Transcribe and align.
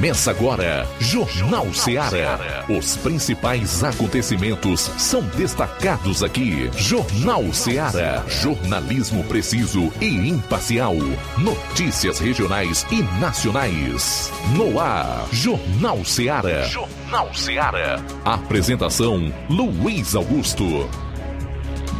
Começa 0.00 0.30
agora, 0.30 0.88
Jornal 0.98 1.74
Ceará. 1.74 2.64
Os 2.70 2.96
principais 2.96 3.84
acontecimentos 3.84 4.80
são 4.96 5.20
destacados 5.36 6.22
aqui. 6.22 6.70
Jornal 6.74 7.52
Ceará. 7.52 8.24
Jornalismo 8.26 9.22
preciso 9.24 9.92
e 10.00 10.30
imparcial. 10.30 10.94
Notícias 11.36 12.18
regionais 12.18 12.86
e 12.90 13.02
nacionais. 13.20 14.32
No 14.56 14.80
ar, 14.80 15.28
Jornal 15.30 16.02
Ceará. 16.02 16.62
Jornal 16.62 17.34
Ceará. 17.34 18.02
Apresentação: 18.24 19.30
Luiz 19.50 20.14
Augusto. 20.14 20.88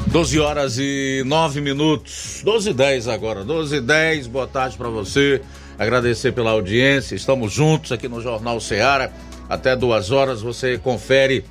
12 0.07 0.41
horas 0.41 0.79
e 0.79 1.23
9 1.27 1.61
minutos. 1.61 2.41
12 2.43 2.71
e 2.71 2.73
10 2.73 3.09
agora. 3.09 3.45
12 3.45 3.77
e 3.77 3.81
10. 3.83 4.27
Boa 4.27 4.47
tarde 4.47 4.79
para 4.79 4.89
você 4.89 5.43
agradecer 5.81 6.31
pela 6.33 6.51
audiência. 6.51 7.15
Estamos 7.15 7.55
juntos 7.55 7.91
aqui 7.91 8.07
no 8.07 8.21
Jornal 8.21 8.61
Ceará. 8.61 9.11
Até 9.49 9.75
duas 9.75 10.11
horas 10.11 10.43
você 10.43 10.77
confere 10.77 11.43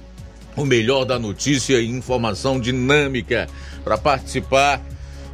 o 0.56 0.64
melhor 0.64 1.04
da 1.04 1.18
notícia 1.18 1.82
e 1.82 1.90
informação 1.90 2.60
dinâmica. 2.60 3.48
Para 3.84 3.98
participar, 3.98 4.80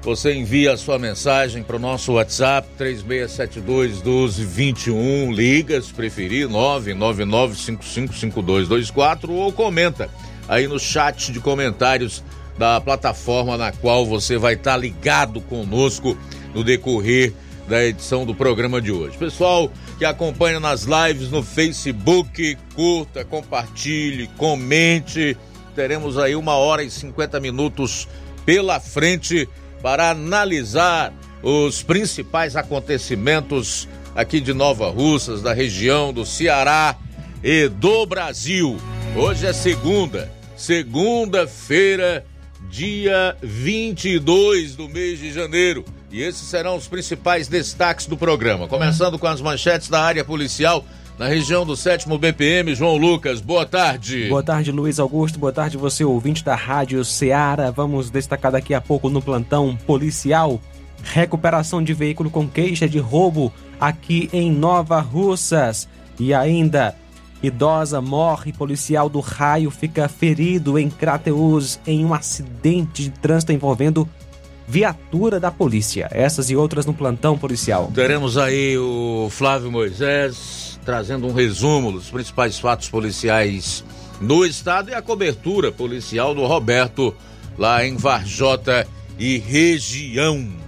você 0.01 0.33
envia 0.33 0.71
a 0.71 0.77
sua 0.77 0.97
mensagem 0.97 1.61
para 1.61 1.75
o 1.75 1.79
nosso 1.79 2.13
WhatsApp 2.13 2.69
3672 2.77 4.01
1221. 4.01 5.33
Liga, 5.33 5.81
se 5.81 5.93
preferir, 5.93 6.47
999555224 6.47 9.29
ou 9.29 9.51
comenta 9.51 10.09
aí 10.47 10.69
no 10.69 10.79
chat 10.79 11.33
de 11.33 11.41
comentários 11.41 12.23
da 12.57 12.79
plataforma 12.79 13.57
na 13.57 13.73
qual 13.73 14.05
você 14.05 14.37
vai 14.37 14.53
estar 14.53 14.77
ligado 14.77 15.41
conosco 15.41 16.17
no 16.53 16.63
decorrer 16.63 17.33
da 17.67 17.83
edição 17.83 18.25
do 18.25 18.35
programa 18.35 18.81
de 18.81 18.91
hoje. 18.91 19.17
Pessoal 19.17 19.71
que 19.97 20.05
acompanha 20.05 20.59
nas 20.59 20.83
lives 20.83 21.29
no 21.29 21.41
Facebook, 21.41 22.57
curta, 22.75 23.25
compartilhe, 23.25 24.27
comente. 24.37 25.37
Teremos 25.75 26.17
aí 26.17 26.35
uma 26.35 26.55
hora 26.55 26.83
e 26.83 26.89
50 26.89 27.39
minutos 27.39 28.07
pela 28.45 28.79
frente 28.79 29.49
para 29.81 30.11
analisar 30.11 31.13
os 31.41 31.83
principais 31.83 32.55
acontecimentos 32.55 33.87
aqui 34.15 34.39
de 34.39 34.53
Nova 34.53 34.89
Russas, 34.89 35.41
da 35.41 35.53
região 35.53 36.13
do 36.13 36.25
Ceará 36.25 36.95
e 37.43 37.67
do 37.67 38.05
Brasil. 38.05 38.77
Hoje 39.15 39.45
é 39.45 39.53
segunda, 39.53 40.31
segunda-feira, 40.55 42.25
dia 42.69 43.35
22 43.41 44.75
do 44.75 44.87
mês 44.89 45.19
de 45.19 45.31
janeiro. 45.31 45.85
E 46.15 46.21
esses 46.21 46.47
serão 46.47 46.77
os 46.77 46.87
principais 46.87 47.49
destaques 47.49 48.05
do 48.05 48.15
programa. 48.15 48.69
Começando 48.69 49.19
com 49.19 49.27
as 49.27 49.41
manchetes 49.41 49.89
da 49.89 50.01
área 50.01 50.23
policial 50.23 50.85
na 51.19 51.27
região 51.27 51.65
do 51.65 51.75
7 51.75 52.07
BPM. 52.17 52.73
João 52.73 52.95
Lucas, 52.95 53.41
boa 53.41 53.65
tarde. 53.65 54.29
Boa 54.29 54.41
tarde, 54.41 54.71
Luiz 54.71 54.97
Augusto. 54.97 55.37
Boa 55.37 55.51
tarde, 55.51 55.75
você 55.75 56.05
ouvinte 56.05 56.41
da 56.41 56.55
Rádio 56.55 57.03
Ceará. 57.03 57.69
Vamos 57.69 58.09
destacar 58.09 58.53
daqui 58.53 58.73
a 58.73 58.79
pouco 58.79 59.09
no 59.09 59.21
plantão 59.21 59.75
policial. 59.85 60.61
Recuperação 61.03 61.83
de 61.83 61.93
veículo 61.93 62.29
com 62.29 62.47
queixa 62.47 62.87
de 62.87 62.97
roubo 62.97 63.51
aqui 63.77 64.29
em 64.31 64.49
Nova 64.49 65.01
Russas. 65.01 65.85
E 66.17 66.33
ainda, 66.33 66.95
idosa 67.43 67.99
morre, 67.99 68.53
policial 68.53 69.09
do 69.09 69.19
raio 69.19 69.69
fica 69.69 70.07
ferido 70.07 70.79
em 70.79 70.89
Crateus 70.89 71.77
em 71.85 72.05
um 72.05 72.13
acidente 72.13 73.03
de 73.03 73.09
trânsito 73.09 73.51
envolvendo 73.51 74.07
viatura 74.67 75.39
da 75.39 75.51
polícia. 75.51 76.07
Essas 76.11 76.49
e 76.49 76.55
outras 76.55 76.85
no 76.85 76.93
plantão 76.93 77.37
policial. 77.37 77.91
Teremos 77.93 78.37
aí 78.37 78.77
o 78.77 79.27
Flávio 79.29 79.71
Moisés 79.71 80.79
trazendo 80.83 81.27
um 81.27 81.33
resumo 81.33 81.91
dos 81.91 82.09
principais 82.09 82.59
fatos 82.59 82.89
policiais 82.89 83.83
no 84.21 84.45
estado 84.45 84.91
e 84.91 84.93
a 84.93 85.01
cobertura 85.01 85.71
policial 85.71 86.33
do 86.35 86.45
Roberto 86.45 87.15
lá 87.57 87.85
em 87.85 87.97
Varjota 87.97 88.87
e 89.17 89.37
região. 89.37 90.64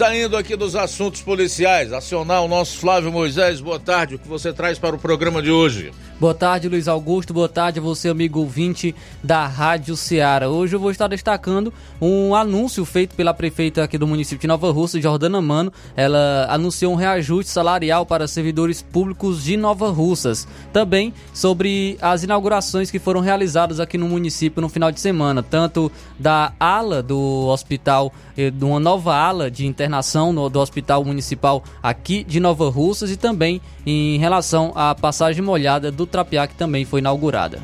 Saindo 0.00 0.34
aqui 0.34 0.56
dos 0.56 0.74
assuntos 0.74 1.20
policiais, 1.20 1.92
acionar 1.92 2.42
o 2.42 2.48
nosso 2.48 2.78
Flávio 2.78 3.12
Moisés. 3.12 3.60
Boa 3.60 3.78
tarde, 3.78 4.14
o 4.14 4.18
que 4.18 4.26
você 4.26 4.50
traz 4.50 4.78
para 4.78 4.96
o 4.96 4.98
programa 4.98 5.42
de 5.42 5.50
hoje? 5.50 5.92
Boa 6.18 6.34
tarde, 6.34 6.70
Luiz 6.70 6.88
Augusto. 6.88 7.34
Boa 7.34 7.48
tarde 7.48 7.80
a 7.80 7.82
você, 7.82 8.08
amigo 8.08 8.40
ouvinte 8.40 8.94
da 9.22 9.46
Rádio 9.46 9.96
Ceará. 9.96 10.48
Hoje 10.48 10.74
eu 10.74 10.80
vou 10.80 10.90
estar 10.90 11.06
destacando 11.06 11.72
um 12.00 12.34
anúncio 12.34 12.82
feito 12.86 13.14
pela 13.14 13.34
prefeita 13.34 13.84
aqui 13.84 13.98
do 13.98 14.06
município 14.06 14.40
de 14.40 14.46
Nova 14.46 14.70
Russa, 14.70 15.00
Jordana 15.00 15.40
Mano. 15.40 15.70
Ela 15.94 16.46
anunciou 16.48 16.92
um 16.92 16.96
reajuste 16.96 17.50
salarial 17.50 18.06
para 18.06 18.26
servidores 18.26 18.80
públicos 18.80 19.44
de 19.44 19.56
Nova 19.56 19.90
Russas. 19.90 20.48
Também 20.72 21.12
sobre 21.34 21.98
as 22.00 22.22
inaugurações 22.22 22.90
que 22.90 22.98
foram 22.98 23.20
realizadas 23.20 23.80
aqui 23.80 23.98
no 23.98 24.08
município 24.08 24.62
no 24.62 24.68
final 24.68 24.90
de 24.90 25.00
semana, 25.00 25.42
tanto 25.42 25.92
da 26.18 26.52
ala 26.60 27.02
do 27.02 27.46
hospital, 27.48 28.12
eh, 28.36 28.50
de 28.50 28.64
uma 28.64 28.80
nova 28.80 29.14
ala 29.14 29.50
de 29.50 29.66
internação 29.66 29.89
no, 30.32 30.48
do 30.48 30.60
Hospital 30.60 31.04
Municipal 31.04 31.62
aqui 31.82 32.24
de 32.24 32.40
Nova 32.40 32.68
Russas 32.70 33.10
e 33.10 33.16
também 33.16 33.60
em 33.84 34.18
relação 34.18 34.72
à 34.74 34.94
passagem 34.94 35.42
molhada 35.42 35.90
do 35.90 36.06
Trapiá, 36.06 36.46
que 36.46 36.54
também 36.54 36.84
foi 36.84 37.00
inaugurada. 37.00 37.60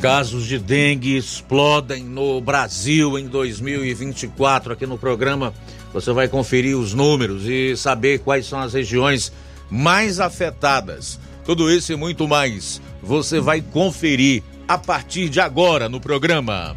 Casos 0.00 0.46
de 0.46 0.58
dengue 0.58 1.16
explodem 1.16 2.04
no 2.04 2.40
Brasil 2.40 3.18
em 3.18 3.26
2024. 3.26 4.72
Aqui 4.72 4.86
no 4.86 4.98
programa 4.98 5.54
você 5.92 6.12
vai 6.12 6.28
conferir 6.28 6.76
os 6.76 6.92
números 6.92 7.44
e 7.46 7.76
saber 7.76 8.18
quais 8.20 8.46
são 8.46 8.58
as 8.58 8.74
regiões 8.74 9.32
mais 9.70 10.20
afetadas. 10.20 11.18
Tudo 11.44 11.70
isso 11.70 11.92
e 11.92 11.96
muito 11.96 12.26
mais 12.26 12.80
você 13.02 13.40
vai 13.40 13.60
conferir 13.60 14.42
a 14.66 14.78
partir 14.78 15.28
de 15.28 15.40
agora 15.40 15.88
no 15.88 16.00
programa. 16.00 16.74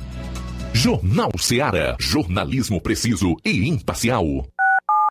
Jornal 0.73 1.31
Ceará, 1.39 1.95
jornalismo 1.99 2.79
preciso 2.79 3.35
e 3.43 3.67
imparcial. 3.67 4.45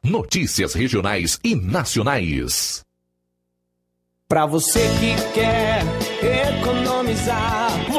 Notícias 0.09 0.72
regionais 0.72 1.41
e 1.43 1.56
nacionais. 1.56 2.81
Para 4.28 4.47
você 4.47 4.89
que 5.00 5.17
quer 5.34 5.83
economizar. 6.61 7.66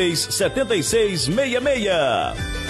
76 0.00 1.28
66. 1.28 2.69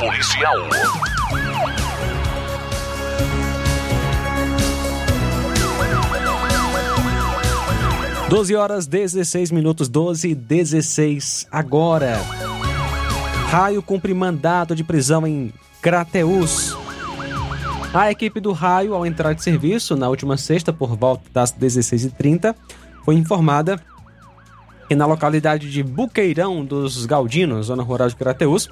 policial. 0.00 0.56
Doze 8.30 8.56
horas 8.56 8.86
16 8.86 9.50
minutos, 9.50 9.88
12 9.88 10.30
e 10.30 10.34
16 10.34 11.46
agora. 11.52 12.18
Raio 13.50 13.82
cumpre 13.82 14.14
mandato 14.14 14.74
de 14.74 14.82
prisão 14.82 15.26
em 15.26 15.52
Crateus. 15.82 16.74
A 17.92 18.10
equipe 18.10 18.40
do 18.40 18.52
Raio, 18.52 18.94
ao 18.94 19.04
entrar 19.04 19.34
de 19.34 19.42
serviço 19.42 19.96
na 19.96 20.08
última 20.08 20.38
sexta, 20.38 20.72
por 20.72 20.96
volta 20.96 21.24
das 21.30 21.52
16h30, 21.52 22.54
foi 23.04 23.16
informada 23.16 23.78
que 24.88 24.94
na 24.94 25.04
localidade 25.04 25.70
de 25.70 25.82
Buqueirão 25.82 26.64
dos 26.64 27.04
Galdinos, 27.04 27.66
zona 27.66 27.82
rural 27.82 28.08
de 28.08 28.16
Crateus, 28.16 28.70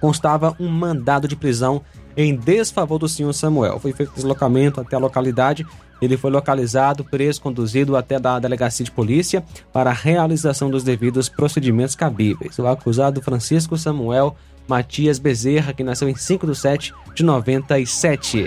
constava 0.00 0.56
um 0.58 0.68
mandado 0.68 1.28
de 1.28 1.36
prisão 1.36 1.82
em 2.16 2.34
desfavor 2.34 2.98
do 2.98 3.08
senhor 3.08 3.32
Samuel. 3.32 3.78
Foi 3.78 3.92
feito 3.92 4.14
deslocamento 4.14 4.80
até 4.80 4.96
a 4.96 4.98
localidade. 4.98 5.66
Ele 6.00 6.16
foi 6.16 6.30
localizado, 6.30 7.04
preso, 7.04 7.40
conduzido 7.40 7.96
até 7.96 8.18
da 8.18 8.38
delegacia 8.38 8.84
de 8.84 8.90
polícia 8.90 9.44
para 9.72 9.90
a 9.90 9.94
realização 9.94 10.70
dos 10.70 10.82
devidos 10.82 11.28
procedimentos 11.28 11.94
cabíveis. 11.94 12.58
O 12.58 12.66
acusado 12.66 13.20
Francisco 13.20 13.76
Samuel 13.76 14.34
Matias 14.66 15.18
Bezerra, 15.18 15.72
que 15.72 15.84
nasceu 15.84 16.08
em 16.08 16.14
5 16.14 16.46
de 16.46 16.56
7 16.56 16.94
de 17.14 17.22
97. 17.22 18.46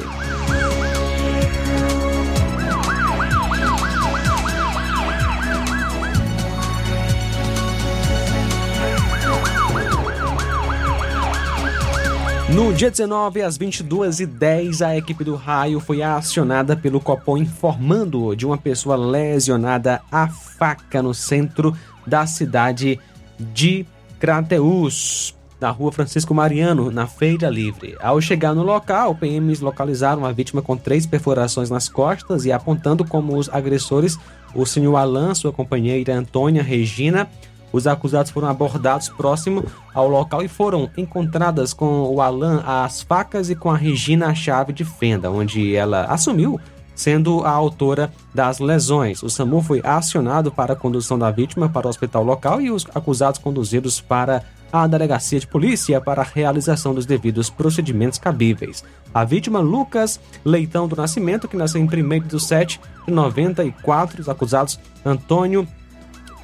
No 12.53 12.71
dia 12.71 12.91
19, 12.91 13.41
às 13.41 13.57
22h10, 13.57 14.85
a 14.85 14.95
equipe 14.95 15.23
do 15.23 15.35
Raio 15.35 15.79
foi 15.79 16.03
acionada 16.03 16.77
pelo 16.77 16.99
Copom 16.99 17.35
informando 17.35 18.35
de 18.35 18.45
uma 18.45 18.59
pessoa 18.59 18.95
lesionada 18.95 20.01
a 20.11 20.27
faca 20.27 21.01
no 21.01 21.15
centro 21.15 21.75
da 22.05 22.27
cidade 22.27 22.99
de 23.39 23.87
Crateus, 24.19 25.35
na 25.59 25.71
rua 25.71 25.91
Francisco 25.91 26.31
Mariano, 26.35 26.91
na 26.91 27.07
Feira 27.07 27.49
Livre. 27.49 27.97
Ao 27.99 28.21
chegar 28.21 28.53
no 28.53 28.61
local, 28.61 29.15
PMs 29.15 29.59
localizaram 29.59 30.23
a 30.23 30.31
vítima 30.31 30.61
com 30.61 30.77
três 30.77 31.07
perfurações 31.07 31.71
nas 31.71 31.89
costas 31.89 32.45
e 32.45 32.51
apontando 32.51 33.03
como 33.03 33.35
os 33.35 33.49
agressores 33.49 34.15
o 34.53 34.63
senhor 34.63 34.95
Alan, 34.95 35.33
sua 35.33 35.51
companheira 35.51 36.15
Antônia 36.15 36.61
Regina, 36.61 37.27
os 37.73 37.87
acusados 37.87 38.31
foram 38.31 38.47
abordados 38.47 39.09
próximo 39.09 39.65
ao 39.93 40.07
local 40.07 40.43
e 40.43 40.47
foram 40.47 40.89
encontradas 40.95 41.73
com 41.73 42.03
o 42.03 42.21
Alan 42.21 42.63
as 42.65 43.01
facas 43.01 43.49
e 43.49 43.55
com 43.55 43.71
a 43.71 43.75
Regina 43.75 44.27
a 44.27 44.35
chave 44.35 44.71
de 44.71 44.85
fenda, 44.85 45.29
onde 45.31 45.75
ela 45.75 46.05
assumiu 46.05 46.59
sendo 46.95 47.43
a 47.43 47.49
autora 47.49 48.11
das 48.33 48.59
lesões. 48.59 49.23
O 49.23 49.29
SAMU 49.29 49.61
foi 49.61 49.81
acionado 49.83 50.51
para 50.51 50.73
a 50.73 50.75
condução 50.75 51.17
da 51.17 51.31
vítima 51.31 51.67
para 51.67 51.87
o 51.87 51.89
hospital 51.89 52.23
local 52.23 52.61
e 52.61 52.69
os 52.69 52.85
acusados 52.93 53.39
conduzidos 53.39 53.99
para 53.99 54.43
a 54.71 54.87
delegacia 54.87 55.39
de 55.39 55.45
polícia 55.45 56.01
para 56.01 56.21
a 56.21 56.25
realização 56.25 56.95
dos 56.95 57.05
devidos 57.05 57.49
procedimentos 57.49 58.17
cabíveis. 58.17 58.83
A 59.13 59.23
vítima, 59.23 59.59
Lucas 59.59 60.19
Leitão 60.43 60.87
do 60.87 60.95
Nascimento, 60.95 61.47
que 61.47 61.55
nasceu 61.55 61.79
em 61.79 61.85
1 61.85 62.27
de 62.27 62.39
7 62.39 62.81
de 63.07 63.13
94, 63.13 64.21
os 64.21 64.29
acusados 64.29 64.79
Antônio 65.05 65.67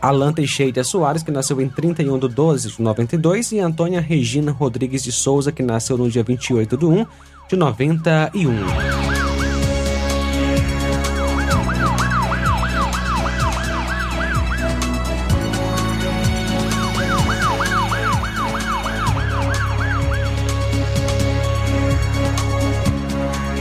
Alan 0.01 0.32
Teixeira 0.32 0.84
Soares, 0.84 1.24
que 1.24 1.32
nasceu 1.32 1.60
em 1.60 1.68
31 1.68 2.20
de 2.20 2.27
12 2.29 2.70
de 2.70 2.82
92, 2.82 3.51
e 3.51 3.60
Antônia 3.60 4.00
Regina 4.00 4.51
Rodrigues 4.51 5.03
de 5.03 5.12
Souza, 5.12 5.51
que 5.51 5.62
nasceu 5.62 5.98
no 5.98 6.10
dia 6.10 6.24
28 6.24 6.77
de 6.77 6.86
1 6.86 7.06
de 7.50 7.56
91. 7.56 9.00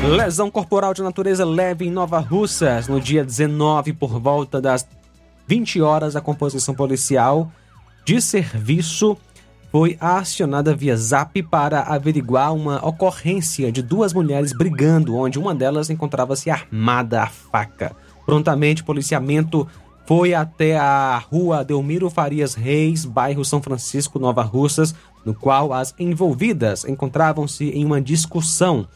Lesão 0.08 0.50
corporal 0.50 0.94
de 0.94 1.02
natureza 1.02 1.44
leve 1.44 1.84
em 1.84 1.90
Nova 1.90 2.18
Russas, 2.18 2.88
no 2.88 2.98
dia 2.98 3.22
19, 3.22 3.92
por 3.92 4.18
volta 4.18 4.58
das 4.58 4.86
20 5.48 5.80
horas, 5.80 6.14
a 6.14 6.20
composição 6.20 6.74
policial 6.74 7.50
de 8.04 8.20
serviço 8.20 9.16
foi 9.72 9.96
acionada 9.98 10.74
via 10.74 10.94
zap 10.94 11.42
para 11.44 11.80
averiguar 11.80 12.54
uma 12.54 12.86
ocorrência 12.86 13.72
de 13.72 13.80
duas 13.80 14.12
mulheres 14.12 14.52
brigando, 14.52 15.16
onde 15.16 15.38
uma 15.38 15.54
delas 15.54 15.88
encontrava-se 15.88 16.50
armada 16.50 17.22
à 17.22 17.26
faca. 17.26 17.96
Prontamente, 18.26 18.82
o 18.82 18.84
policiamento 18.84 19.66
foi 20.06 20.34
até 20.34 20.76
a 20.76 21.16
rua 21.16 21.64
Delmiro 21.64 22.10
Farias 22.10 22.54
Reis, 22.54 23.06
bairro 23.06 23.42
São 23.42 23.62
Francisco, 23.62 24.18
Nova 24.18 24.42
Russas, 24.42 24.94
no 25.24 25.34
qual 25.34 25.72
as 25.72 25.94
envolvidas 25.98 26.84
encontravam-se 26.84 27.70
em 27.70 27.86
uma 27.86 28.02
discussão. 28.02 28.86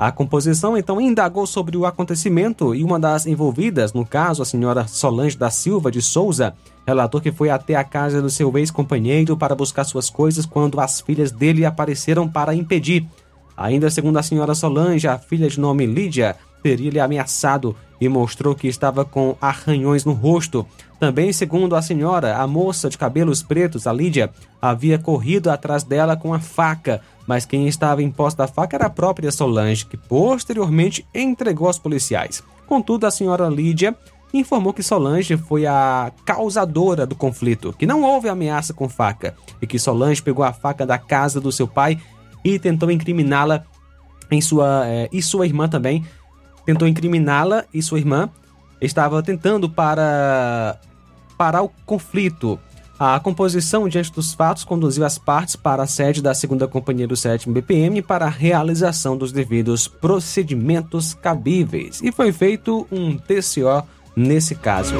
A 0.00 0.10
composição 0.10 0.78
então 0.78 0.98
indagou 0.98 1.46
sobre 1.46 1.76
o 1.76 1.84
acontecimento 1.84 2.74
e 2.74 2.82
uma 2.82 2.98
das 2.98 3.26
envolvidas, 3.26 3.92
no 3.92 4.02
caso 4.02 4.40
a 4.40 4.46
senhora 4.46 4.86
Solange 4.86 5.36
da 5.36 5.50
Silva 5.50 5.90
de 5.90 6.00
Souza, 6.00 6.54
relatou 6.86 7.20
que 7.20 7.30
foi 7.30 7.50
até 7.50 7.74
a 7.74 7.84
casa 7.84 8.22
do 8.22 8.30
seu 8.30 8.56
ex-companheiro 8.56 9.36
para 9.36 9.54
buscar 9.54 9.84
suas 9.84 10.08
coisas 10.08 10.46
quando 10.46 10.80
as 10.80 11.02
filhas 11.02 11.30
dele 11.30 11.66
apareceram 11.66 12.26
para 12.26 12.54
impedir. 12.54 13.06
Ainda 13.54 13.90
segundo 13.90 14.16
a 14.16 14.22
senhora 14.22 14.54
Solange, 14.54 15.06
a 15.06 15.18
filha 15.18 15.50
de 15.50 15.60
nome 15.60 15.84
Lídia 15.84 16.34
teria 16.62 16.90
lhe 16.90 16.98
ameaçado 16.98 17.76
e 18.00 18.08
mostrou 18.08 18.54
que 18.54 18.68
estava 18.68 19.04
com 19.04 19.36
arranhões 19.38 20.06
no 20.06 20.12
rosto. 20.12 20.66
Também, 20.98 21.30
segundo 21.30 21.76
a 21.76 21.82
senhora, 21.82 22.38
a 22.38 22.46
moça 22.46 22.88
de 22.88 22.96
cabelos 22.96 23.42
pretos, 23.42 23.86
a 23.86 23.92
Lídia, 23.92 24.30
havia 24.62 24.98
corrido 24.98 25.50
atrás 25.50 25.82
dela 25.82 26.16
com 26.16 26.32
a 26.32 26.40
faca, 26.40 27.02
mas 27.30 27.46
quem 27.46 27.68
estava 27.68 28.02
em 28.02 28.10
posse 28.10 28.36
da 28.36 28.48
faca 28.48 28.76
era 28.76 28.86
a 28.86 28.90
própria 28.90 29.30
Solange, 29.30 29.86
que 29.86 29.96
posteriormente 29.96 31.06
entregou 31.14 31.68
aos 31.68 31.78
policiais. 31.78 32.42
Contudo, 32.66 33.06
a 33.06 33.10
senhora 33.12 33.48
Lídia 33.48 33.96
informou 34.34 34.72
que 34.72 34.82
Solange 34.82 35.36
foi 35.36 35.64
a 35.64 36.10
causadora 36.26 37.06
do 37.06 37.14
conflito, 37.14 37.72
que 37.78 37.86
não 37.86 38.02
houve 38.02 38.28
ameaça 38.28 38.74
com 38.74 38.88
faca 38.88 39.36
e 39.62 39.66
que 39.68 39.78
Solange 39.78 40.20
pegou 40.20 40.44
a 40.44 40.52
faca 40.52 40.84
da 40.84 40.98
casa 40.98 41.40
do 41.40 41.52
seu 41.52 41.68
pai 41.68 42.00
e 42.44 42.58
tentou 42.58 42.90
incriminá-la 42.90 43.64
em 44.28 44.40
sua 44.40 44.82
eh, 44.88 45.08
e 45.12 45.22
sua 45.22 45.46
irmã 45.46 45.68
também 45.68 46.04
tentou 46.66 46.88
incriminá-la 46.88 47.64
e 47.72 47.80
sua 47.80 48.00
irmã 48.00 48.28
estava 48.80 49.22
tentando 49.22 49.70
para 49.70 50.80
parar 51.38 51.62
o 51.62 51.70
conflito. 51.86 52.58
A 53.02 53.18
composição 53.18 53.88
diante 53.88 54.12
dos 54.12 54.34
fatos 54.34 54.62
conduziu 54.62 55.06
as 55.06 55.16
partes 55.16 55.56
para 55.56 55.84
a 55.84 55.86
sede 55.86 56.20
da 56.20 56.32
2 56.32 56.70
Companhia 56.70 57.08
do 57.08 57.16
7 57.16 57.48
BPM 57.48 58.02
para 58.02 58.26
a 58.26 58.28
realização 58.28 59.16
dos 59.16 59.32
devidos 59.32 59.88
procedimentos 59.88 61.14
cabíveis 61.14 62.02
e 62.02 62.12
foi 62.12 62.30
feito 62.30 62.86
um 62.92 63.16
TCO 63.16 63.88
nesse 64.14 64.54
caso. 64.54 64.96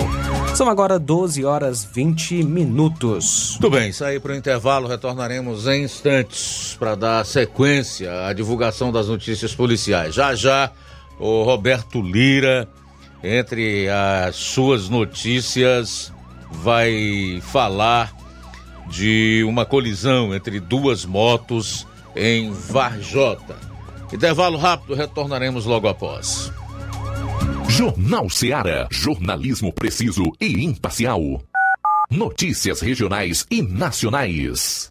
São 0.54 0.70
agora 0.70 0.98
12 0.98 1.44
horas 1.44 1.84
20 1.84 2.42
minutos. 2.42 3.58
Muito 3.60 3.76
bem, 3.76 3.92
sair 3.92 4.18
para 4.18 4.32
o 4.32 4.34
intervalo, 4.34 4.88
retornaremos 4.88 5.66
em 5.66 5.84
instantes 5.84 6.74
para 6.78 6.94
dar 6.94 7.26
sequência 7.26 8.28
à 8.28 8.32
divulgação 8.32 8.90
das 8.90 9.08
notícias 9.08 9.54
policiais. 9.54 10.14
Já 10.14 10.34
já 10.34 10.72
o 11.18 11.42
Roberto 11.42 12.00
Lira, 12.00 12.66
entre 13.22 13.90
as 13.90 14.36
suas 14.36 14.88
notícias, 14.88 16.10
vai 16.50 17.40
falar 17.42 18.14
de 18.88 19.44
uma 19.46 19.64
colisão 19.64 20.34
entre 20.34 20.58
duas 20.60 21.04
motos 21.04 21.86
em 22.14 22.52
Varjota. 22.52 23.56
Intervalo 24.12 24.58
rápido, 24.58 24.94
retornaremos 24.94 25.64
logo 25.64 25.88
após. 25.88 26.52
Jornal 27.68 28.28
Seara. 28.28 28.88
Jornalismo 28.90 29.72
preciso 29.72 30.24
e 30.40 30.64
imparcial. 30.64 31.20
Notícias 32.10 32.80
regionais 32.80 33.46
e 33.50 33.62
nacionais. 33.62 34.90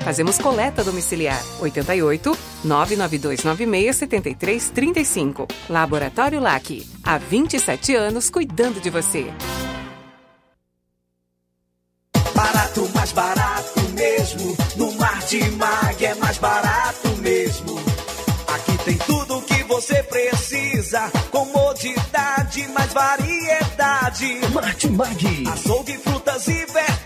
Fazemos 0.00 0.38
coleta 0.38 0.84
domiciliar. 0.84 1.42
88 1.60 2.36
99296 2.64 3.96
7335. 3.96 5.48
Laboratório 5.68 6.40
LAC. 6.40 6.86
Há 7.02 7.18
27 7.18 7.94
anos 7.94 8.30
cuidando 8.30 8.80
de 8.80 8.90
você. 8.90 9.32
Barato, 12.34 12.88
mais 12.94 13.12
barato 13.12 13.80
mesmo. 13.94 14.56
No 14.76 14.92
Martimag 14.92 16.04
é 16.04 16.14
mais 16.16 16.38
barato 16.38 17.08
mesmo. 17.18 17.80
Aqui 18.54 18.78
tem 18.84 18.98
tudo 18.98 19.38
o 19.38 19.42
que 19.42 19.62
você 19.64 20.02
precisa. 20.02 21.10
Comodidade, 21.30 22.68
mais 22.68 22.92
variedade. 22.92 24.40
Martimag. 24.52 25.48
Açougue, 25.48 25.98
frutas 25.98 26.46
e 26.48 26.66
verduras. 26.66 27.05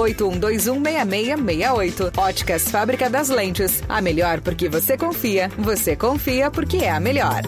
981216668. 0.01 2.17
Óticas 2.17 2.69
Fábrica 2.69 3.09
das 3.09 3.29
Lentes. 3.29 3.81
A 3.87 4.01
melhor 4.01 4.41
porque 4.41 4.67
você 4.69 4.97
confia. 4.97 5.49
Você 5.57 5.95
confia 5.95 6.49
porque 6.49 6.77
é 6.77 6.89
a 6.91 6.99
melhor. 6.99 7.43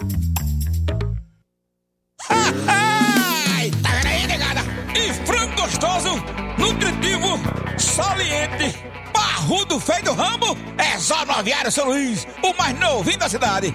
Tá 2.28 2.34
vendo 2.42 3.48
aí? 3.48 3.72
E 4.94 5.12
frango 5.26 5.56
gostoso, 5.60 6.10
nutritivo, 6.58 7.38
saliente, 7.78 8.78
parrudo, 9.12 9.80
feio 9.80 10.04
do 10.04 10.12
ramo, 10.12 10.56
é 10.78 10.96
só 10.98 11.24
no 11.26 11.32
Aviário 11.32 11.72
São 11.72 11.86
Luís, 11.86 12.26
o 12.42 12.54
mais 12.56 12.78
novinho 12.78 13.18
da 13.18 13.28
cidade. 13.28 13.74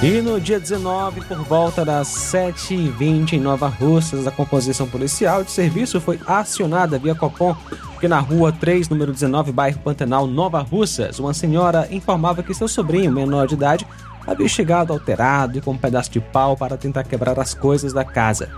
E 0.02 0.20
no 0.20 0.38
dia 0.38 0.60
19, 0.60 1.22
por 1.22 1.38
volta 1.44 1.82
das 1.82 2.08
7h20 2.08 3.32
em 3.32 3.40
Nova 3.40 3.68
Russas, 3.68 4.26
a 4.26 4.30
composição 4.30 4.86
policial 4.86 5.42
de 5.42 5.50
serviço 5.50 6.02
foi 6.02 6.20
acionada 6.26 6.98
via 6.98 7.14
Copom, 7.14 7.56
porque 7.94 8.06
na 8.06 8.20
rua 8.20 8.52
3, 8.52 8.90
número 8.90 9.14
19, 9.14 9.50
bairro 9.50 9.78
Pantanal, 9.78 10.26
Nova 10.26 10.60
Russas, 10.60 11.18
uma 11.18 11.32
senhora 11.32 11.88
informava 11.90 12.42
que 12.42 12.52
seu 12.52 12.68
sobrinho, 12.68 13.10
menor 13.10 13.46
de 13.46 13.54
idade, 13.54 13.86
havia 14.28 14.46
chegado 14.46 14.92
alterado 14.92 15.58
e 15.58 15.60
com 15.60 15.72
um 15.72 15.78
pedaço 15.78 16.10
de 16.10 16.20
pau 16.20 16.56
para 16.56 16.76
tentar 16.76 17.04
quebrar 17.04 17.40
as 17.40 17.54
coisas 17.54 17.92
da 17.92 18.04
casa. 18.04 18.50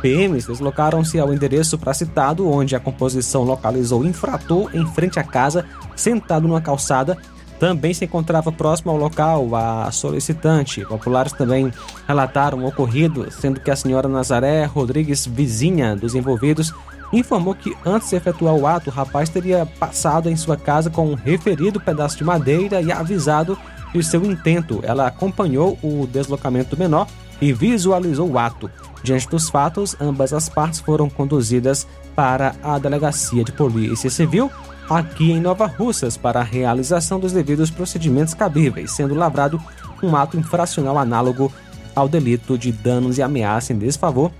PMs 0.00 0.46
deslocaram-se 0.46 1.18
ao 1.18 1.34
endereço 1.34 1.76
pracitado, 1.76 2.48
onde 2.48 2.76
a 2.76 2.80
composição 2.80 3.42
localizou 3.42 4.02
o 4.02 4.06
infrator 4.06 4.70
em 4.72 4.86
frente 4.86 5.18
à 5.18 5.24
casa, 5.24 5.64
sentado 5.96 6.46
numa 6.46 6.60
calçada, 6.60 7.18
também 7.58 7.92
se 7.92 8.04
encontrava 8.04 8.52
próximo 8.52 8.92
ao 8.92 8.98
local 8.98 9.56
a 9.56 9.90
solicitante. 9.90 10.84
Populares 10.84 11.32
também 11.32 11.72
relataram 12.06 12.58
o 12.58 12.66
ocorrido, 12.66 13.30
sendo 13.32 13.58
que 13.58 13.70
a 13.70 13.76
senhora 13.76 14.08
Nazaré 14.08 14.64
Rodrigues, 14.64 15.26
vizinha 15.26 15.96
dos 15.96 16.14
envolvidos, 16.14 16.72
informou 17.12 17.54
que 17.54 17.74
antes 17.84 18.10
de 18.10 18.16
efetuar 18.16 18.54
o 18.54 18.66
ato, 18.66 18.90
o 18.90 18.92
rapaz 18.92 19.28
teria 19.28 19.64
passado 19.64 20.28
em 20.28 20.36
sua 20.36 20.56
casa 20.56 20.90
com 20.90 21.10
um 21.10 21.14
referido 21.14 21.80
pedaço 21.80 22.18
de 22.18 22.24
madeira 22.24 22.80
e 22.80 22.92
avisado 22.92 23.58
de 23.96 24.04
seu 24.04 24.24
intento. 24.24 24.80
Ela 24.82 25.06
acompanhou 25.06 25.78
o 25.82 26.06
deslocamento 26.06 26.76
do 26.76 26.78
menor 26.78 27.06
e 27.40 27.52
visualizou 27.52 28.30
o 28.30 28.38
ato. 28.38 28.70
Diante 29.02 29.28
dos 29.28 29.48
fatos, 29.48 29.94
ambas 30.00 30.32
as 30.32 30.48
partes 30.48 30.80
foram 30.80 31.08
conduzidas 31.08 31.86
para 32.14 32.54
a 32.62 32.78
delegacia 32.78 33.44
de 33.44 33.52
polícia 33.52 34.10
civil 34.10 34.50
aqui 34.88 35.32
em 35.32 35.40
Nova 35.40 35.66
Russas 35.66 36.16
para 36.16 36.40
a 36.40 36.44
realização 36.44 37.18
dos 37.18 37.32
devidos 37.32 37.70
procedimentos 37.70 38.34
cabíveis, 38.34 38.92
sendo 38.92 39.14
lavrado 39.14 39.60
um 40.02 40.14
ato 40.14 40.36
infracional 40.36 40.98
análogo 40.98 41.52
ao 41.94 42.08
delito 42.08 42.56
de 42.56 42.70
danos 42.70 43.18
e 43.18 43.22
ameaça 43.22 43.72
em 43.72 43.78
desfavor 43.78 44.30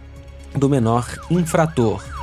do 0.54 0.68
menor 0.68 1.06
infrator. 1.30 2.15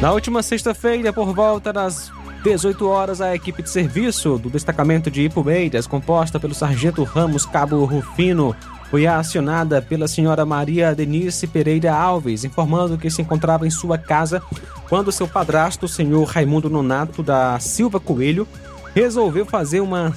Na 0.00 0.12
última 0.12 0.44
sexta-feira, 0.44 1.12
por 1.12 1.34
volta 1.34 1.72
das 1.72 2.12
18 2.44 2.88
horas, 2.88 3.20
a 3.20 3.34
equipe 3.34 3.64
de 3.64 3.68
serviço 3.68 4.38
do 4.38 4.48
destacamento 4.48 5.10
de 5.10 5.22
Ipumeiras, 5.22 5.88
composta 5.88 6.38
pelo 6.38 6.54
sargento 6.54 7.02
Ramos 7.02 7.44
Cabo 7.44 7.84
Rufino, 7.84 8.54
foi 8.92 9.08
acionada 9.08 9.82
pela 9.82 10.06
senhora 10.06 10.46
Maria 10.46 10.94
Denise 10.94 11.48
Pereira 11.48 11.92
Alves, 11.92 12.44
informando 12.44 12.96
que 12.96 13.10
se 13.10 13.22
encontrava 13.22 13.66
em 13.66 13.70
sua 13.70 13.98
casa 13.98 14.40
quando 14.88 15.10
seu 15.10 15.26
padrasto, 15.26 15.86
o 15.86 15.88
senhor 15.88 16.22
Raimundo 16.24 16.70
Nonato 16.70 17.20
da 17.20 17.58
Silva 17.58 17.98
Coelho, 17.98 18.46
resolveu 18.94 19.44
fazer 19.44 19.80
uma, 19.80 20.14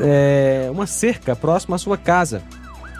é, 0.00 0.68
uma 0.70 0.86
cerca 0.86 1.34
próxima 1.34 1.76
à 1.76 1.78
sua 1.78 1.96
casa. 1.96 2.42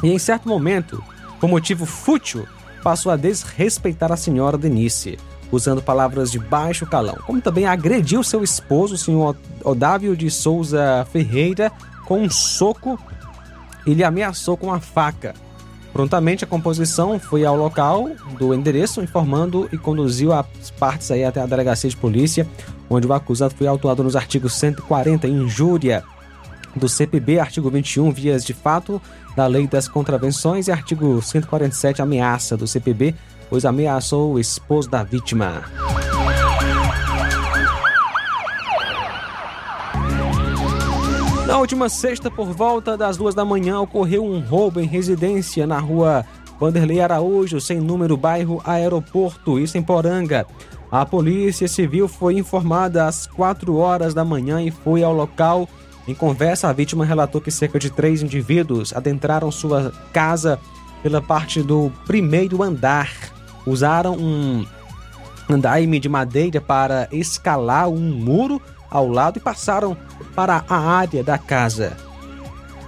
E 0.03 0.11
em 0.11 0.19
certo 0.19 0.49
momento, 0.49 1.05
por 1.39 1.51
motivo 1.51 1.85
fútil, 1.85 2.47
passou 2.83 3.12
a 3.12 3.17
desrespeitar 3.17 4.11
a 4.11 4.17
senhora 4.17 4.57
Denise 4.57 5.19
usando 5.50 5.82
palavras 5.82 6.30
de 6.30 6.38
baixo 6.38 6.87
calão, 6.87 7.16
como 7.26 7.40
também 7.40 7.66
agrediu 7.66 8.22
seu 8.22 8.42
esposo, 8.42 8.94
o 8.94 8.98
senhor 8.98 9.37
Odávio 9.62 10.16
de 10.16 10.30
Souza 10.30 11.06
Ferreira, 11.12 11.70
com 12.04 12.20
um 12.20 12.30
soco 12.30 12.98
e 13.87 13.94
lhe 13.94 14.04
ameaçou 14.04 14.56
com 14.56 14.66
uma 14.66 14.80
faca. 14.80 15.35
Prontamente 15.92 16.44
a 16.44 16.46
composição 16.46 17.18
foi 17.18 17.46
ao 17.46 17.56
local 17.56 18.11
do 18.38 18.52
endereço, 18.52 19.00
informando 19.00 19.68
e 19.72 19.78
conduziu 19.78 20.32
as 20.32 20.70
partes 20.78 21.11
aí 21.11 21.24
até 21.24 21.40
a 21.40 21.46
delegacia 21.46 21.88
de 21.88 21.96
polícia, 21.96 22.46
onde 22.90 23.06
o 23.06 23.12
acusado 23.12 23.54
foi 23.54 23.66
autuado 23.66 24.04
nos 24.04 24.14
artigos 24.14 24.54
140, 24.54 25.26
injúria 25.26 26.04
do 26.74 26.88
CPB, 26.88 27.40
artigo 27.40 27.70
21, 27.70 28.12
vias 28.12 28.44
de 28.44 28.52
fato 28.52 29.00
da 29.35 29.46
Lei 29.46 29.66
das 29.66 29.88
Contravenções 29.88 30.68
e 30.68 30.72
artigo 30.72 31.22
147, 31.22 32.02
ameaça 32.02 32.56
do 32.56 32.66
CPB, 32.66 33.14
pois 33.48 33.64
ameaçou 33.64 34.35
o 34.35 34.38
esposo 34.38 34.88
da 34.88 35.02
vítima. 35.02 35.64
Na 41.46 41.59
última 41.59 41.88
sexta, 41.88 42.30
por 42.30 42.52
volta 42.52 42.96
das 42.96 43.16
duas 43.16 43.35
da 43.35 43.44
manhã, 43.44 43.80
ocorreu 43.80 44.24
um 44.24 44.40
roubo 44.40 44.80
em 44.80 44.87
residência 44.87 45.66
na 45.66 45.78
rua 45.78 46.24
Vanderlei 46.59 47.00
Araújo, 47.00 47.61
sem 47.61 47.78
número, 47.78 48.16
bairro 48.16 48.61
Aeroporto, 48.64 49.59
isso 49.59 49.78
em 49.78 49.82
Poranga. 49.82 50.46
A 50.90 51.04
Polícia 51.04 51.68
Civil 51.68 52.09
foi 52.09 52.35
informada 52.35 53.06
às 53.06 53.26
4 53.26 53.76
horas 53.76 54.14
da 54.14 54.24
manhã 54.24 54.62
e 54.62 54.70
foi 54.70 55.02
ao 55.02 55.12
local. 55.12 55.68
Em 56.09 56.14
conversa, 56.14 56.68
a 56.68 56.72
vítima 56.72 57.04
relatou 57.04 57.40
que 57.40 57.50
cerca 57.50 57.78
de 57.78 57.90
três 57.90 58.22
indivíduos 58.22 58.92
adentraram 58.92 59.50
sua 59.50 59.92
casa 60.12 60.59
pela 61.02 61.20
parte 61.20 61.62
do 61.62 61.92
primeiro 62.06 62.62
andar. 62.62 63.36
Usaram 63.66 64.14
um 64.16 64.64
andaime 65.50 65.98
de 65.98 66.09
madeira 66.09 66.61
para 66.61 67.09
escalar 67.11 67.88
um 67.88 68.14
muro 68.14 68.62
ao 68.90 69.09
lado 69.09 69.38
e 69.38 69.40
passaram 69.40 69.96
para 70.35 70.64
a 70.68 70.76
área 70.76 71.22
da 71.22 71.37
casa. 71.37 71.96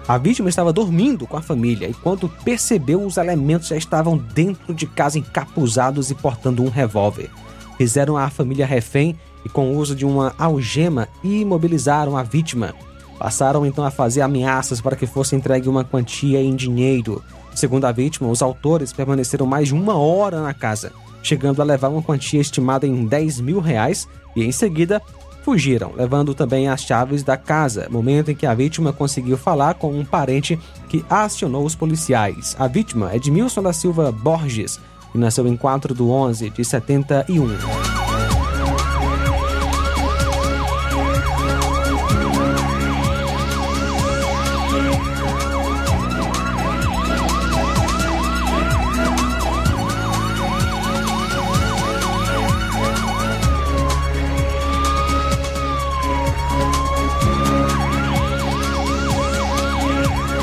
A 0.06 0.16
vítima 0.16 0.48
estava 0.48 0.72
dormindo 0.72 1.26
com 1.26 1.36
a 1.36 1.42
família 1.42 1.86
e, 1.86 1.92
quando 1.92 2.30
percebeu, 2.42 3.04
os 3.04 3.18
elementos 3.18 3.68
já 3.68 3.76
estavam 3.76 4.16
dentro 4.16 4.72
de 4.72 4.86
casa 4.86 5.18
encapuzados 5.18 6.10
e 6.10 6.14
portando 6.14 6.62
um 6.62 6.70
revólver. 6.70 7.28
Fizeram 7.76 8.16
a 8.16 8.30
família 8.30 8.64
refém 8.64 9.18
e, 9.44 9.50
com 9.50 9.70
o 9.70 9.76
uso 9.76 9.94
de 9.94 10.06
uma 10.06 10.34
algema, 10.38 11.08
imobilizaram 11.22 12.16
a 12.16 12.22
vítima. 12.22 12.74
Passaram 13.18 13.66
então 13.66 13.84
a 13.84 13.90
fazer 13.90 14.22
ameaças 14.22 14.80
para 14.80 14.96
que 14.96 15.06
fosse 15.06 15.36
entregue 15.36 15.68
uma 15.68 15.84
quantia 15.84 16.40
em 16.40 16.56
dinheiro. 16.56 17.22
Segundo 17.58 17.86
a 17.86 17.90
vítima, 17.90 18.30
os 18.30 18.40
autores 18.40 18.92
permaneceram 18.92 19.44
mais 19.44 19.66
de 19.66 19.74
uma 19.74 19.98
hora 19.98 20.40
na 20.40 20.54
casa, 20.54 20.92
chegando 21.20 21.60
a 21.60 21.64
levar 21.64 21.88
uma 21.88 22.00
quantia 22.00 22.40
estimada 22.40 22.86
em 22.86 23.04
10 23.04 23.40
mil 23.40 23.58
reais 23.58 24.06
e, 24.36 24.44
em 24.44 24.52
seguida, 24.52 25.02
fugiram, 25.42 25.90
levando 25.96 26.34
também 26.34 26.68
as 26.68 26.82
chaves 26.82 27.24
da 27.24 27.36
casa, 27.36 27.88
momento 27.90 28.30
em 28.30 28.36
que 28.36 28.46
a 28.46 28.54
vítima 28.54 28.92
conseguiu 28.92 29.36
falar 29.36 29.74
com 29.74 29.90
um 29.90 30.04
parente 30.04 30.56
que 30.88 31.04
acionou 31.10 31.66
os 31.66 31.74
policiais. 31.74 32.54
A 32.60 32.68
vítima 32.68 33.10
é 33.12 33.18
de 33.18 33.28
Milson 33.28 33.60
da 33.60 33.72
Silva 33.72 34.12
Borges, 34.12 34.78
que 35.10 35.18
nasceu 35.18 35.44
em 35.48 35.56
4 35.56 35.92
de 35.96 36.02
11 36.02 36.50
de 36.50 36.64
71. 36.64 38.07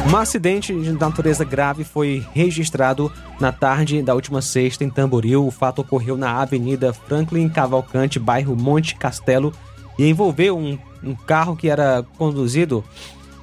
Um 0.08 0.16
acidente 0.18 0.72
de 0.72 0.92
natureza 0.92 1.44
grave 1.44 1.84
foi 1.84 2.24
registrado 2.32 3.12
na 3.40 3.52
tarde 3.52 4.04
da 4.04 4.14
última 4.14 4.40
sexta 4.40 4.84
em 4.84 4.90
Tamboril. 4.90 5.48
O 5.48 5.52
fato 5.52 5.82
ocorreu 5.82 6.16
na 6.16 6.42
Avenida 6.42 6.94
Franklin 6.94 7.50
Cavalcante, 7.50 8.20
bairro 8.20 8.56
Monte 8.56 8.96
Castelo, 8.96 9.52
e 9.98 10.08
envolveu 10.08 10.58
um, 10.58 10.78
um 11.04 11.16
carro 11.16 11.56
que 11.56 11.70
era 11.70 12.06
conduzido 12.20 12.84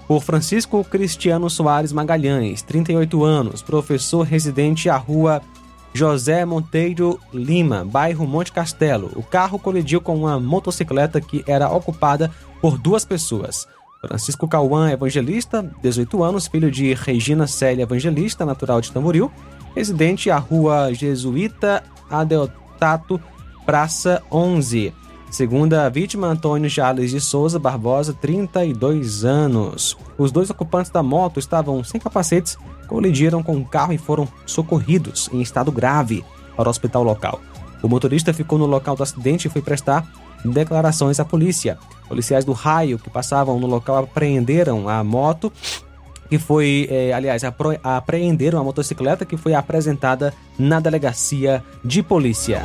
por 0.07 0.23
Francisco 0.23 0.85
Cristiano 0.85 1.51
Soares 1.51 1.93
Magalhães, 1.93 2.63
38 2.63 3.25
anos, 3.25 3.61
professor 3.61 4.23
residente 4.23 4.89
à 4.89 4.97
rua 4.97 5.43
José 5.93 6.45
Monteiro 6.45 7.19
Lima, 7.35 7.85
bairro 7.85 8.27
Monte 8.27 8.53
Castelo. 8.53 9.11
O 9.17 9.23
carro 9.23 9.59
colidiu 9.59 10.01
com 10.01 10.17
uma 10.17 10.39
motocicleta 10.39 11.21
que 11.21 11.45
era 11.47 11.69
ocupada 11.69 12.31
por 12.61 12.79
duas 12.79 13.05
pessoas. 13.05 13.67
Francisco 14.05 14.49
Cauã 14.49 14.91
Evangelista, 14.91 15.65
18 15.81 16.25
anos, 16.25 16.49
filho 16.49 16.71
de 16.73 16.93
Regina 16.93 17.47
Célia 17.47 17.85
Evangelista, 17.85 18.45
natural 18.45 18.81
de 18.81 18.91
Tamboril, 18.91 19.31
residente 19.77 20.29
à 20.29 20.39
rua 20.39 20.93
Jesuíta 20.93 21.85
Adeotato, 22.11 23.21
Praça 23.65 24.21
11. 24.31 24.93
Segunda 25.31 25.89
vítima, 25.89 26.27
Antônio 26.27 26.69
Jales 26.69 27.13
de 27.13 27.21
Souza 27.21 27.61
Barbosa, 27.61 28.13
32 28.13 29.25
anos. 29.25 29.97
Os 30.19 30.33
dois 30.33 30.51
ocupantes 30.51 30.91
da 30.91 31.03
moto 31.03 31.39
estavam 31.39 31.85
sem 31.85 32.01
capacetes, 32.01 32.59
colidiram 32.89 33.41
com 33.41 33.57
o 33.57 33.65
carro 33.65 33.93
e 33.93 33.99
foram 33.99 34.27
socorridos 34.45 35.31
em 35.33 35.41
estado 35.41 35.71
grave 35.71 36.25
para 36.57 36.69
o 36.69 36.71
hospital 36.71 37.05
local. 37.05 37.41
O 37.81 37.89
motorista 37.89 38.35
ficou 38.35 38.59
no 38.59 38.67
local 38.67 38.97
do 38.97 39.03
acidente 39.03 39.47
e 39.47 39.51
foi 39.51 39.63
prestar 39.63 40.07
declarações 40.45 41.21
à 41.21 41.25
polícia. 41.25 41.79
Policiais 42.09 42.45
do 42.45 42.53
raio 42.53 42.99
que 42.99 43.11
passavam 43.11 43.59
no 43.59 43.67
local 43.67 43.97
apreenderam 43.97 44.89
a 44.89 45.03
moto 45.03 45.53
que 46.33 46.39
foi, 46.39 46.89
eh, 46.91 47.13
aliás, 47.13 47.43
apreenderam 47.85 48.59
a 48.59 48.65
motocicleta 48.65 49.27
que 49.27 49.37
foi 49.37 49.53
apresentada 49.53 50.33
na 50.59 50.81
delegacia 50.81 51.63
de 51.85 52.03
polícia. 52.03 52.63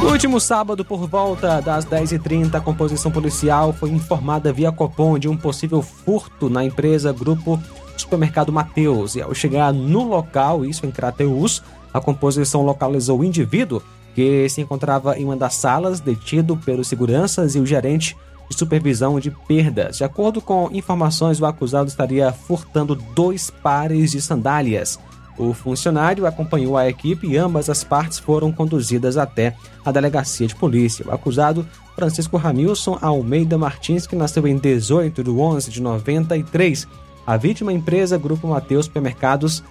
No 0.00 0.12
último 0.12 0.38
sábado, 0.38 0.84
por 0.84 1.08
volta 1.08 1.60
das 1.60 1.84
10h30, 1.84 2.54
a 2.54 2.60
composição 2.60 3.10
policial 3.10 3.72
foi 3.72 3.90
informada 3.90 4.52
via 4.52 4.70
Copom 4.70 5.18
de 5.18 5.28
um 5.28 5.36
possível 5.36 5.82
furto 5.82 6.48
na 6.48 6.64
empresa 6.64 7.12
Grupo 7.12 7.60
Supermercado 7.96 8.52
Mateus. 8.52 9.16
E 9.16 9.20
ao 9.20 9.34
chegar 9.34 9.72
no 9.72 10.04
local, 10.04 10.64
isso 10.64 10.86
em 10.86 10.92
Crateus, 10.92 11.60
a 11.96 12.00
composição 12.00 12.62
localizou 12.62 13.20
o 13.20 13.24
indivíduo 13.24 13.82
que 14.14 14.46
se 14.50 14.60
encontrava 14.60 15.18
em 15.18 15.24
uma 15.24 15.36
das 15.36 15.54
salas, 15.54 15.98
detido 15.98 16.54
pelos 16.58 16.88
seguranças 16.88 17.54
e 17.54 17.58
o 17.58 17.64
gerente 17.64 18.14
de 18.50 18.56
supervisão 18.56 19.18
de 19.18 19.30
perdas. 19.30 19.96
De 19.96 20.04
acordo 20.04 20.42
com 20.42 20.68
informações, 20.72 21.40
o 21.40 21.46
acusado 21.46 21.88
estaria 21.88 22.30
furtando 22.32 22.94
dois 22.94 23.50
pares 23.50 24.10
de 24.12 24.20
sandálias. 24.20 24.98
O 25.38 25.54
funcionário 25.54 26.26
acompanhou 26.26 26.76
a 26.76 26.86
equipe 26.86 27.28
e 27.28 27.36
ambas 27.38 27.70
as 27.70 27.82
partes 27.82 28.18
foram 28.18 28.52
conduzidas 28.52 29.16
até 29.16 29.54
a 29.82 29.90
delegacia 29.90 30.46
de 30.46 30.54
polícia. 30.54 31.06
O 31.06 31.12
acusado, 31.12 31.66
Francisco 31.94 32.36
Ramilson 32.36 32.98
Almeida 33.00 33.56
Martins, 33.56 34.06
que 34.06 34.16
nasceu 34.16 34.46
em 34.46 34.58
18 34.58 35.24
de 35.24 35.30
11 35.30 35.70
de 35.70 35.80
93. 35.80 36.86
A 37.26 37.38
vítima, 37.38 37.72
empresa 37.72 38.18
Grupo 38.18 38.48
Mateus 38.48 38.84
Supermercados, 38.84 39.64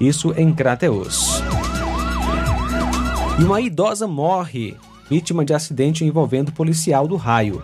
isso 0.00 0.32
em 0.36 0.52
Crateus. 0.52 1.42
Uma 3.42 3.60
idosa 3.60 4.06
morre, 4.06 4.76
vítima 5.10 5.44
de 5.44 5.52
acidente 5.52 6.04
envolvendo 6.04 6.52
policial 6.52 7.08
do 7.08 7.16
raio. 7.16 7.60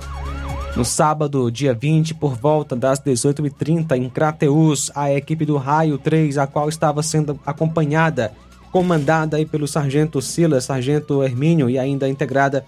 No 0.75 0.85
sábado, 0.85 1.53
dia 1.53 1.73
20, 1.73 2.17
por 2.17 2.35
volta 2.35 2.75
das 2.75 3.01
18h30, 3.01 3.97
em 3.97 4.11
Crateus, 4.11 4.91
a 4.93 5.15
equipe 5.15 5.47
do 5.47 5.57
Raio 5.57 5.97
3, 5.97 6.37
a 6.37 6.49
qual 6.49 6.69
estava 6.69 7.01
sendo 7.01 7.39
acompanhada, 7.47 8.33
comandada 8.73 9.37
aí 9.37 9.47
pelo 9.47 9.69
Sargento 9.69 10.21
Silas, 10.21 10.65
Sargento 10.65 11.23
Hermínio 11.23 11.71
e 11.71 11.79
ainda 11.79 12.09
integrada 12.09 12.67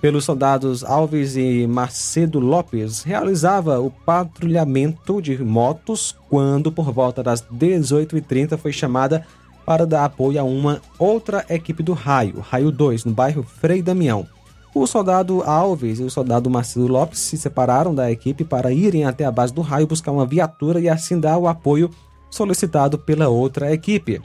pelos 0.00 0.24
soldados 0.24 0.84
Alves 0.84 1.36
e 1.36 1.66
Macedo 1.66 2.38
Lopes, 2.38 3.02
realizava 3.02 3.80
o 3.80 3.90
patrulhamento 3.90 5.20
de 5.20 5.42
motos 5.42 6.14
quando, 6.30 6.70
por 6.70 6.92
volta 6.92 7.20
das 7.20 7.42
18h30, 7.42 8.56
foi 8.56 8.72
chamada 8.72 9.26
para 9.68 9.84
dar 9.84 10.06
apoio 10.06 10.40
a 10.40 10.42
uma 10.42 10.80
outra 10.98 11.44
equipe 11.50 11.82
do 11.82 11.92
Raio, 11.92 12.40
Raio 12.40 12.72
2, 12.72 13.04
no 13.04 13.12
bairro 13.12 13.42
Frei 13.42 13.82
Damião. 13.82 14.26
O 14.74 14.86
soldado 14.86 15.42
Alves 15.42 16.00
e 16.00 16.04
o 16.04 16.10
soldado 16.10 16.48
Macedo 16.48 16.86
Lopes 16.86 17.18
se 17.18 17.36
separaram 17.36 17.94
da 17.94 18.10
equipe 18.10 18.44
para 18.44 18.72
irem 18.72 19.04
até 19.04 19.26
a 19.26 19.30
base 19.30 19.52
do 19.52 19.60
raio 19.60 19.86
buscar 19.86 20.10
uma 20.10 20.24
viatura 20.24 20.80
e 20.80 20.88
assim 20.88 21.20
dar 21.20 21.36
o 21.36 21.46
apoio 21.46 21.90
solicitado 22.30 22.98
pela 22.98 23.28
outra 23.28 23.70
equipe. 23.70 24.22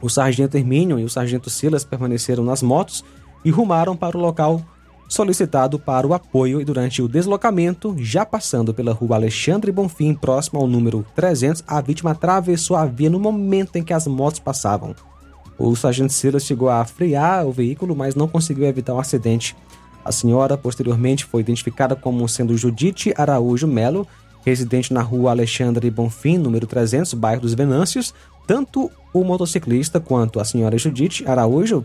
O 0.00 0.08
sargento 0.08 0.56
Hermínio 0.56 0.96
e 1.00 1.02
o 1.02 1.10
sargento 1.10 1.50
Silas 1.50 1.84
permaneceram 1.84 2.44
nas 2.44 2.62
motos 2.62 3.04
e 3.44 3.50
rumaram 3.50 3.96
para 3.96 4.16
o 4.16 4.20
local 4.20 4.62
solicitado 5.08 5.78
para 5.78 6.06
o 6.06 6.12
apoio 6.12 6.60
e 6.60 6.64
durante 6.64 7.00
o 7.00 7.08
deslocamento, 7.08 7.96
já 7.98 8.26
passando 8.26 8.74
pela 8.74 8.92
rua 8.92 9.16
Alexandre 9.16 9.72
Bonfim, 9.72 10.14
próximo 10.14 10.60
ao 10.60 10.66
número 10.66 11.04
300, 11.16 11.64
a 11.66 11.80
vítima 11.80 12.10
atravessou 12.10 12.76
a 12.76 12.84
via 12.84 13.08
no 13.08 13.18
momento 13.18 13.76
em 13.76 13.82
que 13.82 13.94
as 13.94 14.06
motos 14.06 14.38
passavam. 14.38 14.94
O 15.58 15.74
sargento 15.74 16.12
Silas 16.12 16.44
chegou 16.44 16.68
a 16.68 16.84
frear 16.84 17.46
o 17.46 17.52
veículo, 17.52 17.96
mas 17.96 18.14
não 18.14 18.28
conseguiu 18.28 18.66
evitar 18.66 18.94
o 18.94 19.00
acidente. 19.00 19.56
A 20.04 20.12
senhora 20.12 20.56
posteriormente 20.56 21.24
foi 21.24 21.40
identificada 21.40 21.96
como 21.96 22.28
sendo 22.28 22.56
Judite 22.56 23.12
Araújo 23.16 23.66
Melo, 23.66 24.06
residente 24.44 24.92
na 24.92 25.02
rua 25.02 25.30
Alexandre 25.30 25.90
Bonfim, 25.90 26.38
número 26.38 26.66
300, 26.66 27.14
bairro 27.14 27.40
dos 27.40 27.54
Venâncios. 27.54 28.14
Tanto 28.46 28.90
o 29.12 29.24
motociclista 29.24 29.98
quanto 29.98 30.38
a 30.38 30.44
senhora 30.44 30.78
Judite 30.78 31.26
Araújo 31.26 31.84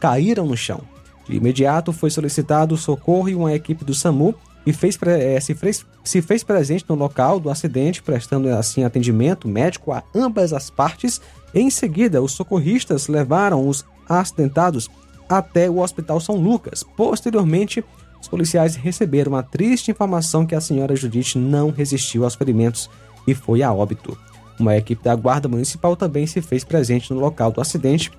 caíram 0.00 0.46
no 0.46 0.56
chão. 0.56 0.93
De 1.28 1.36
imediato 1.36 1.92
foi 1.92 2.10
solicitado 2.10 2.76
socorro 2.76 3.28
e 3.28 3.34
uma 3.34 3.54
equipe 3.54 3.84
do 3.84 3.94
SAMU 3.94 4.34
e 4.66 4.72
fez, 4.72 4.98
eh, 5.06 5.38
se, 5.40 5.54
fez, 5.54 5.84
se 6.02 6.22
fez 6.22 6.42
presente 6.42 6.84
no 6.88 6.94
local 6.94 7.38
do 7.38 7.50
acidente, 7.50 8.02
prestando 8.02 8.48
assim 8.48 8.84
atendimento 8.84 9.46
médico 9.46 9.92
a 9.92 10.02
ambas 10.14 10.52
as 10.52 10.70
partes. 10.70 11.20
Em 11.54 11.70
seguida, 11.70 12.22
os 12.22 12.32
socorristas 12.32 13.08
levaram 13.08 13.68
os 13.68 13.84
acidentados 14.08 14.88
até 15.28 15.68
o 15.68 15.78
Hospital 15.78 16.20
São 16.20 16.36
Lucas. 16.36 16.82
Posteriormente, 16.96 17.84
os 18.20 18.28
policiais 18.28 18.74
receberam 18.74 19.36
a 19.36 19.42
triste 19.42 19.90
informação 19.90 20.46
que 20.46 20.54
a 20.54 20.60
senhora 20.60 20.96
Judite 20.96 21.38
não 21.38 21.70
resistiu 21.70 22.24
aos 22.24 22.34
ferimentos 22.34 22.88
e 23.26 23.34
foi 23.34 23.62
a 23.62 23.72
óbito. 23.72 24.16
Uma 24.58 24.76
equipe 24.76 25.02
da 25.02 25.14
Guarda 25.14 25.48
Municipal 25.48 25.96
também 25.96 26.26
se 26.26 26.40
fez 26.40 26.64
presente 26.64 27.12
no 27.12 27.20
local 27.20 27.50
do 27.50 27.60
acidente. 27.60 28.10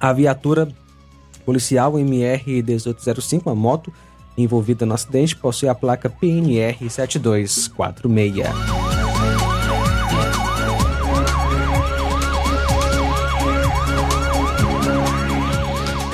A 0.00 0.12
viatura 0.12 0.68
policial 1.44 1.98
MR 1.98 2.62
1805, 2.62 3.48
uma 3.48 3.54
moto 3.54 3.92
envolvida 4.36 4.84
no 4.84 4.94
acidente, 4.94 5.36
possui 5.36 5.68
a 5.68 5.74
placa 5.74 6.10
PNR 6.10 6.90
7246. 6.90 8.48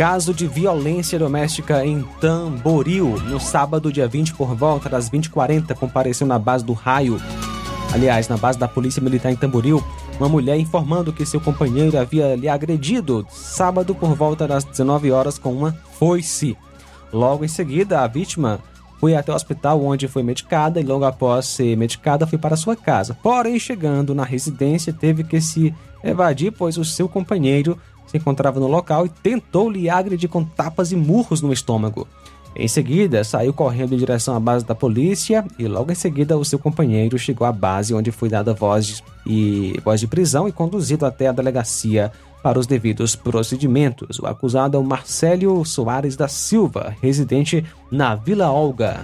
Caso 0.01 0.33
de 0.33 0.47
violência 0.47 1.19
doméstica 1.19 1.85
em 1.85 2.03
Tamboril. 2.23 3.21
No 3.29 3.39
sábado, 3.39 3.93
dia 3.93 4.09
20, 4.09 4.33
por 4.33 4.55
volta 4.55 4.89
das 4.89 5.11
20h40, 5.11 5.75
compareceu 5.75 6.27
na 6.27 6.39
base 6.39 6.65
do 6.65 6.73
Raio. 6.73 7.21
Aliás, 7.93 8.27
na 8.27 8.39
base 8.39 8.59
da 8.59 8.67
Polícia 8.67 9.03
Militar 9.03 9.31
em 9.31 9.37
Tamboril, 9.37 9.85
uma 10.21 10.29
mulher 10.29 10.61
informando 10.61 11.15
que 11.15 11.25
seu 11.25 11.41
companheiro 11.41 11.99
havia 11.99 12.37
lhe 12.37 12.47
agredido 12.47 13.27
sábado 13.31 13.95
por 13.95 14.15
volta 14.15 14.47
das 14.47 14.65
19 14.65 15.11
horas 15.11 15.39
com 15.39 15.51
uma 15.51 15.73
foice. 15.99 16.59
Logo 17.11 17.43
em 17.43 17.49
seguida, 17.49 18.03
a 18.03 18.07
vítima 18.07 18.61
foi 18.99 19.17
até 19.17 19.33
o 19.33 19.35
hospital 19.35 19.83
onde 19.83 20.07
foi 20.07 20.23
medicada 20.23 20.79
e 20.79 20.85
logo 20.85 21.07
após 21.07 21.47
ser 21.47 21.75
medicada 21.75 22.27
foi 22.27 22.39
para 22.39 22.55
sua 22.55 22.77
casa. 22.77 23.17
Porém, 23.23 23.59
chegando 23.59 24.15
na 24.15 24.23
residência, 24.23 24.93
teve 24.93 25.25
que 25.25 25.41
se 25.41 25.75
evadir, 26.05 26.53
pois 26.53 26.77
o 26.77 26.85
seu 26.85 27.09
companheiro 27.09 27.79
se 28.07 28.19
encontrava 28.19 28.61
no 28.61 28.67
local 28.67 29.07
e 29.07 29.09
tentou 29.09 29.71
lhe 29.71 29.89
agredir 29.89 30.29
com 30.29 30.45
tapas 30.45 30.93
e 30.93 30.97
murros 30.97 31.41
no 31.41 31.51
estômago. 31.51 32.07
Em 32.55 32.67
seguida, 32.67 33.23
saiu 33.23 33.53
correndo 33.53 33.95
em 33.95 33.99
direção 33.99 34.35
à 34.35 34.41
base 34.41 34.65
da 34.65 34.75
polícia 34.75 35.45
e 35.59 35.67
logo 35.67 35.93
em 35.93 35.95
seguida 35.95 36.37
o 36.37 36.45
seu 36.45 36.59
companheiro 36.59 37.19
chegou 37.19 37.47
à 37.47 37.53
base 37.53 37.95
onde 37.95 38.11
foi 38.11 38.29
dada 38.29 38.53
voz 38.53 38.87
de, 38.87 39.05
e, 39.27 39.81
voz 39.85 40.01
de 40.01 40.07
prisão 40.07 40.49
e 40.49 40.53
conduzido 40.53 41.07
até 41.07 41.29
a 41.29 41.33
delegacia 41.33 42.11
para 42.43 42.59
os 42.59 42.67
devidos 42.67 43.15
procedimentos. 43.15 44.19
O 44.19 44.27
acusado 44.27 44.77
é 44.77 44.81
o 44.81 44.85
Marcelo 44.85 45.65
Soares 45.65 46.17
da 46.17 46.27
Silva, 46.27 46.95
residente 47.01 47.65
na 47.91 48.15
Vila 48.15 48.51
Olga. 48.51 49.01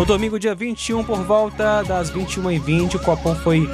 No 0.00 0.06
domingo, 0.06 0.38
dia 0.38 0.54
21, 0.54 1.04
por 1.04 1.18
volta 1.24 1.82
das 1.82 2.10
21h20, 2.10 2.94
o 2.94 2.98
Copom 3.00 3.34
foi 3.34 3.68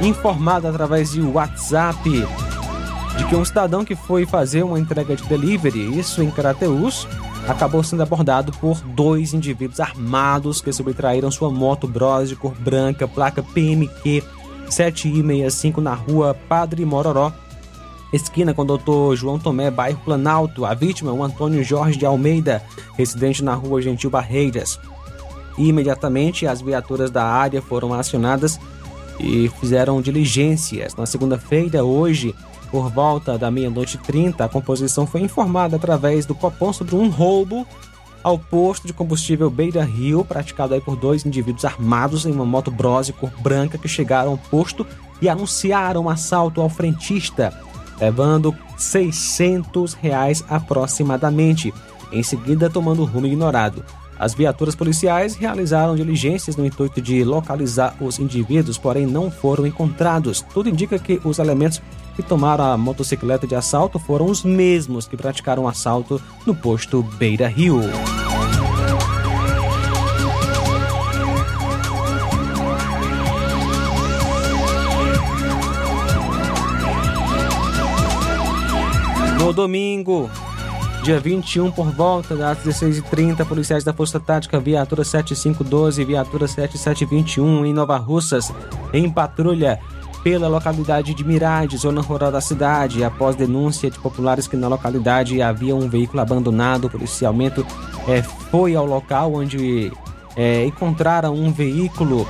informado 0.00 0.68
através 0.68 1.10
de 1.10 1.20
WhatsApp 1.20 2.08
de 2.08 3.24
que 3.28 3.34
um 3.34 3.44
cidadão 3.44 3.84
que 3.84 3.96
foi 3.96 4.24
fazer 4.24 4.62
uma 4.62 4.78
entrega 4.78 5.16
de 5.16 5.24
delivery, 5.24 5.98
isso 5.98 6.22
em 6.22 6.30
Carateus, 6.30 7.08
acabou 7.48 7.82
sendo 7.82 8.04
abordado 8.04 8.52
por 8.52 8.80
dois 8.80 9.34
indivíduos 9.34 9.80
armados 9.80 10.60
que 10.60 10.72
subtraíram 10.72 11.32
sua 11.32 11.50
moto 11.50 11.88
Bros 11.88 12.28
de 12.28 12.36
cor 12.36 12.54
branca, 12.54 13.08
placa 13.08 13.42
PMQ 13.42 14.22
7I65 14.68 15.78
na 15.78 15.94
rua 15.94 16.32
Padre 16.48 16.84
Mororó, 16.84 17.32
esquina 18.12 18.54
com 18.54 18.62
o 18.62 18.78
Dr. 18.78 19.16
João 19.16 19.36
Tomé, 19.36 19.68
bairro 19.68 19.98
Planalto. 20.04 20.64
A 20.64 20.74
vítima, 20.74 21.10
o 21.10 21.24
Antônio 21.24 21.64
Jorge 21.64 21.98
de 21.98 22.06
Almeida, 22.06 22.62
residente 22.96 23.42
na 23.42 23.54
rua 23.54 23.82
Gentil 23.82 24.10
Barreiras. 24.10 24.78
Imediatamente 25.68 26.44
as 26.44 26.60
viaturas 26.60 27.10
da 27.10 27.24
área 27.24 27.62
foram 27.62 27.94
acionadas 27.94 28.58
e 29.20 29.48
fizeram 29.60 30.02
diligências. 30.02 30.96
Na 30.96 31.06
segunda-feira, 31.06 31.84
hoje, 31.84 32.34
por 32.68 32.90
volta 32.90 33.38
da 33.38 33.48
meia-noite 33.48 33.96
e 33.96 34.00
30, 34.00 34.44
a 34.44 34.48
composição 34.48 35.06
foi 35.06 35.20
informada 35.20 35.76
através 35.76 36.26
do 36.26 36.34
Copom 36.34 36.72
sobre 36.72 36.96
um 36.96 37.08
roubo 37.08 37.64
ao 38.24 38.38
posto 38.38 38.88
de 38.88 38.92
combustível 38.92 39.48
Beira 39.50 39.84
Rio, 39.84 40.24
praticado 40.24 40.74
aí 40.74 40.80
por 40.80 40.96
dois 40.96 41.24
indivíduos 41.24 41.64
armados 41.64 42.26
em 42.26 42.32
uma 42.32 42.44
moto 42.44 42.70
Brose 42.70 43.12
cor 43.12 43.30
branca 43.40 43.78
que 43.78 43.88
chegaram 43.88 44.32
ao 44.32 44.38
posto 44.38 44.84
e 45.20 45.28
anunciaram 45.28 46.02
um 46.02 46.08
assalto 46.08 46.60
ao 46.60 46.68
frentista, 46.68 47.52
levando 48.00 48.56
600 48.76 49.94
reais 49.94 50.44
aproximadamente, 50.48 51.72
em 52.10 52.22
seguida 52.22 52.68
tomando 52.68 53.04
rumo 53.04 53.26
ignorado. 53.26 53.84
As 54.22 54.34
viaturas 54.34 54.76
policiais 54.76 55.34
realizaram 55.34 55.96
diligências 55.96 56.54
no 56.54 56.64
intuito 56.64 57.02
de 57.02 57.24
localizar 57.24 57.96
os 58.00 58.20
indivíduos, 58.20 58.78
porém 58.78 59.04
não 59.04 59.32
foram 59.32 59.66
encontrados. 59.66 60.42
Tudo 60.54 60.68
indica 60.68 60.96
que 60.96 61.20
os 61.24 61.40
elementos 61.40 61.82
que 62.14 62.22
tomaram 62.22 62.66
a 62.66 62.78
motocicleta 62.78 63.48
de 63.48 63.56
assalto 63.56 63.98
foram 63.98 64.26
os 64.26 64.44
mesmos 64.44 65.08
que 65.08 65.16
praticaram 65.16 65.64
o 65.64 65.68
assalto 65.68 66.22
no 66.46 66.54
posto 66.54 67.02
Beira 67.02 67.48
Rio. 67.48 67.80
No 79.36 79.52
domingo, 79.52 80.30
Dia 81.02 81.18
21, 81.18 81.72
por 81.72 81.90
volta 81.90 82.36
das 82.36 82.58
16h30, 82.58 83.44
policiais 83.44 83.82
da 83.82 83.92
Força 83.92 84.20
Tática, 84.20 84.60
viatura 84.60 85.02
7512 85.02 86.00
e 86.00 86.04
viatura 86.04 86.46
7721 86.46 87.66
em 87.66 87.72
Nova 87.72 87.96
Russas, 87.96 88.52
em 88.92 89.10
patrulha 89.10 89.80
pela 90.22 90.46
localidade 90.46 91.12
de 91.12 91.24
Mirade, 91.24 91.76
zona 91.76 92.00
rural 92.00 92.30
da 92.30 92.40
cidade. 92.40 93.02
Após 93.02 93.34
denúncia 93.34 93.90
de 93.90 93.98
populares 93.98 94.46
que 94.46 94.56
na 94.56 94.68
localidade 94.68 95.42
havia 95.42 95.74
um 95.74 95.88
veículo 95.88 96.22
abandonado, 96.22 96.84
o 96.84 96.90
policiamento 96.90 97.66
é, 98.06 98.22
foi 98.22 98.76
ao 98.76 98.86
local 98.86 99.34
onde 99.34 99.92
é, 100.36 100.64
encontraram 100.64 101.34
um 101.34 101.52
veículo 101.52 102.28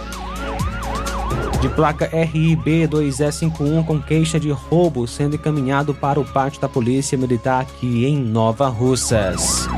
de 1.62 1.68
placa 1.68 2.07
RIB 2.07 2.88
2E51 2.88 3.87
com 3.87 4.03
queixa 4.03 4.40
de 4.40 4.51
roubo 4.51 5.07
sendo 5.07 5.37
encaminhado 5.37 5.94
para 5.94 6.18
o 6.18 6.25
pátio 6.25 6.61
da 6.61 6.68
Polícia 6.68 7.16
Militar 7.16 7.61
aqui 7.61 8.05
em 8.05 8.16
Nova 8.16 8.66
Russas. 8.66 9.68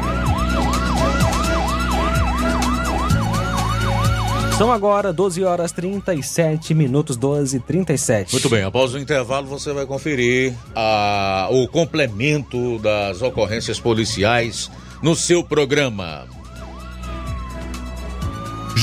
São 4.56 4.72
agora 4.72 5.12
12 5.12 5.44
horas 5.44 5.72
37 5.72 6.72
minutos, 6.72 7.18
12 7.18 7.58
e 7.58 7.60
37. 7.60 8.32
Muito 8.32 8.48
bem, 8.48 8.62
após 8.62 8.94
o 8.94 8.98
intervalo 8.98 9.46
você 9.46 9.70
vai 9.74 9.84
conferir 9.84 10.54
a, 10.74 11.48
o 11.50 11.68
complemento 11.68 12.78
das 12.78 13.20
ocorrências 13.20 13.78
policiais 13.78 14.70
no 15.02 15.14
seu 15.14 15.44
programa. 15.44 16.24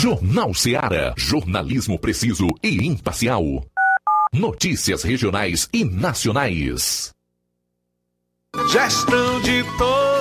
Jornal 0.02 0.52
Seara. 0.56 1.14
Jornalismo 1.16 2.00
preciso 2.00 2.48
e 2.64 2.88
imparcial. 2.88 3.44
Notícias 4.34 5.04
regionais 5.04 5.70
e 5.72 5.86
nacionais. 5.86 7.12
Gestão 8.72 9.42
de 9.42 9.64
todos 9.78 10.21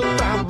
Canto, 0.00 0.16
seu 0.16 0.49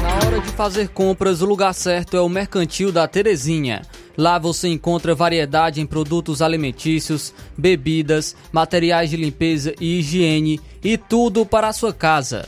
Na 0.01 0.15
hora 0.25 0.41
de 0.41 0.49
fazer 0.51 0.89
compras, 0.89 1.41
o 1.41 1.45
lugar 1.45 1.73
certo 1.73 2.17
é 2.17 2.21
o 2.21 2.27
Mercantil 2.27 2.91
da 2.91 3.07
Terezinha. 3.07 3.83
Lá 4.17 4.39
você 4.39 4.67
encontra 4.67 5.13
variedade 5.13 5.81
em 5.81 5.85
produtos 5.85 6.41
alimentícios, 6.41 7.33
bebidas, 7.57 8.35
materiais 8.51 9.09
de 9.09 9.17
limpeza 9.17 9.75
e 9.79 9.99
higiene 9.99 10.59
e 10.83 10.97
tudo 10.97 11.45
para 11.45 11.67
a 11.67 11.73
sua 11.73 11.93
casa. 11.93 12.47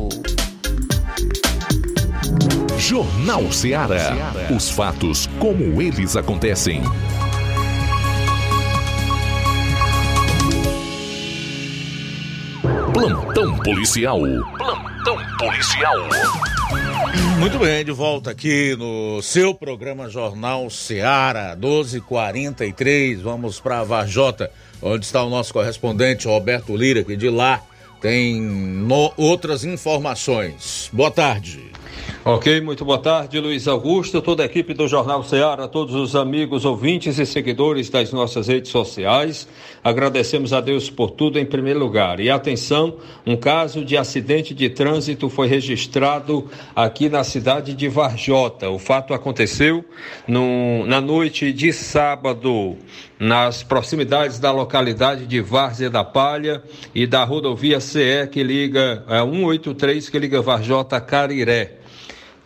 Jornal 2.81 3.51
Ceará. 3.51 4.33
Os 4.49 4.71
fatos 4.71 5.29
como 5.39 5.79
eles 5.81 6.15
acontecem. 6.15 6.81
Plantão 12.93 13.57
policial. 13.57 14.19
Plantão 14.57 15.17
policial. 15.39 15.95
Muito 17.39 17.57
bem, 17.57 17.83
de 17.83 17.91
volta 17.91 18.29
aqui 18.31 18.75
no 18.77 19.21
seu 19.23 19.53
programa 19.55 20.09
Jornal 20.09 20.69
Ceará, 20.69 21.55
1243. 21.55 23.21
Vamos 23.21 23.59
para 23.59 23.83
Varjota, 23.83 24.51
onde 24.81 25.05
está 25.05 25.23
o 25.23 25.29
nosso 25.29 25.51
correspondente 25.53 26.27
Roberto 26.27 26.75
Lira, 26.75 27.03
que 27.03 27.15
de 27.17 27.29
lá 27.29 27.61
tem 27.99 28.39
no- 28.39 29.11
outras 29.17 29.63
informações. 29.63 30.89
Boa 30.93 31.09
tarde. 31.09 31.70
Ok, 32.23 32.61
muito 32.61 32.85
boa 32.85 32.99
tarde, 32.99 33.39
Luiz 33.39 33.67
Augusto, 33.67 34.21
toda 34.21 34.43
a 34.43 34.45
equipe 34.45 34.75
do 34.75 34.87
Jornal 34.87 35.23
Ceará, 35.23 35.67
todos 35.67 35.95
os 35.95 36.15
amigos, 36.15 36.65
ouvintes 36.65 37.17
e 37.17 37.25
seguidores 37.25 37.89
das 37.89 38.11
nossas 38.13 38.47
redes 38.47 38.69
sociais. 38.69 39.47
Agradecemos 39.83 40.53
a 40.53 40.61
Deus 40.61 40.87
por 40.87 41.09
tudo 41.09 41.39
em 41.39 41.45
primeiro 41.47 41.79
lugar. 41.79 42.19
E 42.19 42.29
atenção, 42.29 42.93
um 43.25 43.35
caso 43.35 43.83
de 43.83 43.97
acidente 43.97 44.53
de 44.53 44.69
trânsito 44.69 45.29
foi 45.29 45.47
registrado 45.47 46.47
aqui 46.75 47.09
na 47.09 47.23
cidade 47.23 47.73
de 47.73 47.89
Varjota. 47.89 48.69
O 48.69 48.77
fato 48.77 49.15
aconteceu 49.15 49.83
no- 50.27 50.85
na 50.85 51.01
noite 51.01 51.51
de 51.51 51.73
sábado, 51.73 52.75
nas 53.19 53.63
proximidades 53.63 54.37
da 54.37 54.51
localidade 54.51 55.25
de 55.25 55.41
Várzea 55.41 55.89
da 55.89 56.03
Palha 56.03 56.61
e 56.93 57.07
da 57.07 57.23
rodovia 57.23 57.79
CE 57.79 58.27
que 58.31 58.43
liga, 58.43 59.03
é 59.09 59.23
183 59.23 60.07
que 60.07 60.19
liga 60.19 60.39
Varjota 60.39 60.97
a 60.97 61.01
Cariré. 61.01 61.80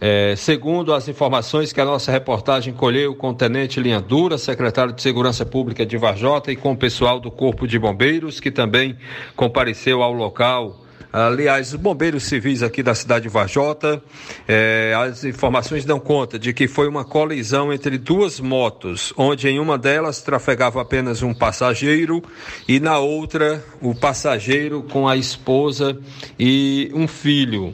É, 0.07 0.35
segundo 0.35 0.93
as 0.93 1.07
informações 1.07 1.73
que 1.73 1.81
a 1.81 1.85
nossa 1.85 2.11
reportagem 2.11 2.71
colheu 2.71 3.15
com 3.15 3.29
o 3.29 3.33
Tenente 3.33 3.79
Linha 3.79 3.99
Dura, 3.99 4.37
secretário 4.37 4.93
de 4.93 5.01
Segurança 5.01 5.43
Pública 5.43 5.83
de 5.83 5.97
Varjota, 5.97 6.51
e 6.51 6.55
com 6.55 6.73
o 6.73 6.77
pessoal 6.77 7.19
do 7.19 7.31
Corpo 7.31 7.67
de 7.67 7.79
Bombeiros, 7.79 8.39
que 8.39 8.51
também 8.51 8.95
compareceu 9.35 10.03
ao 10.03 10.13
local. 10.13 10.79
Aliás, 11.11 11.73
os 11.73 11.79
bombeiros 11.79 12.21
civis 12.21 12.61
aqui 12.61 12.83
da 12.83 12.93
cidade 12.93 13.23
de 13.23 13.29
Varjota, 13.29 13.99
é, 14.47 14.93
as 14.95 15.23
informações 15.23 15.85
dão 15.85 15.99
conta 15.99 16.37
de 16.37 16.53
que 16.53 16.67
foi 16.67 16.87
uma 16.87 17.03
colisão 17.03 17.73
entre 17.73 17.97
duas 17.97 18.39
motos, 18.39 19.11
onde 19.17 19.49
em 19.49 19.57
uma 19.57 19.75
delas 19.75 20.21
trafegava 20.21 20.79
apenas 20.79 21.23
um 21.23 21.33
passageiro 21.33 22.21
e 22.67 22.79
na 22.79 22.99
outra 22.99 23.65
o 23.81 23.95
passageiro 23.95 24.83
com 24.83 25.07
a 25.07 25.17
esposa 25.17 25.97
e 26.37 26.91
um 26.93 27.07
filho. 27.07 27.73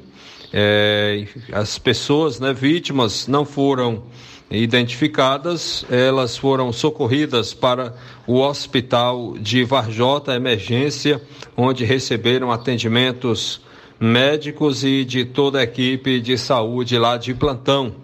É, 0.54 1.26
as 1.54 1.80
pessoas, 1.80 2.40
né, 2.40 2.54
vítimas, 2.54 3.28
não 3.28 3.46
foram 3.46 4.04
identificadas, 4.50 5.86
elas 5.90 6.36
foram 6.36 6.74
socorridas 6.74 7.54
para 7.54 7.96
o 8.28 8.40
hospital 8.40 9.36
de 9.40 9.64
Varjota 9.64 10.36
Emergência, 10.36 11.22
onde 11.56 11.86
receberam 11.86 12.52
atendimentos 12.52 13.62
médicos 13.98 14.84
e 14.84 15.06
de 15.06 15.24
toda 15.24 15.60
a 15.60 15.64
equipe 15.64 16.20
de 16.20 16.38
saúde 16.38 16.98
lá 16.98 17.16
de 17.16 17.34
plantão. 17.34 17.96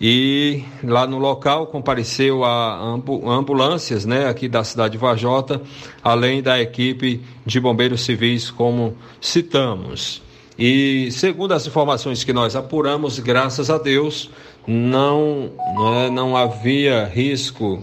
E 0.00 0.64
lá 0.82 1.06
no 1.06 1.18
local 1.18 1.66
compareceu 1.66 2.42
a 2.44 2.78
ambulâncias, 3.26 4.06
né, 4.06 4.28
aqui 4.28 4.48
da 4.48 4.64
cidade 4.64 4.92
de 4.92 4.98
Varjota, 4.98 5.60
além 6.02 6.40
da 6.40 6.60
equipe 6.60 7.20
de 7.44 7.60
bombeiros 7.60 8.02
civis, 8.02 8.50
como 8.50 8.96
citamos. 9.20 10.22
E 10.60 11.10
segundo 11.10 11.54
as 11.54 11.66
informações 11.66 12.22
que 12.22 12.34
nós 12.34 12.54
apuramos, 12.54 13.18
graças 13.18 13.70
a 13.70 13.78
Deus, 13.78 14.28
não, 14.66 15.50
não, 15.74 15.94
é, 15.94 16.10
não 16.10 16.36
havia 16.36 17.06
risco 17.06 17.82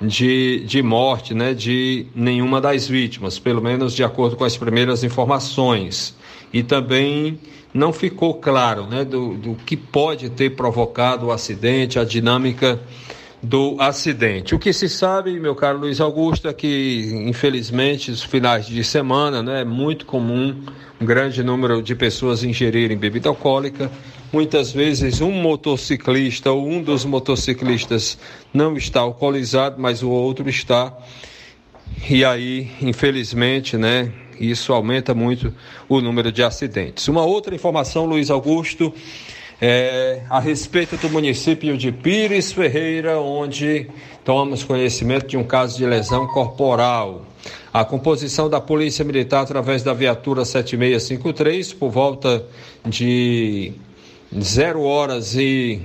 de, 0.00 0.60
de 0.60 0.82
morte 0.82 1.34
né, 1.34 1.52
de 1.52 2.06
nenhuma 2.14 2.62
das 2.62 2.88
vítimas, 2.88 3.38
pelo 3.38 3.60
menos 3.60 3.92
de 3.92 4.02
acordo 4.02 4.36
com 4.36 4.44
as 4.44 4.56
primeiras 4.56 5.04
informações. 5.04 6.16
E 6.50 6.62
também 6.62 7.38
não 7.74 7.92
ficou 7.92 8.32
claro 8.32 8.86
né, 8.86 9.04
do, 9.04 9.34
do 9.34 9.54
que 9.54 9.76
pode 9.76 10.30
ter 10.30 10.56
provocado 10.56 11.26
o 11.26 11.30
acidente, 11.30 11.98
a 11.98 12.04
dinâmica 12.04 12.80
do 13.44 13.76
acidente. 13.78 14.54
O 14.54 14.58
que 14.58 14.72
se 14.72 14.88
sabe, 14.88 15.38
meu 15.38 15.54
caro 15.54 15.78
Luiz 15.78 16.00
Augusto, 16.00 16.48
é 16.48 16.52
que, 16.54 17.12
infelizmente, 17.26 18.10
os 18.10 18.22
finais 18.22 18.66
de 18.66 18.82
semana 18.82 19.42
né, 19.42 19.60
é 19.60 19.64
muito 19.64 20.06
comum 20.06 20.62
um 20.98 21.04
grande 21.04 21.42
número 21.42 21.82
de 21.82 21.94
pessoas 21.94 22.42
ingerirem 22.42 22.96
bebida 22.96 23.28
alcoólica. 23.28 23.90
Muitas 24.32 24.72
vezes 24.72 25.20
um 25.20 25.30
motociclista 25.30 26.50
ou 26.50 26.66
um 26.66 26.82
dos 26.82 27.04
motociclistas 27.04 28.18
não 28.52 28.76
está 28.76 29.00
alcoolizado, 29.00 29.76
mas 29.78 30.02
o 30.02 30.08
outro 30.08 30.48
está. 30.48 30.96
E 32.08 32.24
aí, 32.24 32.70
infelizmente, 32.80 33.76
né, 33.76 34.10
isso 34.40 34.72
aumenta 34.72 35.14
muito 35.14 35.52
o 35.86 36.00
número 36.00 36.32
de 36.32 36.42
acidentes. 36.42 37.08
Uma 37.08 37.22
outra 37.22 37.54
informação, 37.54 38.06
Luiz 38.06 38.30
Augusto, 38.30 38.92
é, 39.60 40.22
a 40.28 40.40
respeito 40.40 40.96
do 40.96 41.08
município 41.08 41.76
de 41.76 41.92
Pires 41.92 42.52
Ferreira, 42.52 43.20
onde 43.20 43.88
tomamos 44.24 44.64
conhecimento 44.64 45.26
de 45.26 45.36
um 45.36 45.44
caso 45.44 45.76
de 45.76 45.86
lesão 45.86 46.26
corporal. 46.26 47.22
A 47.72 47.84
composição 47.84 48.48
da 48.48 48.60
Polícia 48.60 49.04
Militar 49.04 49.42
através 49.42 49.82
da 49.82 49.92
viatura 49.92 50.44
7653 50.44 51.72
por 51.72 51.90
volta 51.90 52.44
de 52.86 53.72
0 54.38 54.82
horas 54.82 55.34
e 55.34 55.80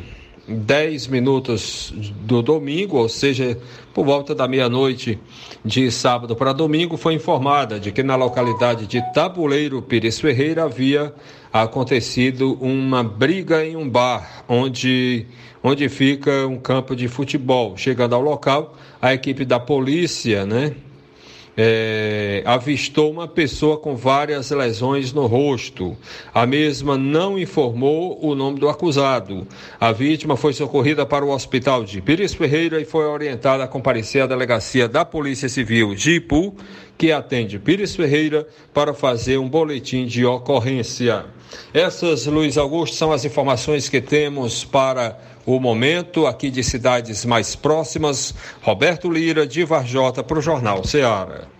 10 0.49 1.07
minutos 1.07 1.93
do 2.21 2.41
domingo, 2.41 2.97
ou 2.97 3.07
seja, 3.07 3.57
por 3.93 4.05
volta 4.05 4.33
da 4.33 4.47
meia-noite 4.47 5.19
de 5.63 5.91
sábado 5.91 6.35
para 6.35 6.53
domingo, 6.53 6.97
foi 6.97 7.13
informada 7.13 7.79
de 7.79 7.91
que 7.91 8.01
na 8.01 8.15
localidade 8.15 8.87
de 8.87 9.01
Tabuleiro 9.13 9.81
Pires 9.81 10.19
Ferreira 10.19 10.63
havia 10.63 11.13
acontecido 11.53 12.57
uma 12.59 13.03
briga 13.03 13.65
em 13.65 13.75
um 13.75 13.87
bar, 13.87 14.43
onde, 14.47 15.25
onde 15.63 15.87
fica 15.87 16.47
um 16.47 16.57
campo 16.57 16.95
de 16.95 17.07
futebol. 17.07 17.77
Chegando 17.77 18.15
ao 18.15 18.21
local, 18.21 18.75
a 19.01 19.13
equipe 19.13 19.45
da 19.45 19.59
polícia, 19.59 20.45
né? 20.45 20.73
É, 21.61 22.41
avistou 22.45 23.11
uma 23.11 23.27
pessoa 23.27 23.77
com 23.77 23.93
várias 23.93 24.49
lesões 24.49 25.11
no 25.11 25.25
rosto. 25.25 25.97
A 26.33 26.45
mesma 26.45 26.97
não 26.97 27.37
informou 27.37 28.17
o 28.25 28.33
nome 28.33 28.61
do 28.61 28.69
acusado. 28.69 29.45
A 29.77 29.91
vítima 29.91 30.37
foi 30.37 30.53
socorrida 30.53 31.05
para 31.05 31.25
o 31.25 31.31
hospital 31.31 31.83
de 31.83 32.01
Pires 32.01 32.33
Ferreira 32.33 32.79
e 32.79 32.85
foi 32.85 33.05
orientada 33.05 33.61
a 33.61 33.67
comparecer 33.67 34.21
à 34.21 34.25
delegacia 34.25 34.87
da 34.87 35.03
Polícia 35.03 35.49
Civil 35.49 35.93
de 35.93 36.11
Ipu, 36.11 36.55
que 36.99 37.13
atende 37.13 37.57
Pires 37.57 37.95
Ferreira, 37.95 38.45
para 38.73 38.93
fazer 38.93 39.37
um 39.37 39.47
boletim 39.47 40.05
de 40.05 40.25
ocorrência. 40.25 41.25
Essas, 41.73 42.25
Luiz 42.25 42.57
Augusto, 42.57 42.97
são 42.97 43.13
as 43.13 43.23
informações 43.23 43.87
que 43.87 44.01
temos 44.01 44.65
para 44.65 45.17
o 45.45 45.61
momento 45.61 46.27
aqui 46.27 46.49
de 46.49 46.61
cidades 46.61 47.23
mais 47.23 47.55
próximas. 47.55 48.35
Roberto 48.61 49.09
Lira, 49.09 49.47
de 49.47 49.63
Varjota, 49.63 50.21
para 50.21 50.39
o 50.39 50.41
Jornal 50.41 50.83
Ceará. 50.83 51.58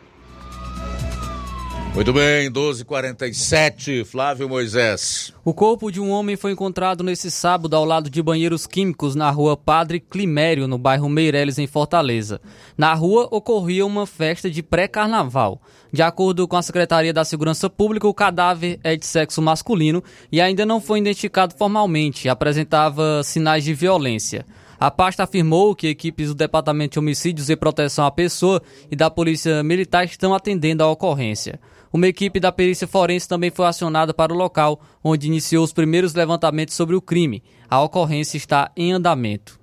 Muito 1.96 2.14
bem, 2.14 2.50
12:47, 2.50 4.06
Flávio 4.06 4.48
Moisés. 4.48 5.34
O 5.44 5.54
corpo 5.54 5.92
de 5.92 6.00
um 6.00 6.12
homem 6.12 6.38
foi 6.38 6.52
encontrado 6.52 7.04
nesse 7.04 7.30
sábado 7.32 7.76
ao 7.76 7.84
lado 7.84 8.10
de 8.10 8.22
banheiros 8.22 8.66
químicos 8.66 9.16
na 9.16 9.30
rua 9.32 9.58
Padre 9.58 10.00
Climério, 10.00 10.68
no 10.68 10.78
bairro 10.78 11.10
Meireles, 11.10 11.58
em 11.58 11.68
Fortaleza. 11.68 12.40
Na 12.78 12.94
rua 12.94 13.28
ocorria 13.32 13.86
uma 13.86 14.06
festa 14.06 14.50
de 14.50 14.62
pré-carnaval. 14.64 15.60
De 15.92 16.02
acordo 16.02 16.48
com 16.48 16.56
a 16.56 16.62
Secretaria 16.62 17.12
da 17.12 17.26
Segurança 17.26 17.70
Pública, 17.70 18.08
o 18.08 18.14
cadáver 18.14 18.80
é 18.84 18.96
de 18.96 19.06
sexo 19.06 19.42
masculino 19.42 20.04
e 20.32 20.40
ainda 20.40 20.66
não 20.66 20.80
foi 20.80 21.00
identificado 21.00 21.56
formalmente, 21.58 22.30
apresentava 22.30 23.24
sinais 23.24 23.64
de 23.64 23.74
violência. 23.74 24.46
A 24.80 24.90
pasta 24.90 25.24
afirmou 25.24 25.76
que 25.76 25.88
equipes 25.88 26.30
do 26.30 26.36
Departamento 26.36 26.94
de 26.94 27.00
Homicídios 27.00 27.50
e 27.50 27.56
Proteção 27.58 28.06
à 28.06 28.12
Pessoa 28.12 28.62
e 28.90 28.96
da 28.96 29.10
Polícia 29.10 29.62
Militar 29.62 30.06
estão 30.06 30.34
atendendo 30.34 30.82
à 30.82 30.90
ocorrência. 30.90 31.60
Uma 31.92 32.08
equipe 32.08 32.40
da 32.40 32.52
perícia 32.52 32.88
forense 32.88 33.28
também 33.28 33.50
foi 33.50 33.66
acionada 33.66 34.14
para 34.14 34.34
o 34.34 34.38
local, 34.38 34.80
onde 35.04 35.28
iniciou 35.28 35.64
os 35.64 35.74
primeiros 35.74 36.14
levantamentos 36.14 36.76
sobre 36.76 36.96
o 36.96 37.02
crime. 37.02 37.44
A 37.70 37.82
ocorrência 37.82 38.38
está 38.38 38.72
em 38.78 38.92
andamento. 38.92 39.60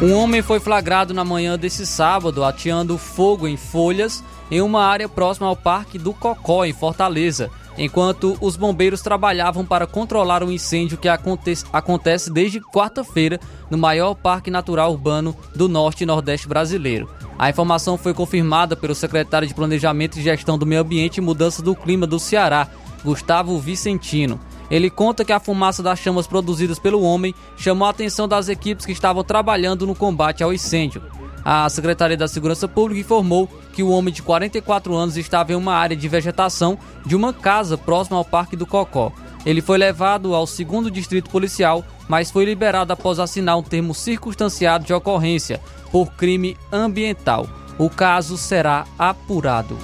Um 0.00 0.14
homem 0.14 0.42
foi 0.42 0.58
flagrado 0.58 1.14
na 1.14 1.24
manhã 1.24 1.56
desse 1.56 1.86
sábado 1.86 2.42
ateando 2.42 2.98
fogo 2.98 3.46
em 3.46 3.56
folhas 3.56 4.22
em 4.50 4.60
uma 4.60 4.84
área 4.84 5.08
próxima 5.08 5.46
ao 5.46 5.56
Parque 5.56 5.96
do 5.96 6.12
Cocó, 6.12 6.64
em 6.64 6.72
Fortaleza, 6.72 7.50
enquanto 7.76 8.36
os 8.40 8.56
bombeiros 8.56 9.00
trabalhavam 9.00 9.64
para 9.64 9.86
controlar 9.86 10.42
o 10.42 10.52
incêndio 10.52 10.98
que 10.98 11.08
acontece, 11.08 11.64
acontece 11.72 12.30
desde 12.30 12.60
quarta-feira 12.60 13.40
no 13.70 13.78
maior 13.78 14.14
parque 14.14 14.50
natural 14.50 14.92
urbano 14.92 15.36
do 15.54 15.68
norte 15.68 16.02
e 16.02 16.06
nordeste 16.06 16.48
brasileiro. 16.48 17.08
A 17.38 17.50
informação 17.50 17.96
foi 17.96 18.14
confirmada 18.14 18.76
pelo 18.76 18.94
secretário 18.94 19.48
de 19.48 19.54
Planejamento 19.54 20.18
e 20.18 20.22
Gestão 20.22 20.58
do 20.58 20.66
Meio 20.66 20.82
Ambiente 20.82 21.16
e 21.16 21.20
Mudança 21.20 21.62
do 21.62 21.74
Clima 21.74 22.06
do 22.06 22.18
Ceará, 22.18 22.68
Gustavo 23.04 23.58
Vicentino. 23.58 24.38
Ele 24.72 24.88
conta 24.88 25.22
que 25.22 25.34
a 25.34 25.38
fumaça 25.38 25.82
das 25.82 25.98
chamas 25.98 26.26
produzidas 26.26 26.78
pelo 26.78 27.02
homem 27.02 27.34
chamou 27.58 27.86
a 27.86 27.90
atenção 27.90 28.26
das 28.26 28.48
equipes 28.48 28.86
que 28.86 28.92
estavam 28.92 29.22
trabalhando 29.22 29.86
no 29.86 29.94
combate 29.94 30.42
ao 30.42 30.50
incêndio. 30.50 31.02
A 31.44 31.68
Secretaria 31.68 32.16
da 32.16 32.26
Segurança 32.26 32.66
Pública 32.66 33.02
informou 33.02 33.46
que 33.74 33.82
o 33.82 33.90
homem 33.90 34.14
de 34.14 34.22
44 34.22 34.94
anos 34.94 35.18
estava 35.18 35.52
em 35.52 35.56
uma 35.56 35.74
área 35.74 35.94
de 35.94 36.08
vegetação 36.08 36.78
de 37.04 37.14
uma 37.14 37.34
casa 37.34 37.76
próxima 37.76 38.16
ao 38.16 38.24
Parque 38.24 38.56
do 38.56 38.64
Cocó. 38.64 39.12
Ele 39.44 39.60
foi 39.60 39.76
levado 39.76 40.34
ao 40.34 40.46
segundo 40.46 40.90
distrito 40.90 41.28
policial, 41.28 41.84
mas 42.08 42.30
foi 42.30 42.46
liberado 42.46 42.94
após 42.94 43.18
assinar 43.18 43.58
um 43.58 43.62
termo 43.62 43.94
circunstanciado 43.94 44.86
de 44.86 44.94
ocorrência 44.94 45.60
por 45.90 46.12
crime 46.12 46.56
ambiental. 46.72 47.46
O 47.76 47.90
caso 47.90 48.38
será 48.38 48.86
apurado. 48.98 49.76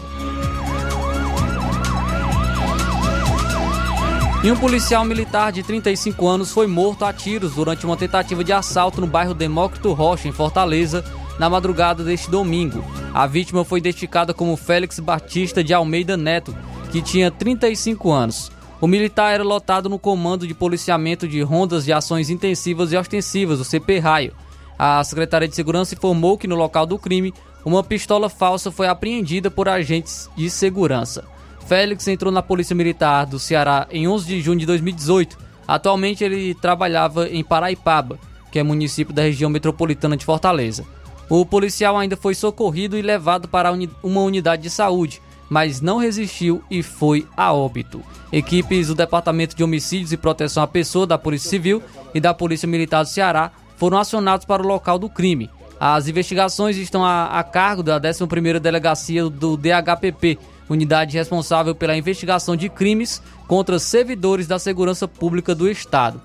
E 4.41 4.53
um 4.53 4.57
policial 4.57 5.05
militar 5.05 5.51
de 5.51 5.65
35 5.65 6.29
anos 6.29 6.53
foi 6.53 6.69
morto 6.69 7.05
a 7.05 7.13
tiros 7.13 7.57
durante 7.57 7.85
uma 7.85 7.97
tentativa 7.97 8.45
de 8.45 8.53
assalto 8.53 9.01
no 9.01 9.07
bairro 9.07 9.35
Demócrito 9.35 9.93
Rocha, 9.93 10.29
em 10.29 10.33
Fortaleza, 10.33 11.05
na 11.41 11.51
madrugada 11.51 12.05
deste 12.05 12.31
domingo. 12.31 12.85
A 13.13 13.27
vítima 13.27 13.65
foi 13.65 13.81
identificada 13.81 14.33
como 14.33 14.57
Félix 14.57 15.01
Batista 15.01 15.63
de 15.63 15.75
Almeida 15.75 16.17
Neto, 16.17 16.57
que 16.93 17.03
tinha 17.03 17.33
35 17.33 18.13
anos. 18.13 18.53
O 18.81 18.87
militar 18.87 19.35
era 19.35 19.43
lotado 19.43 19.89
no 19.89 19.99
Comando 19.99 20.47
de 20.47 20.55
Policiamento 20.55 21.27
de 21.27 21.43
Rondas 21.43 21.85
de 21.85 21.93
Ações 21.93 22.31
Intensivas 22.31 22.93
e 22.93 22.97
Ostensivas, 22.97 23.59
o 23.59 23.65
CP 23.65 23.99
Raio. 23.99 24.35
A 24.79 25.03
Secretaria 25.03 25.49
de 25.49 25.57
Segurança 25.57 25.97
informou 25.97 26.39
que 26.39 26.47
no 26.47 26.55
local 26.55 26.87
do 26.87 26.97
crime, 26.97 27.35
uma 27.65 27.83
pistola 27.83 28.29
falsa 28.29 28.71
foi 28.71 28.87
apreendida 28.87 29.51
por 29.51 29.69
agentes 29.69 30.31
de 30.37 30.49
segurança. 30.49 31.25
Félix 31.69 32.09
entrou 32.09 32.33
na 32.33 32.43
Polícia 32.43 32.75
Militar 32.75 33.27
do 33.27 33.39
Ceará 33.39 33.87
em 33.91 34.09
11 34.09 34.27
de 34.27 34.41
junho 34.41 34.59
de 34.59 34.65
2018. 34.65 35.37
Atualmente 35.67 36.25
ele 36.25 36.55
trabalhava 36.55 37.29
em 37.29 37.45
Paraipaba, 37.45 38.19
que 38.51 38.59
é 38.59 38.63
município 38.63 39.13
da 39.13 39.21
região 39.21 39.51
metropolitana 39.51 40.17
de 40.17 40.25
Fortaleza. 40.25 40.87
O 41.29 41.45
policial 41.45 41.99
ainda 41.99 42.17
foi 42.17 42.35
socorrido 42.35 42.97
e 42.97 43.03
levado 43.03 43.47
para 43.49 43.71
uma 44.03 44.23
unidade 44.23 44.63
de 44.63 44.71
saúde, 44.71 45.21
mas 45.51 45.83
não 45.83 45.99
resistiu 45.99 46.65
e 46.71 46.83
foi 46.83 47.27
a 47.37 47.53
óbito. 47.53 48.03
Equipes 48.33 48.87
do 48.87 48.95
Departamento 48.95 49.55
de 49.55 49.63
Homicídios 49.63 50.11
e 50.11 50.17
Proteção 50.17 50.63
à 50.63 50.67
Pessoa 50.67 51.07
da 51.07 51.19
Polícia 51.19 51.51
Civil 51.51 51.83
e 52.15 52.21
da 52.21 52.33
Polícia 52.33 52.67
Militar 52.67 53.03
do 53.03 53.11
Ceará 53.11 53.53
foram 53.77 53.99
acionados 53.99 54.47
para 54.47 54.63
o 54.63 54.67
local 54.67 54.99
do 54.99 55.11
crime. 55.11 55.51
As 55.79 56.09
investigações 56.09 56.79
estão 56.79 57.05
a, 57.05 57.27
a 57.27 57.45
cargo 57.45 57.83
da 57.83 58.01
11ª 58.01 58.59
Delegacia 58.59 59.29
do 59.29 59.55
DHPP, 59.55 60.39
unidade 60.69 61.17
responsável 61.17 61.75
pela 61.75 61.97
investigação 61.97 62.57
de 62.57 62.69
crimes 62.69 63.23
contra 63.47 63.79
servidores 63.79 64.47
da 64.47 64.59
segurança 64.59 65.09
pública 65.09 65.55
do 65.55 65.69
Estado. 65.69 66.21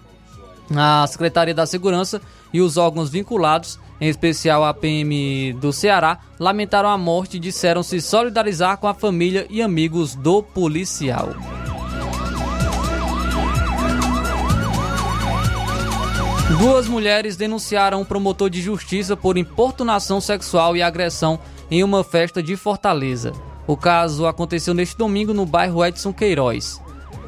A 0.75 1.05
Secretaria 1.07 1.53
da 1.53 1.65
Segurança 1.65 2.21
e 2.51 2.61
os 2.61 2.77
órgãos 2.77 3.09
vinculados, 3.09 3.79
em 3.99 4.07
especial 4.07 4.63
a 4.63 4.73
PM 4.73 5.53
do 5.53 5.73
Ceará, 5.73 6.19
lamentaram 6.39 6.89
a 6.89 6.97
morte 6.97 7.37
e 7.37 7.39
disseram 7.39 7.83
se 7.83 8.01
solidarizar 8.01 8.77
com 8.77 8.87
a 8.87 8.93
família 8.93 9.45
e 9.49 9.61
amigos 9.61 10.15
do 10.15 10.41
policial. 10.41 11.29
Duas 16.59 16.87
mulheres 16.87 17.35
denunciaram 17.35 18.01
um 18.01 18.05
promotor 18.05 18.49
de 18.49 18.61
justiça 18.61 19.17
por 19.17 19.37
importunação 19.37 20.21
sexual 20.21 20.77
e 20.77 20.81
agressão 20.81 21.39
em 21.69 21.83
uma 21.83 22.03
festa 22.03 22.41
de 22.41 22.55
Fortaleza. 22.55 23.33
O 23.65 23.77
caso 23.77 24.25
aconteceu 24.25 24.73
neste 24.73 24.97
domingo 24.97 25.33
no 25.33 25.45
bairro 25.45 25.85
Edson 25.85 26.11
Queiroz. 26.11 26.81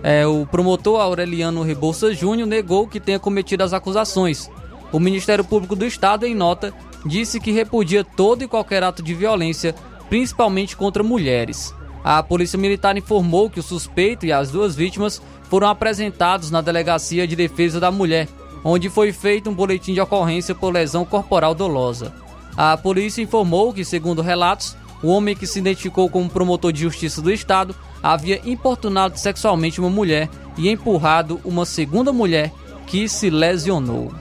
É, 0.04 0.28
o 0.28 0.46
promotor 0.46 1.00
Aureliano 1.00 1.64
Rebouça 1.64 2.14
Júnior 2.14 2.48
negou 2.48 2.88
que 2.88 3.00
tenha 3.00 3.20
cometido 3.20 3.64
as 3.64 3.74
acusações. 3.74 4.50
O 4.92 5.00
Ministério 5.00 5.44
Público 5.44 5.76
do 5.76 5.86
Estado, 5.86 6.26
em 6.26 6.36
nota, 6.36 6.74
disse 7.06 7.40
que 7.40 7.52
repudia 7.52 8.04
todo 8.04 8.44
e 8.44 8.48
qualquer 8.48 8.84
ato 8.84 9.02
de 9.02 9.14
violência, 9.14 9.74
principalmente 10.10 10.76
contra 10.76 11.04
mulheres. 11.04 11.74
A 12.04 12.22
Polícia 12.22 12.60
Militar 12.60 12.96
informou 12.98 13.50
que 13.50 13.60
o 13.60 13.64
suspeito 13.64 14.26
e 14.26 14.32
as 14.32 14.52
duas 14.52 14.76
vítimas 14.76 15.22
foram 15.44 15.68
apresentados 15.68 16.52
na 16.52 16.62
Delegacia 16.62 17.28
de 17.28 17.36
Defesa 17.36 17.80
da 17.80 17.90
Mulher, 17.90 18.28
onde 18.64 18.90
foi 18.90 19.12
feito 19.12 19.50
um 19.50 19.54
boletim 19.54 19.94
de 19.94 20.02
ocorrência 20.02 20.54
por 20.54 20.74
lesão 20.74 21.04
corporal 21.06 21.56
dolosa. 21.56 22.14
A 22.56 22.78
polícia 22.78 23.22
informou 23.22 23.74
que, 23.74 23.84
segundo 23.84 24.22
relatos, 24.22 24.76
o 25.06 25.08
homem 25.10 25.36
que 25.36 25.46
se 25.46 25.60
identificou 25.60 26.10
como 26.10 26.28
promotor 26.28 26.74
de 26.74 26.82
justiça 26.82 27.22
do 27.22 27.32
estado 27.32 27.76
havia 28.02 28.42
importunado 28.44 29.20
sexualmente 29.20 29.80
uma 29.80 29.90
mulher 29.90 30.28
e 30.58 30.68
empurrado 30.68 31.40
uma 31.46 31.64
segunda 31.64 32.12
mulher 32.12 32.52
que 32.88 33.08
se 33.08 33.30
lesionou. 33.30 34.12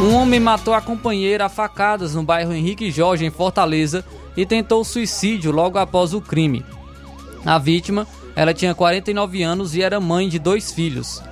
Um 0.00 0.14
homem 0.14 0.40
matou 0.40 0.74
a 0.74 0.80
companheira 0.80 1.46
a 1.46 1.48
facadas 1.48 2.16
no 2.16 2.24
bairro 2.24 2.52
Henrique 2.52 2.90
Jorge, 2.90 3.24
em 3.24 3.30
Fortaleza, 3.30 4.04
e 4.36 4.44
tentou 4.44 4.82
suicídio 4.82 5.52
logo 5.52 5.78
após 5.78 6.12
o 6.12 6.20
crime. 6.20 6.66
A 7.46 7.56
vítima 7.56 8.04
ela 8.34 8.52
tinha 8.52 8.74
49 8.74 9.44
anos 9.44 9.76
e 9.76 9.82
era 9.82 10.00
mãe 10.00 10.28
de 10.28 10.40
dois 10.40 10.72
filhos. 10.72 11.22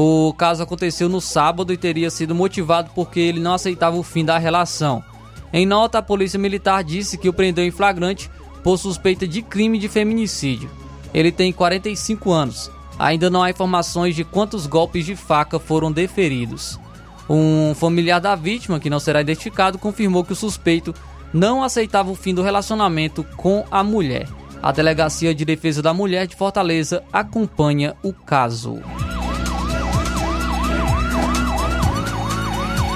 O 0.00 0.32
caso 0.32 0.62
aconteceu 0.62 1.08
no 1.08 1.20
sábado 1.20 1.72
e 1.72 1.76
teria 1.76 2.08
sido 2.08 2.32
motivado 2.32 2.88
porque 2.94 3.18
ele 3.18 3.40
não 3.40 3.54
aceitava 3.54 3.96
o 3.96 4.02
fim 4.04 4.24
da 4.24 4.38
relação. 4.38 5.02
Em 5.52 5.66
nota, 5.66 5.98
a 5.98 6.02
Polícia 6.02 6.38
Militar 6.38 6.84
disse 6.84 7.18
que 7.18 7.28
o 7.28 7.32
prendeu 7.32 7.64
em 7.64 7.72
flagrante 7.72 8.30
por 8.62 8.78
suspeita 8.78 9.26
de 9.26 9.42
crime 9.42 9.76
de 9.76 9.88
feminicídio. 9.88 10.70
Ele 11.12 11.32
tem 11.32 11.52
45 11.52 12.30
anos. 12.30 12.70
Ainda 12.96 13.28
não 13.28 13.42
há 13.42 13.50
informações 13.50 14.14
de 14.14 14.22
quantos 14.22 14.68
golpes 14.68 15.04
de 15.04 15.16
faca 15.16 15.58
foram 15.58 15.90
deferidos. 15.90 16.78
Um 17.28 17.74
familiar 17.74 18.20
da 18.20 18.36
vítima, 18.36 18.78
que 18.78 18.88
não 18.88 19.00
será 19.00 19.20
identificado, 19.20 19.80
confirmou 19.80 20.22
que 20.22 20.32
o 20.32 20.36
suspeito 20.36 20.94
não 21.32 21.60
aceitava 21.60 22.08
o 22.08 22.14
fim 22.14 22.32
do 22.32 22.42
relacionamento 22.42 23.24
com 23.36 23.64
a 23.68 23.82
mulher. 23.82 24.28
A 24.62 24.70
Delegacia 24.70 25.34
de 25.34 25.44
Defesa 25.44 25.82
da 25.82 25.92
Mulher 25.92 26.28
de 26.28 26.36
Fortaleza 26.36 27.02
acompanha 27.12 27.96
o 28.00 28.12
caso. 28.12 28.80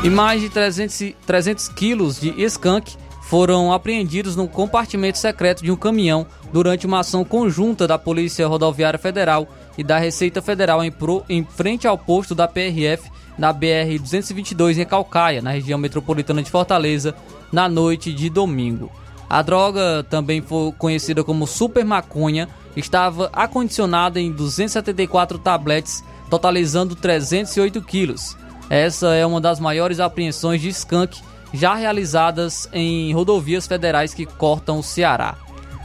E 0.05 0.11
mais 0.11 0.40
de 0.40 0.48
300, 0.48 1.14
300 1.24 1.68
quilos 1.68 2.20
de 2.20 2.30
skunk 2.42 2.96
foram 3.22 3.72
apreendidos 3.72 4.34
no 4.34 4.48
compartimento 4.48 5.16
secreto 5.16 5.62
de 5.62 5.70
um 5.70 5.76
caminhão 5.76 6.26
durante 6.53 6.86
uma 6.86 7.00
ação 7.00 7.24
conjunta 7.24 7.86
da 7.86 7.96
Polícia 7.96 8.48
Rodoviária 8.48 8.98
Federal 8.98 9.46
e 9.78 9.84
da 9.84 9.98
Receita 9.98 10.42
Federal 10.42 10.82
em, 10.82 10.90
pro, 10.90 11.24
em 11.28 11.44
frente 11.44 11.86
ao 11.86 11.96
posto 11.96 12.34
da 12.34 12.48
PRF 12.48 13.09
na 13.38 13.55
BR-222 13.55 14.78
em 14.78 14.84
Calcaia, 14.84 15.40
na 15.40 15.53
região 15.53 15.78
metropolitana 15.78 16.42
de 16.42 16.50
Fortaleza, 16.50 17.14
na 17.53 17.68
noite 17.68 18.12
de 18.12 18.28
domingo. 18.28 18.90
A 19.30 19.40
droga, 19.40 20.05
também 20.11 20.42
foi 20.42 20.72
conhecida 20.72 21.22
como 21.22 21.46
super 21.46 21.84
maconha, 21.84 22.48
estava 22.76 23.30
acondicionada 23.32 24.20
em 24.20 24.32
274 24.32 25.38
tabletes, 25.38 26.05
totalizando 26.28 26.96
308 26.96 27.80
quilos. 27.82 28.36
Essa 28.73 29.14
é 29.14 29.27
uma 29.27 29.39
das 29.39 29.61
maiores 29.61 30.01
apreensões 30.01 30.59
de 30.59 30.70
skunk 30.70 31.20
já 31.53 31.75
realizadas 31.75 32.66
em 32.73 33.12
rodovias 33.12 33.66
federais 33.66 34.14
que 34.14 34.25
cortam 34.25 34.79
o 34.79 34.83
Ceará. 34.83 35.37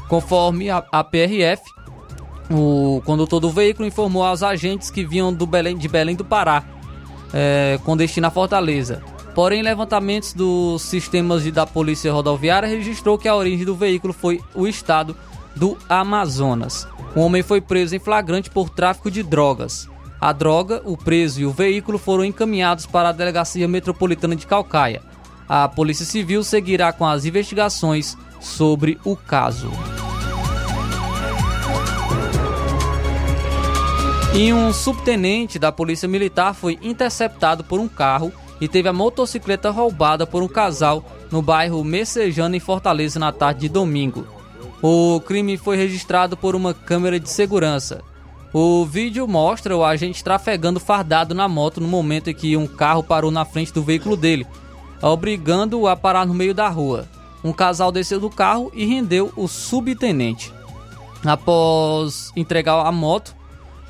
Conforme 0.08 0.70
a, 0.70 0.82
a 0.90 1.04
PRF, 1.04 1.62
o 2.50 3.02
condutor 3.04 3.42
do 3.42 3.50
veículo 3.50 3.86
informou 3.86 4.24
aos 4.24 4.42
agentes 4.42 4.90
que 4.90 5.04
vinham 5.04 5.34
Belém, 5.34 5.78
de 5.78 5.90
Belém 5.90 6.16
do 6.16 6.24
Pará, 6.24 6.64
é, 7.34 7.78
com 7.84 7.98
destino 7.98 8.28
a 8.28 8.32
Fortaleza. 8.32 9.04
Porém, 9.36 9.62
levantamentos 9.62 10.32
dos 10.32 10.82
sistemas 10.82 11.44
de, 11.44 11.52
da 11.52 11.68
Polícia 11.68 12.14
Rodoviária 12.14 12.70
registrou 12.70 13.18
que 13.18 13.28
a 13.28 13.36
origem 13.36 13.66
do 13.66 13.76
veículo 13.76 14.14
foi 14.14 14.40
o 14.56 14.66
estado 14.66 15.14
do 15.54 15.78
Amazonas. 15.90 16.88
O 17.14 17.20
homem 17.20 17.44
foi 17.44 17.60
preso 17.60 17.94
em 17.98 18.00
flagrante 18.00 18.50
por 18.50 18.70
tráfico 18.70 19.12
de 19.12 19.24
drogas. 19.24 19.90
A 20.20 20.34
droga, 20.34 20.82
o 20.84 20.98
preso 20.98 21.42
e 21.42 21.46
o 21.46 21.52
veículo 21.52 21.98
foram 21.98 22.26
encaminhados 22.26 22.86
para 22.86 23.10
a 23.10 23.12
Delegacia 23.12 23.68
Metropolitana 23.68 24.36
de 24.36 24.48
Calcaia. 24.48 25.02
A 25.48 25.68
Polícia 25.68 26.06
Civil 26.06 26.44
seguirá 26.44 26.92
com 26.92 27.06
as 27.06 27.26
investigações 27.26 28.18
sobre 28.40 29.00
o 29.06 29.16
caso. 29.16 29.70
E 34.34 34.54
um 34.54 34.74
subtenente 34.74 35.58
da 35.58 35.72
Polícia 35.72 36.08
Militar 36.08 36.54
foi 36.54 36.78
interceptado 36.82 37.64
por 37.64 37.80
um 37.80 37.88
carro 37.88 38.32
e 38.60 38.68
teve 38.68 38.90
a 38.90 38.94
motocicleta 38.94 39.70
roubada 39.70 40.28
por 40.28 40.44
um 40.44 40.48
casal 40.48 41.04
no 41.32 41.42
bairro 41.42 41.84
Messejana, 41.84 42.56
em 42.56 42.60
Fortaleza, 42.60 43.20
na 43.20 43.32
tarde 43.32 43.62
de 43.62 43.70
domingo. 43.70 44.28
O 44.82 45.20
crime 45.22 45.58
foi 45.58 45.78
registrado 45.78 46.38
por 46.38 46.56
uma 46.56 46.74
câmera 46.74 47.20
de 47.20 47.30
segurança. 47.30 48.04
O 48.54 48.86
vídeo 48.86 49.28
mostra 49.28 49.76
o 49.76 49.84
agente 49.84 50.24
trafegando 50.24 50.80
fardado 50.80 51.36
na 51.36 51.48
moto 51.48 51.82
no 51.82 51.88
momento 51.88 52.30
em 52.30 52.34
que 52.34 52.56
um 52.56 52.66
carro 52.66 53.04
parou 53.04 53.30
na 53.30 53.46
frente 53.46 53.74
do 53.74 53.84
veículo 53.84 54.16
dele, 54.16 54.48
obrigando-o 55.02 55.88
a 55.88 55.96
parar 55.96 56.26
no 56.26 56.34
meio 56.34 56.54
da 56.54 56.70
rua. 56.70 57.08
Um 57.44 57.54
casal 57.54 57.92
desceu 57.92 58.20
do 58.20 58.30
carro 58.30 58.72
e 58.74 58.86
rendeu 58.86 59.32
o 59.36 59.48
subtenente. 59.48 60.54
Após 61.26 62.32
entregar 62.36 62.86
a 62.86 62.92
moto, 62.92 63.36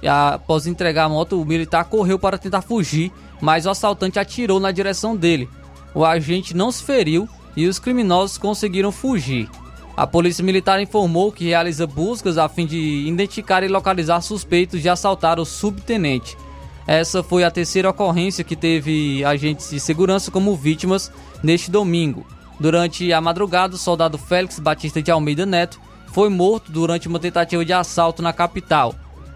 após 0.05 0.67
entregar 0.67 1.05
a 1.05 1.09
moto, 1.09 1.41
o 1.41 1.45
militar 1.45 1.85
correu 1.85 2.17
para 2.17 2.37
tentar 2.37 2.61
fugir 2.61 3.11
mas 3.41 3.65
o 3.65 3.69
assaltante 3.69 4.19
atirou 4.19 4.59
na 4.59 4.71
direção 4.71 5.15
dele. 5.15 5.49
O 5.93 6.03
agente 6.05 6.55
não 6.55 6.71
se 6.71 6.83
feriu 6.83 7.27
e 7.55 7.67
os 7.67 7.79
criminosos 7.79 8.37
conseguiram 8.37 8.91
fugir. 8.91 9.49
A 9.97 10.05
polícia 10.05 10.43
militar 10.43 10.79
informou 10.79 11.31
que 11.31 11.45
realiza 11.45 11.87
buscas 11.87 12.37
a 12.37 12.47
fim 12.47 12.67
de 12.67 12.77
identificar 13.07 13.63
e 13.63 13.67
localizar 13.67 14.21
suspeitos 14.21 14.79
de 14.79 14.87
assaltar 14.87 15.39
o 15.39 15.45
subtenente. 15.45 16.37
Essa 16.85 17.23
foi 17.23 17.43
a 17.43 17.49
terceira 17.49 17.89
ocorrência 17.89 18.43
que 18.43 18.55
teve 18.55 19.25
agentes 19.25 19.71
de 19.71 19.79
segurança 19.79 20.29
como 20.29 20.55
vítimas 20.55 21.11
neste 21.41 21.71
domingo. 21.71 22.27
Durante 22.59 23.11
a 23.11 23.19
madrugada, 23.19 23.73
o 23.73 23.77
soldado 23.79 24.19
Félix 24.19 24.59
Batista 24.59 25.01
de 25.01 25.09
Almeida 25.09 25.47
Neto 25.47 25.81
foi 26.13 26.29
morto 26.29 26.71
durante 26.71 27.07
uma 27.07 27.17
tentativa 27.17 27.65
de 27.65 27.73
assalto 27.73 28.21
na 28.21 28.31
capital. 28.31 28.93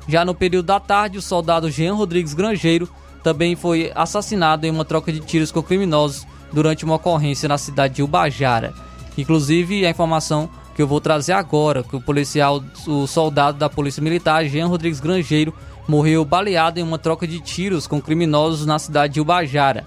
Já 0.07 0.23
no 0.23 0.35
período 0.35 0.67
da 0.67 0.79
tarde, 0.79 1.17
o 1.17 1.23
soldado 1.23 1.71
Jean 1.71 1.95
Rodrigues 1.95 2.35
Grangeiro 2.35 2.87
também 3.23 3.55
foi 3.55 3.91
assassinado 3.95 4.67
em 4.67 4.69
uma 4.69 4.85
troca 4.85 5.11
de 5.11 5.21
tiros 5.21 5.51
com 5.51 5.63
criminosos 5.63 6.27
durante 6.53 6.85
uma 6.85 6.95
ocorrência 6.95 7.49
na 7.49 7.57
cidade 7.57 7.95
de 7.95 8.03
Ubajara. 8.03 8.90
Inclusive, 9.17 9.85
a 9.85 9.89
informação 9.89 10.49
que 10.75 10.81
eu 10.81 10.87
vou 10.87 11.01
trazer 11.01 11.33
agora, 11.33 11.83
que 11.83 11.95
o 11.95 12.01
policial, 12.01 12.63
o 12.87 13.05
soldado 13.05 13.57
da 13.57 13.69
Polícia 13.69 14.01
Militar, 14.01 14.45
Jean 14.45 14.67
Rodrigues 14.67 14.99
Grangeiro, 14.99 15.53
morreu 15.87 16.23
baleado 16.23 16.79
em 16.79 16.83
uma 16.83 16.97
troca 16.97 17.27
de 17.27 17.39
tiros 17.39 17.87
com 17.87 18.01
criminosos 18.01 18.65
na 18.65 18.79
cidade 18.79 19.15
de 19.15 19.21
Ubajara. 19.21 19.83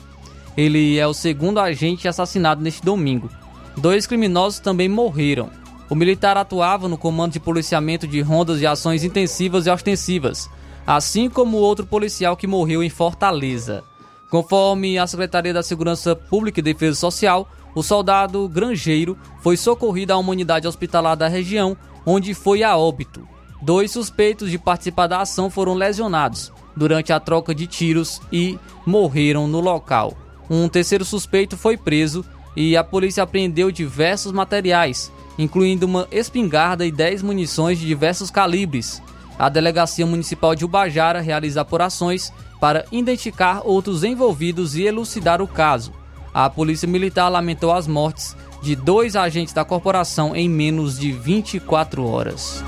Ele 0.56 0.98
é 0.98 1.06
o 1.06 1.14
segundo 1.14 1.58
agente 1.58 2.06
assassinado 2.06 2.60
neste 2.60 2.82
domingo. 2.82 3.30
Dois 3.76 4.06
criminosos 4.06 4.60
também 4.60 4.88
morreram. 4.88 5.50
O 5.88 5.94
militar 5.94 6.36
atuava 6.36 6.88
no 6.88 6.98
comando 6.98 7.32
de 7.32 7.40
policiamento 7.40 8.06
de 8.06 8.20
rondas 8.20 8.58
de 8.58 8.66
ações 8.66 9.02
intensivas 9.02 9.66
e 9.66 9.70
ostensivas 9.70 10.48
assim 10.86 11.30
como 11.30 11.56
outro 11.56 11.86
policial 11.86 12.36
que 12.36 12.46
morreu 12.46 12.82
em 12.82 12.90
Fortaleza. 12.90 13.84
Conforme 14.30 14.98
a 14.98 15.06
Secretaria 15.06 15.52
da 15.52 15.62
Segurança 15.62 16.14
Pública 16.14 16.60
e 16.60 16.62
Defesa 16.62 16.98
Social, 16.98 17.48
o 17.74 17.82
soldado 17.82 18.48
Grangeiro 18.48 19.18
foi 19.40 19.56
socorrido 19.56 20.12
a 20.12 20.18
uma 20.18 20.30
unidade 20.30 20.68
hospitalar 20.68 21.16
da 21.16 21.28
região, 21.28 21.76
onde 22.06 22.32
foi 22.34 22.62
a 22.62 22.76
óbito. 22.76 23.26
Dois 23.60 23.90
suspeitos 23.90 24.50
de 24.50 24.58
participar 24.58 25.06
da 25.06 25.20
ação 25.20 25.50
foram 25.50 25.74
lesionados 25.74 26.52
durante 26.76 27.12
a 27.12 27.20
troca 27.20 27.54
de 27.54 27.66
tiros 27.66 28.20
e 28.32 28.58
morreram 28.84 29.46
no 29.46 29.60
local. 29.60 30.14
Um 30.50 30.68
terceiro 30.68 31.04
suspeito 31.04 31.56
foi 31.56 31.76
preso 31.76 32.24
e 32.56 32.76
a 32.76 32.84
polícia 32.84 33.22
apreendeu 33.22 33.70
diversos 33.70 34.32
materiais, 34.32 35.10
incluindo 35.38 35.86
uma 35.86 36.06
espingarda 36.10 36.84
e 36.84 36.92
10 36.92 37.22
munições 37.22 37.78
de 37.78 37.86
diversos 37.86 38.30
calibres. 38.30 39.02
A 39.38 39.48
Delegacia 39.48 40.06
Municipal 40.06 40.54
de 40.54 40.64
Ubajara 40.64 41.20
realiza 41.20 41.62
apurações 41.62 42.32
para 42.60 42.84
identificar 42.92 43.62
outros 43.64 44.04
envolvidos 44.04 44.76
e 44.76 44.82
elucidar 44.82 45.42
o 45.42 45.48
caso. 45.48 45.92
A 46.34 46.50
Polícia 46.50 46.88
Militar 46.88 47.28
lamentou 47.28 47.72
as 47.72 47.86
mortes 47.86 48.36
de 48.60 48.74
dois 48.74 49.14
agentes 49.14 49.54
da 49.54 49.64
corporação 49.64 50.34
em 50.34 50.48
menos 50.48 50.98
de 50.98 51.12
24 51.12 52.04
horas. 52.04 52.64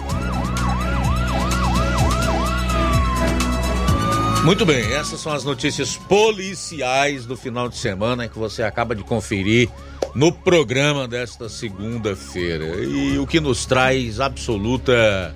Muito 4.44 4.64
bem, 4.64 4.92
essas 4.92 5.18
são 5.18 5.32
as 5.32 5.42
notícias 5.42 5.96
policiais 5.96 7.26
do 7.26 7.36
final 7.36 7.68
de 7.68 7.76
semana 7.76 8.28
que 8.28 8.38
você 8.38 8.62
acaba 8.62 8.94
de 8.94 9.02
conferir 9.02 9.68
no 10.14 10.30
programa 10.30 11.08
desta 11.08 11.48
segunda-feira. 11.48 12.64
E 12.84 13.18
o 13.18 13.26
que 13.26 13.40
nos 13.40 13.66
traz 13.66 14.20
absoluta 14.20 15.34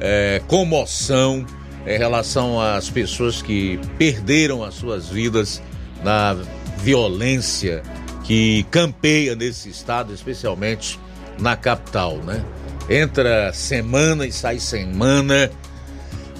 é, 0.00 0.42
comoção 0.48 1.46
em 1.86 1.96
relação 1.96 2.60
às 2.60 2.90
pessoas 2.90 3.40
que 3.40 3.78
perderam 3.96 4.64
as 4.64 4.74
suas 4.74 5.08
vidas 5.08 5.62
na 6.02 6.36
violência 6.78 7.82
que 8.24 8.64
campeia 8.70 9.34
nesse 9.34 9.68
estado, 9.68 10.14
especialmente 10.14 10.98
na 11.38 11.56
capital, 11.56 12.16
né? 12.18 12.44
Entra 12.88 13.52
semana 13.52 14.26
e 14.26 14.32
sai 14.32 14.58
semana, 14.58 15.50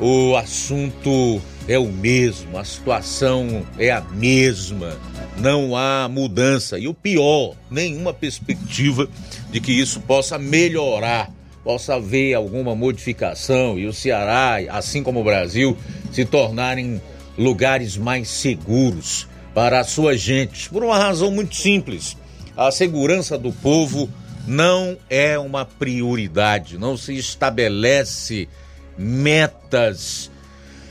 o 0.01 0.37
assunto 0.37 1.41
é 1.67 1.79
o 1.79 1.87
mesmo, 1.87 2.57
a 2.57 2.65
situação 2.65 3.67
é 3.79 3.91
a 3.91 4.01
mesma, 4.01 4.97
não 5.37 5.77
há 5.77 6.09
mudança. 6.09 6.79
E 6.79 6.89
o 6.89 6.95
pior, 6.95 7.55
nenhuma 7.71 8.15
perspectiva 8.15 9.09
de 9.51 9.61
que 9.61 9.73
isso 9.73 10.01
possa 10.01 10.39
melhorar, 10.39 11.31
possa 11.63 11.97
haver 11.97 12.35
alguma 12.35 12.75
modificação 12.75 13.79
e 13.79 13.87
o 13.87 13.93
Ceará, 13.93 14.57
assim 14.71 15.03
como 15.03 15.21
o 15.21 15.25
Brasil, 15.25 15.77
se 16.13 16.25
tornarem 16.25 17.01
lugares 17.37 17.97
mais 17.97 18.29
seguros 18.29 19.29
para 19.59 19.81
a 19.81 19.85
sua 19.85 20.17
gente, 20.17 20.69
por 20.69 20.85
uma 20.85 20.97
razão 20.97 21.33
muito 21.33 21.57
simples. 21.57 22.17
A 22.57 22.71
segurança 22.71 23.37
do 23.37 23.51
povo 23.51 24.09
não 24.47 24.97
é 25.11 25.37
uma 25.37 25.65
prioridade, 25.65 26.79
não 26.79 26.97
se 26.97 27.17
estabelece 27.17 28.49
metas 28.97 30.31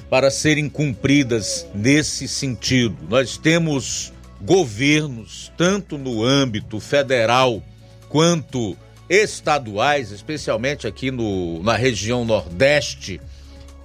para 0.10 0.30
serem 0.30 0.68
cumpridas 0.68 1.66
nesse 1.74 2.28
sentido. 2.28 2.98
Nós 3.08 3.38
temos 3.38 4.12
governos, 4.42 5.50
tanto 5.56 5.98
no 5.98 6.22
âmbito 6.22 6.82
federal 6.82 7.64
quanto 8.10 8.76
estaduais, 9.10 10.12
especialmente 10.12 10.86
aqui 10.86 11.10
no, 11.10 11.64
na 11.64 11.78
região 11.78 12.26
Nordeste, 12.26 13.22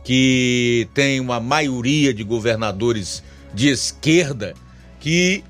que 0.03 0.89
tem 0.93 1.21
uma 1.21 1.39
maioria 1.39 2.13
de 2.13 2.25
governadores 2.25 3.23
de 3.55 3.69
esquerda 3.69 4.55
que 5.03 5.43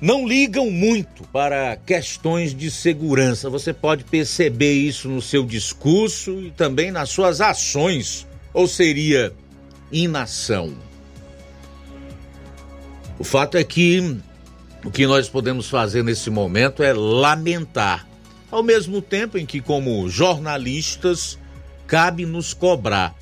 não 0.00 0.26
ligam 0.26 0.70
muito 0.70 1.24
para 1.24 1.76
questões 1.76 2.54
de 2.54 2.70
segurança. 2.70 3.50
Você 3.50 3.72
pode 3.72 4.04
perceber 4.04 4.74
isso 4.74 5.08
no 5.08 5.20
seu 5.20 5.44
discurso 5.44 6.40
e 6.40 6.52
também 6.52 6.92
nas 6.92 7.10
suas 7.10 7.40
ações, 7.40 8.26
ou 8.54 8.68
seria 8.68 9.32
inação. 9.90 10.72
O 13.18 13.24
fato 13.24 13.56
é 13.56 13.64
que 13.64 14.18
o 14.84 14.90
que 14.90 15.04
nós 15.04 15.28
podemos 15.28 15.68
fazer 15.68 16.04
nesse 16.04 16.30
momento 16.30 16.80
é 16.84 16.92
lamentar, 16.92 18.06
ao 18.52 18.62
mesmo 18.62 19.02
tempo 19.02 19.36
em 19.36 19.44
que, 19.44 19.60
como 19.60 20.08
jornalistas, 20.08 21.36
cabe 21.88 22.24
nos 22.24 22.54
cobrar 22.54 23.16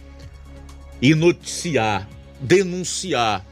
e 1.01 1.15
noticiar, 1.15 2.07
denunciar. 2.39 3.47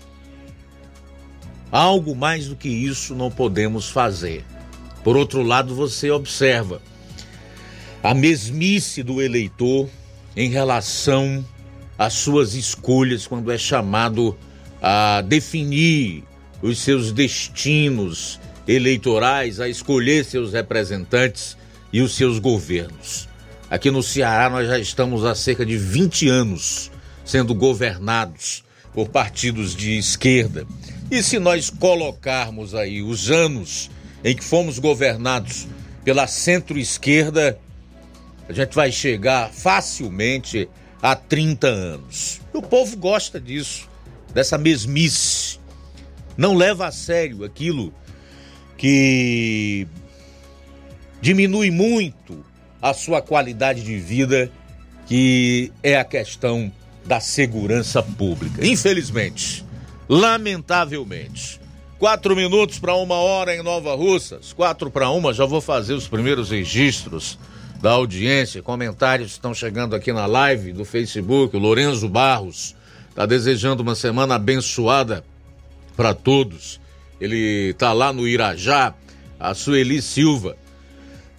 Algo 1.73 2.15
mais 2.15 2.47
do 2.47 2.55
que 2.55 2.69
isso 2.69 3.15
não 3.15 3.31
podemos 3.31 3.89
fazer. 3.89 4.45
Por 5.03 5.17
outro 5.17 5.43
lado, 5.43 5.75
você 5.75 6.11
observa 6.11 6.81
a 8.03 8.13
mesmice 8.13 9.03
do 9.03 9.23
eleitor 9.23 9.89
em 10.37 10.51
relação 10.51 11.45
as 11.99 12.15
suas 12.15 12.55
escolhas 12.55 13.27
quando 13.27 13.51
é 13.51 13.57
chamado 13.57 14.37
a 14.83 15.23
definir 15.23 16.25
os 16.61 16.79
seus 16.79 17.13
destinos 17.13 18.41
eleitorais, 18.67 19.61
a 19.61 19.69
escolher 19.69 20.25
seus 20.25 20.53
representantes 20.53 21.57
e 21.93 22.01
os 22.01 22.15
seus 22.15 22.39
governos. 22.39 23.29
Aqui 23.71 23.91
no 23.91 24.03
Ceará 24.03 24.51
nós 24.51 24.69
já 24.69 24.79
estamos 24.79 25.25
há 25.25 25.35
cerca 25.35 25.65
de 25.65 25.77
20 25.77 26.29
anos 26.29 26.91
sendo 27.25 27.55
governados 27.55 28.65
por 28.93 29.09
partidos 29.09 29.75
de 29.75 29.97
esquerda. 29.97 30.67
E 31.13 31.23
se 31.23 31.39
nós 31.39 31.69
colocarmos 31.69 32.75
aí 32.75 33.03
os 33.03 33.31
anos 33.31 33.91
em 34.25 34.35
que 34.35 34.43
fomos 34.43 34.79
governados 34.79 35.69
pela 36.03 36.27
centro-esquerda, 36.27 37.59
a 38.49 38.53
gente 38.55 38.75
vai 38.75 38.91
chegar 38.91 39.51
facilmente 39.53 40.71
há 41.03 41.15
30 41.15 41.67
anos. 41.67 42.41
O 42.51 42.63
povo 42.63 42.97
gosta 42.97 43.39
disso, 43.39 43.91
dessa 44.33 44.57
mesmice. 44.57 45.61
Não 46.35 46.55
leva 46.55 46.87
a 46.87 46.91
sério 46.91 47.45
aquilo 47.45 47.93
que 48.79 49.87
diminui 51.21 51.71
muito 51.71 52.43
a 52.81 52.95
sua 52.95 53.21
qualidade 53.21 53.83
de 53.83 53.99
vida, 53.99 54.51
que 55.07 55.71
é 55.83 55.95
a 55.95 56.07
questão 56.07 56.73
da 57.05 57.21
segurança 57.21 58.03
pública. 58.03 58.67
Infelizmente, 58.67 59.63
lamentavelmente. 60.13 61.59
Quatro 61.99 62.37
minutos 62.37 62.79
para 62.79 62.95
uma 62.95 63.15
hora 63.15 63.57
em 63.57 63.63
Nova 63.63 63.95
Russas, 63.95 64.53
quatro 64.53 64.91
para 64.91 65.09
uma, 65.09 65.33
já 65.33 65.47
vou 65.47 65.63
fazer 65.63 65.95
os 65.95 66.07
primeiros 66.07 66.51
registros 66.51 67.39
da 67.81 67.93
audiência, 67.93 68.63
comentários 68.63 69.33
estão 69.33 69.55
chegando 69.55 69.97
aqui 69.97 70.13
na 70.13 70.27
live 70.27 70.75
do 70.75 70.85
Facebook. 70.85 71.57
O 71.57 71.59
Lorenzo 71.59 72.11
Barros 72.11 72.77
está 73.09 73.25
desejando 73.25 73.83
uma 73.83 73.95
semana 73.95 74.35
abençoada 74.35 75.25
para 75.97 76.13
todos. 76.13 76.79
Ele 77.19 77.71
está 77.71 77.95
lá 77.95 78.13
no 78.13 78.29
Irajá. 78.29 78.95
A 79.41 79.55
Sueli 79.55 80.03
Silva 80.03 80.59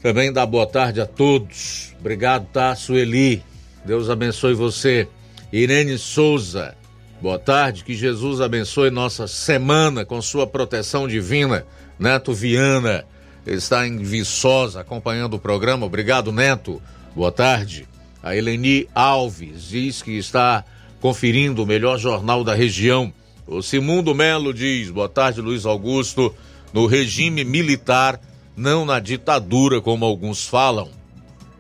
também 0.02 0.34
dá 0.34 0.48
boa 0.48 0.66
tarde 0.66 1.00
a 1.00 1.06
todos. 1.06 1.94
Obrigado, 2.00 2.48
tá, 2.52 2.76
Sueli? 2.76 3.44
Deus 3.86 4.10
abençoe 4.10 4.56
você. 4.56 5.08
Irene 5.52 6.00
Souza, 6.00 6.76
boa 7.24 7.40
tarde. 7.40 7.86
Que 7.86 7.96
Jesus 7.96 8.42
abençoe 8.42 8.92
nossa 8.92 9.30
semana 9.30 10.04
com 10.04 10.22
sua 10.22 10.46
proteção 10.46 11.08
divina. 11.08 11.66
Neto 11.98 12.34
Viana, 12.34 13.06
está 13.48 13.88
em 13.88 13.98
Viçosa 14.00 14.82
acompanhando 14.82 15.36
o 15.36 15.40
programa. 15.40 15.86
Obrigado, 15.86 16.34
Neto. 16.34 16.82
Boa 17.16 17.32
tarde. 17.32 17.88
A 18.22 18.36
Eleni 18.36 18.90
Alves 18.94 19.70
diz 19.70 20.02
que 20.02 20.18
está 20.18 20.66
conferindo 21.00 21.64
o 21.64 21.66
melhor 21.66 21.98
jornal 21.98 22.44
da 22.44 22.54
região. 22.54 23.14
O 23.48 23.62
Simundo 23.62 24.14
Melo 24.14 24.54
diz: 24.54 24.92
Boa 24.92 25.08
tarde, 25.08 25.40
Luiz 25.40 25.66
Augusto. 25.66 26.36
No 26.74 26.88
regime 26.88 27.46
militar, 27.46 28.20
não 28.58 28.84
na 28.84 29.00
ditadura, 29.00 29.80
como 29.80 30.04
alguns 30.04 30.46
falam. 30.46 30.90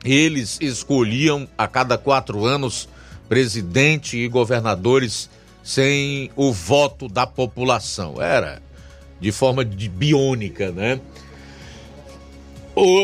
Eles 0.03 0.57
escolhiam 0.59 1.47
a 1.57 1.67
cada 1.67 1.97
quatro 1.97 2.45
anos 2.45 2.89
presidente 3.29 4.17
e 4.17 4.27
governadores 4.27 5.29
sem 5.63 6.29
o 6.35 6.51
voto 6.51 7.07
da 7.07 7.25
população. 7.25 8.21
Era 8.21 8.61
de 9.19 9.31
forma 9.31 9.63
de 9.63 9.87
biônica, 9.87 10.71
né? 10.71 10.99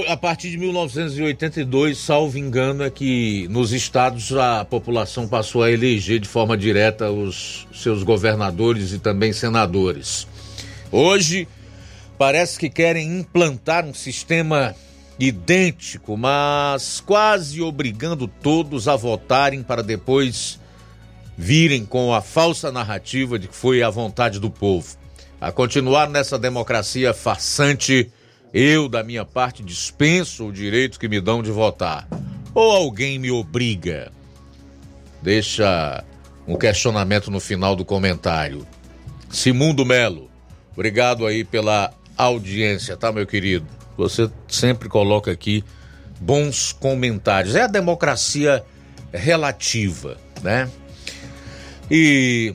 A 0.07 0.17
partir 0.17 0.49
de 0.49 0.57
1982, 0.57 1.97
salvo 1.99 2.37
engano, 2.39 2.83
é 2.83 2.89
que 2.89 3.47
nos 3.49 3.71
estados 3.71 4.33
a 4.33 4.65
população 4.65 5.27
passou 5.27 5.61
a 5.61 5.71
eleger 5.71 6.19
de 6.19 6.27
forma 6.27 6.57
direta 6.57 7.11
os 7.11 7.67
seus 7.71 8.01
governadores 8.01 8.91
e 8.91 8.99
também 8.99 9.31
senadores. 9.31 10.27
Hoje, 10.91 11.47
parece 12.17 12.57
que 12.57 12.67
querem 12.67 13.19
implantar 13.19 13.85
um 13.85 13.93
sistema 13.93 14.75
idêntico, 15.19 16.17
mas 16.17 16.99
quase 16.99 17.61
obrigando 17.61 18.27
todos 18.27 18.87
a 18.87 18.95
votarem 18.95 19.61
para 19.61 19.83
depois 19.83 20.59
virem 21.41 21.85
com 21.85 22.13
a 22.13 22.21
falsa 22.21 22.69
narrativa 22.69 23.39
de 23.39 23.47
que 23.47 23.55
foi 23.55 23.81
a 23.81 23.89
vontade 23.89 24.41
do 24.41 24.51
povo. 24.51 24.97
A 25.39 25.53
continuar 25.53 26.09
nessa 26.09 26.37
democracia 26.37 27.13
farsante 27.13 28.11
eu, 28.53 28.89
da 28.89 29.01
minha 29.03 29.23
parte, 29.23 29.63
dispenso 29.63 30.47
o 30.47 30.51
direito 30.51 30.99
que 30.99 31.07
me 31.07 31.21
dão 31.21 31.41
de 31.41 31.49
votar. 31.49 32.05
Ou 32.53 32.69
alguém 32.69 33.17
me 33.17 33.31
obriga? 33.31 34.11
Deixa 35.21 36.03
um 36.45 36.57
questionamento 36.57 37.31
no 37.31 37.39
final 37.39 37.73
do 37.73 37.85
comentário. 37.85 38.67
Simundo 39.29 39.85
Melo, 39.85 40.29
obrigado 40.73 41.25
aí 41.25 41.45
pela 41.45 41.93
audiência, 42.17 42.97
tá, 42.97 43.13
meu 43.13 43.25
querido? 43.25 43.65
Você 43.95 44.29
sempre 44.45 44.89
coloca 44.89 45.31
aqui 45.31 45.63
bons 46.19 46.73
comentários. 46.73 47.55
É 47.55 47.61
a 47.61 47.67
democracia 47.67 48.61
relativa, 49.13 50.17
né? 50.43 50.69
E 51.89 52.53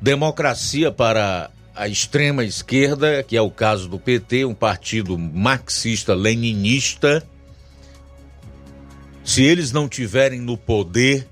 democracia 0.00 0.90
para 0.90 1.50
a 1.74 1.88
extrema 1.88 2.44
esquerda, 2.44 3.22
que 3.22 3.36
é 3.36 3.40
o 3.40 3.50
caso 3.50 3.88
do 3.88 3.98
PT, 3.98 4.44
um 4.44 4.54
partido 4.54 5.18
marxista-leninista, 5.18 7.26
se 9.24 9.42
eles 9.42 9.72
não 9.72 9.88
tiverem 9.88 10.40
no 10.40 10.56
poder, 10.56 11.26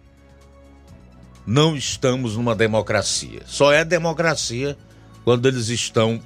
não 1.47 1.77
estamos 1.77 2.37
numa 2.37 2.55
democracia. 2.55 3.43
Só 3.47 3.73
é 3.73 3.85
democracia 3.85 4.77
quando 5.25 5.47
eles 5.47 5.69
estão 5.69 6.21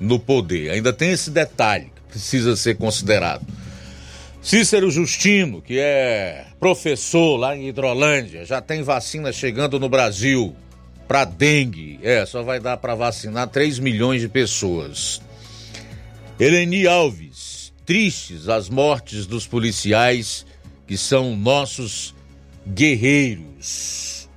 no 0.00 0.18
poder. 0.18 0.70
Ainda 0.70 0.92
tem 0.92 1.12
esse 1.12 1.30
detalhe 1.30 1.92
que 1.94 2.02
precisa 2.10 2.56
ser 2.56 2.76
considerado. 2.76 3.46
Cícero 4.42 4.90
Justino, 4.90 5.62
que 5.62 5.78
é 5.78 6.46
professor 6.58 7.36
lá 7.36 7.56
em 7.56 7.68
Hidrolândia, 7.68 8.44
já 8.44 8.60
tem 8.60 8.82
vacina 8.82 9.32
chegando 9.32 9.78
no 9.78 9.88
Brasil 9.88 10.54
para 11.06 11.24
dengue. 11.24 12.00
É, 12.02 12.26
só 12.26 12.42
vai 12.42 12.58
dar 12.58 12.76
para 12.78 12.96
vacinar 12.96 13.46
3 13.46 13.78
milhões 13.78 14.20
de 14.20 14.28
pessoas. 14.28 15.22
Eleni 16.40 16.88
Alves, 16.88 17.72
tristes 17.86 18.48
as 18.48 18.68
mortes 18.68 19.26
dos 19.26 19.46
policiais 19.46 20.44
que 20.88 20.98
são 20.98 21.36
nossos 21.36 22.12
guerreiros. 22.66 24.28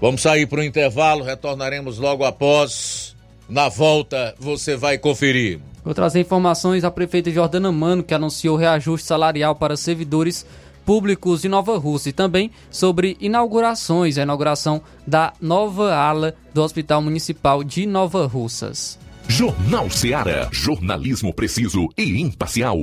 Vamos 0.00 0.22
sair 0.22 0.46
para 0.46 0.60
o 0.60 0.64
intervalo, 0.64 1.24
retornaremos 1.24 1.98
logo 1.98 2.24
após. 2.24 3.16
Na 3.48 3.68
volta, 3.68 4.34
você 4.38 4.76
vai 4.76 4.96
conferir. 4.96 5.60
Vou 5.84 5.94
trazer 5.94 6.20
informações 6.20 6.82
da 6.82 6.90
prefeita 6.90 7.30
Jordana 7.30 7.72
Mano, 7.72 8.02
que 8.02 8.14
anunciou 8.14 8.56
reajuste 8.56 9.06
salarial 9.06 9.54
para 9.56 9.76
servidores 9.76 10.46
públicos 10.84 11.42
de 11.42 11.48
Nova 11.48 11.76
Rússia 11.78 12.10
e 12.10 12.12
também 12.12 12.50
sobre 12.70 13.16
inaugurações, 13.20 14.18
a 14.18 14.22
inauguração 14.22 14.82
da 15.06 15.32
nova 15.40 15.94
ala 15.94 16.34
do 16.52 16.62
Hospital 16.62 17.02
Municipal 17.02 17.64
de 17.64 17.86
Nova 17.86 18.26
Russas. 18.26 18.98
Jornal 19.28 19.88
Seara. 19.90 20.48
Jornalismo 20.52 21.32
preciso 21.32 21.88
e 21.96 22.20
imparcial. 22.20 22.76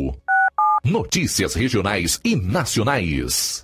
Notícias 0.83 1.53
regionais 1.53 2.19
e 2.23 2.35
nacionais. 2.35 3.63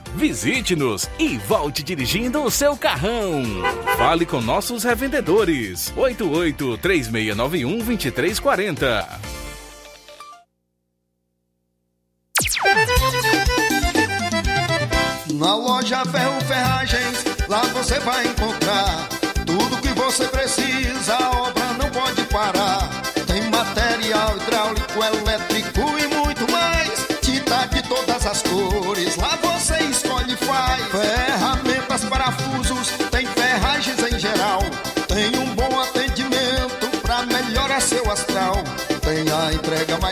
Visite-nos 0.15 1.09
e 1.17 1.37
volte 1.37 1.81
dirigindo 1.83 2.43
o 2.43 2.51
seu 2.51 2.75
carrão. 2.75 3.43
Fale 3.97 4.25
com 4.25 4.41
nossos 4.41 4.83
revendedores. 4.83 5.93
88 5.95 6.77
3691 6.77 7.77
2340. 7.79 9.21
Na 15.33 15.55
loja 15.55 16.05
Ferro 16.05 16.41
Ferragens, 16.41 17.25
lá 17.47 17.61
você 17.73 17.99
vai 18.01 18.27
encontrar 18.27 19.09
tudo 19.45 19.81
que 19.81 19.89
você 19.99 20.27
precisa, 20.27 21.15
a 21.15 21.31
obra 21.47 21.73
não 21.73 21.89
pode 21.89 22.23
parar. 22.25 22.60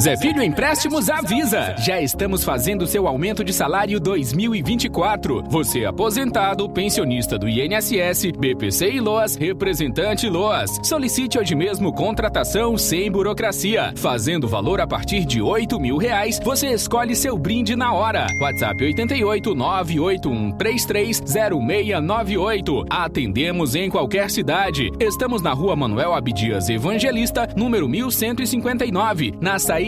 Zé 0.00 0.16
Filho 0.16 0.40
Empréstimos 0.40 1.10
avisa! 1.10 1.74
Já 1.76 2.00
estamos 2.00 2.44
fazendo 2.44 2.86
seu 2.86 3.08
aumento 3.08 3.42
de 3.42 3.52
salário 3.52 3.98
2024. 3.98 5.42
Você 5.50 5.84
aposentado, 5.84 6.70
pensionista 6.70 7.36
do 7.36 7.48
INSS, 7.48 8.30
BPC 8.38 8.92
e 8.92 9.00
LOAS, 9.00 9.34
representante 9.34 10.28
LOAS. 10.28 10.70
Solicite 10.84 11.36
hoje 11.36 11.56
mesmo 11.56 11.92
contratação 11.92 12.78
sem 12.78 13.10
burocracia. 13.10 13.92
Fazendo 13.96 14.46
valor 14.46 14.80
a 14.80 14.86
partir 14.86 15.24
de 15.24 15.42
8 15.42 15.80
mil 15.80 15.96
reais, 15.96 16.38
você 16.44 16.68
escolhe 16.68 17.16
seu 17.16 17.36
brinde 17.36 17.74
na 17.74 17.92
hora. 17.92 18.28
WhatsApp 18.40 18.84
88 18.84 19.52
981 19.52 20.52
330698. 20.58 22.84
Atendemos 22.88 23.74
em 23.74 23.90
qualquer 23.90 24.30
cidade. 24.30 24.92
Estamos 25.00 25.42
na 25.42 25.52
rua 25.52 25.74
Manuel 25.74 26.14
Abdias 26.14 26.68
Evangelista, 26.68 27.48
número 27.56 27.88
1159, 27.88 29.34
na 29.40 29.58
saída 29.58 29.87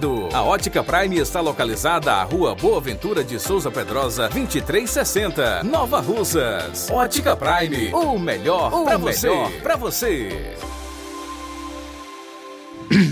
Prime. 0.00 0.28
A 0.32 0.42
Ótica 0.42 0.82
Prime 0.82 1.18
está 1.18 1.40
localizada 1.40 2.12
à 2.12 2.22
Rua 2.22 2.54
Boa 2.54 2.80
Ventura 2.80 3.22
de 3.22 3.38
Souza 3.38 3.70
Pedrosa, 3.70 4.28
2360, 4.28 5.62
Nova 5.64 6.00
Russas. 6.00 6.88
Ótica 6.90 7.36
Prime, 7.36 7.92
o 7.92 8.18
melhor 8.18 8.84
para 8.84 8.96
você. 8.96 9.28
Pra 9.62 9.76
você. 9.76 10.56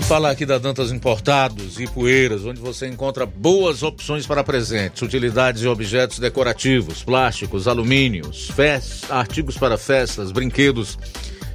Falar 0.09 0.31
aqui 0.31 0.45
da 0.45 0.59
Dantas 0.59 0.91
Importados 0.91 1.79
e 1.79 1.87
Poeiras, 1.87 2.45
onde 2.45 2.61
você 2.61 2.89
encontra 2.89 3.25
boas 3.25 3.83
opções 3.83 4.27
para 4.27 4.43
presentes, 4.43 5.03
utilidades 5.03 5.63
e 5.63 5.69
objetos 5.69 6.19
decorativos, 6.19 7.03
plásticos, 7.03 7.69
alumínios, 7.69 8.51
fest... 8.51 9.05
artigos 9.11 9.57
para 9.57 9.79
festas, 9.79 10.33
brinquedos 10.33 10.99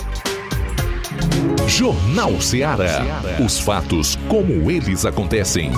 Jornal 1.66 2.40
Ceará. 2.40 3.22
Os 3.44 3.58
fatos 3.58 4.16
como 4.28 4.70
eles 4.70 5.04
acontecem. 5.04 5.70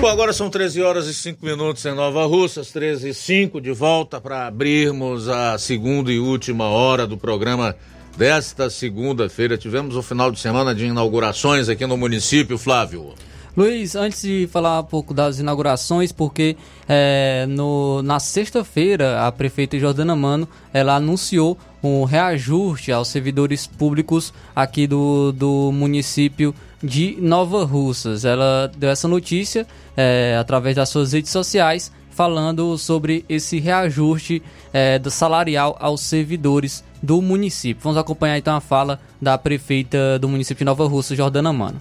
Bom, 0.00 0.08
agora 0.08 0.32
são 0.32 0.50
13 0.50 0.82
horas 0.82 1.06
e 1.06 1.14
5 1.14 1.46
minutos 1.46 1.86
em 1.86 1.94
Nova 1.94 2.26
Russas, 2.26 2.72
13 2.72 3.10
e 3.10 3.14
5, 3.14 3.60
de 3.60 3.70
volta 3.70 4.20
para 4.20 4.48
abrirmos 4.48 5.28
a 5.28 5.56
segunda 5.58 6.10
e 6.10 6.18
última 6.18 6.64
hora 6.64 7.06
do 7.06 7.16
programa 7.16 7.76
desta 8.16 8.68
segunda-feira. 8.68 9.56
Tivemos 9.56 9.94
o 9.94 10.02
final 10.02 10.32
de 10.32 10.40
semana 10.40 10.74
de 10.74 10.86
inaugurações 10.86 11.68
aqui 11.68 11.86
no 11.86 11.96
município, 11.96 12.58
Flávio. 12.58 13.14
Luiz, 13.54 13.94
antes 13.94 14.22
de 14.22 14.48
falar 14.50 14.80
um 14.80 14.84
pouco 14.84 15.12
das 15.12 15.38
inaugurações, 15.38 16.10
porque 16.10 16.56
é, 16.88 17.44
no, 17.46 18.02
na 18.02 18.18
sexta-feira 18.18 19.26
a 19.26 19.30
prefeita 19.30 19.78
Jordana 19.78 20.16
Mano 20.16 20.48
ela 20.72 20.96
anunciou 20.96 21.58
um 21.82 22.04
reajuste 22.04 22.90
aos 22.90 23.08
servidores 23.08 23.66
públicos 23.66 24.32
aqui 24.56 24.86
do, 24.86 25.32
do 25.32 25.70
município 25.70 26.54
de 26.82 27.18
Nova 27.20 27.62
Russas. 27.64 28.24
Ela 28.24 28.72
deu 28.74 28.88
essa 28.88 29.06
notícia 29.06 29.66
é, 29.94 30.34
através 30.40 30.74
das 30.74 30.88
suas 30.88 31.12
redes 31.12 31.30
sociais, 31.30 31.92
falando 32.10 32.78
sobre 32.78 33.22
esse 33.28 33.60
reajuste 33.60 34.42
é, 34.72 34.98
do 34.98 35.10
salarial 35.10 35.76
aos 35.78 36.00
servidores 36.00 36.82
do 37.02 37.20
município. 37.20 37.82
Vamos 37.82 37.98
acompanhar 37.98 38.38
então 38.38 38.56
a 38.56 38.60
fala 38.62 38.98
da 39.20 39.36
prefeita 39.36 40.18
do 40.18 40.26
município 40.26 40.60
de 40.60 40.64
Nova 40.64 40.86
Russa, 40.86 41.14
Jordana 41.14 41.52
Mano. 41.52 41.78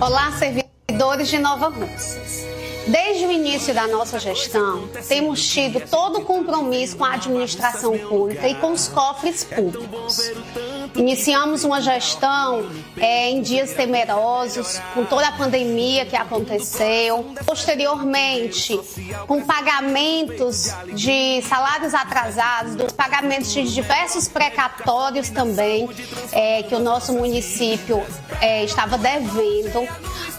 Olá, 0.00 0.30
servidores 0.32 0.65
de 1.30 1.38
Nova 1.38 1.68
Russas. 1.68 2.55
Desde 2.86 3.26
o 3.26 3.32
início 3.32 3.74
da 3.74 3.88
nossa 3.88 4.16
gestão, 4.20 4.88
temos 5.08 5.44
tido 5.44 5.80
todo 5.90 6.20
o 6.20 6.24
compromisso 6.24 6.96
com 6.96 7.04
a 7.04 7.14
administração 7.14 7.98
pública 7.98 8.46
e 8.48 8.54
com 8.54 8.70
os 8.70 8.86
cofres 8.86 9.42
públicos. 9.42 10.20
Iniciamos 10.94 11.64
uma 11.64 11.80
gestão 11.80 12.70
é, 12.96 13.28
em 13.28 13.42
dias 13.42 13.72
temerosos, 13.72 14.80
com 14.94 15.04
toda 15.04 15.26
a 15.26 15.32
pandemia 15.32 16.06
que 16.06 16.14
aconteceu. 16.14 17.34
Posteriormente, 17.44 18.80
com 19.26 19.42
pagamentos 19.42 20.70
de 20.94 21.42
salários 21.42 21.92
atrasados, 21.92 22.76
dos 22.76 22.92
pagamentos 22.92 23.52
de 23.52 23.64
diversos 23.64 24.28
precatórios 24.28 25.28
também, 25.28 25.88
é, 26.30 26.62
que 26.62 26.74
o 26.74 26.78
nosso 26.78 27.12
município 27.12 28.00
é, 28.40 28.62
estava 28.64 28.96
devendo. 28.96 29.86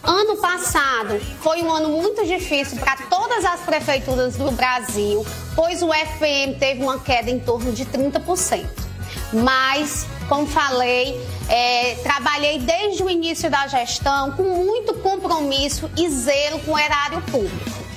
Ano 0.01 0.37
passado 0.37 1.19
foi 1.41 1.61
um 1.61 1.71
ano 1.71 1.89
muito 1.89 2.23
difícil 2.23 2.36
para 2.79 2.97
todas 3.09 3.43
as 3.45 3.61
prefeituras 3.61 4.35
do 4.35 4.51
Brasil, 4.51 5.25
pois 5.55 5.81
o 5.81 5.89
FM 5.89 6.59
teve 6.59 6.83
uma 6.83 6.99
queda 6.99 7.29
em 7.29 7.39
torno 7.39 7.71
de 7.71 7.85
30%. 7.85 8.65
Mas, 9.33 10.05
como 10.29 10.47
falei, 10.47 11.19
é, 11.49 11.95
trabalhei 12.03 12.59
desde 12.59 13.03
o 13.03 13.09
início 13.09 13.49
da 13.49 13.67
gestão 13.67 14.31
com 14.31 14.43
muito 14.43 14.93
compromisso 14.95 15.89
e 15.97 16.09
zelo 16.09 16.59
com 16.59 16.73
o 16.73 16.79
erário 16.79 17.21
público. 17.23 17.87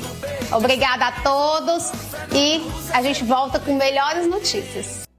Obrigada 0.51 1.05
a 1.05 1.11
todos 1.13 1.89
e 2.33 2.61
a 2.91 3.01
gente 3.01 3.23
volta 3.23 3.57
com 3.57 3.73
melhores 3.73 4.27
notícias. 4.27 5.10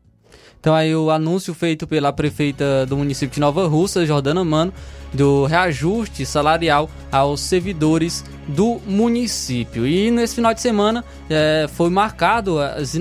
Então 0.62 0.76
aí 0.76 0.94
o 0.94 1.10
anúncio 1.10 1.52
feito 1.52 1.88
pela 1.88 2.12
prefeita 2.12 2.86
do 2.86 2.96
município 2.96 3.34
de 3.34 3.40
Nova 3.40 3.66
Russa, 3.66 4.06
Jordana 4.06 4.44
Mano, 4.44 4.72
do 5.12 5.44
reajuste 5.44 6.24
salarial 6.24 6.88
aos 7.10 7.40
servidores 7.40 8.24
do 8.46 8.80
município. 8.86 9.84
E 9.84 10.08
nesse 10.08 10.36
final 10.36 10.54
de 10.54 10.60
semana 10.60 11.04
é, 11.28 11.66
foi 11.74 11.90
marcado 11.90 12.60
as, 12.60 12.96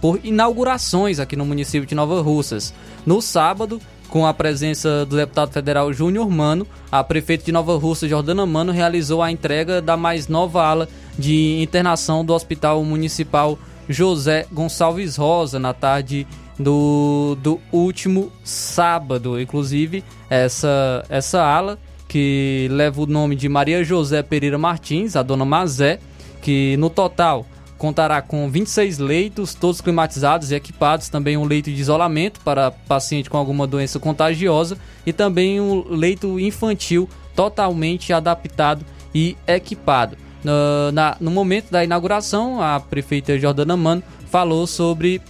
por 0.00 0.18
inaugurações 0.24 1.20
aqui 1.20 1.36
no 1.36 1.46
município 1.46 1.86
de 1.86 1.94
Nova 1.94 2.20
Russas. 2.20 2.74
No 3.06 3.22
sábado, 3.22 3.80
com 4.08 4.26
a 4.26 4.34
presença 4.34 5.06
do 5.06 5.14
deputado 5.14 5.52
federal 5.52 5.92
Júnior 5.92 6.28
Mano, 6.28 6.66
a 6.90 7.04
prefeita 7.04 7.44
de 7.44 7.52
Nova 7.52 7.76
Russa, 7.76 8.08
Jordana 8.08 8.44
Mano, 8.44 8.72
realizou 8.72 9.22
a 9.22 9.30
entrega 9.30 9.80
da 9.80 9.96
mais 9.96 10.26
nova 10.26 10.64
ala 10.64 10.88
de 11.16 11.62
internação 11.62 12.24
do 12.24 12.34
Hospital 12.34 12.82
Municipal 12.82 13.56
José 13.88 14.46
Gonçalves 14.50 15.16
Rosa 15.16 15.60
na 15.60 15.72
tarde 15.72 16.26
do, 16.58 17.36
do 17.40 17.60
último 17.72 18.32
sábado. 18.42 19.40
Inclusive, 19.40 20.04
essa, 20.28 21.04
essa 21.08 21.42
ala 21.42 21.78
que 22.08 22.68
leva 22.70 23.02
o 23.02 23.06
nome 23.06 23.34
de 23.34 23.48
Maria 23.48 23.82
José 23.82 24.22
Pereira 24.22 24.58
Martins, 24.58 25.16
a 25.16 25.22
dona 25.22 25.44
Mazé, 25.44 25.98
que 26.40 26.76
no 26.76 26.88
total 26.88 27.46
contará 27.76 28.22
com 28.22 28.48
26 28.48 28.98
leitos, 28.98 29.54
todos 29.54 29.80
climatizados 29.80 30.50
e 30.50 30.54
equipados, 30.54 31.08
também 31.08 31.36
um 31.36 31.44
leito 31.44 31.70
de 31.70 31.80
isolamento 31.80 32.40
para 32.40 32.70
paciente 32.70 33.28
com 33.28 33.36
alguma 33.36 33.66
doença 33.66 33.98
contagiosa 33.98 34.78
e 35.04 35.12
também 35.12 35.60
um 35.60 35.84
leito 35.88 36.38
infantil 36.38 37.08
totalmente 37.34 38.12
adaptado 38.12 38.84
e 39.14 39.36
equipado. 39.46 40.16
No, 40.42 40.92
na, 40.92 41.16
no 41.20 41.30
momento 41.30 41.70
da 41.70 41.82
inauguração, 41.82 42.60
a 42.60 42.78
prefeita 42.78 43.38
Jordana 43.38 43.76
Mano 43.76 44.02
falou 44.30 44.66
sobre 44.66 45.20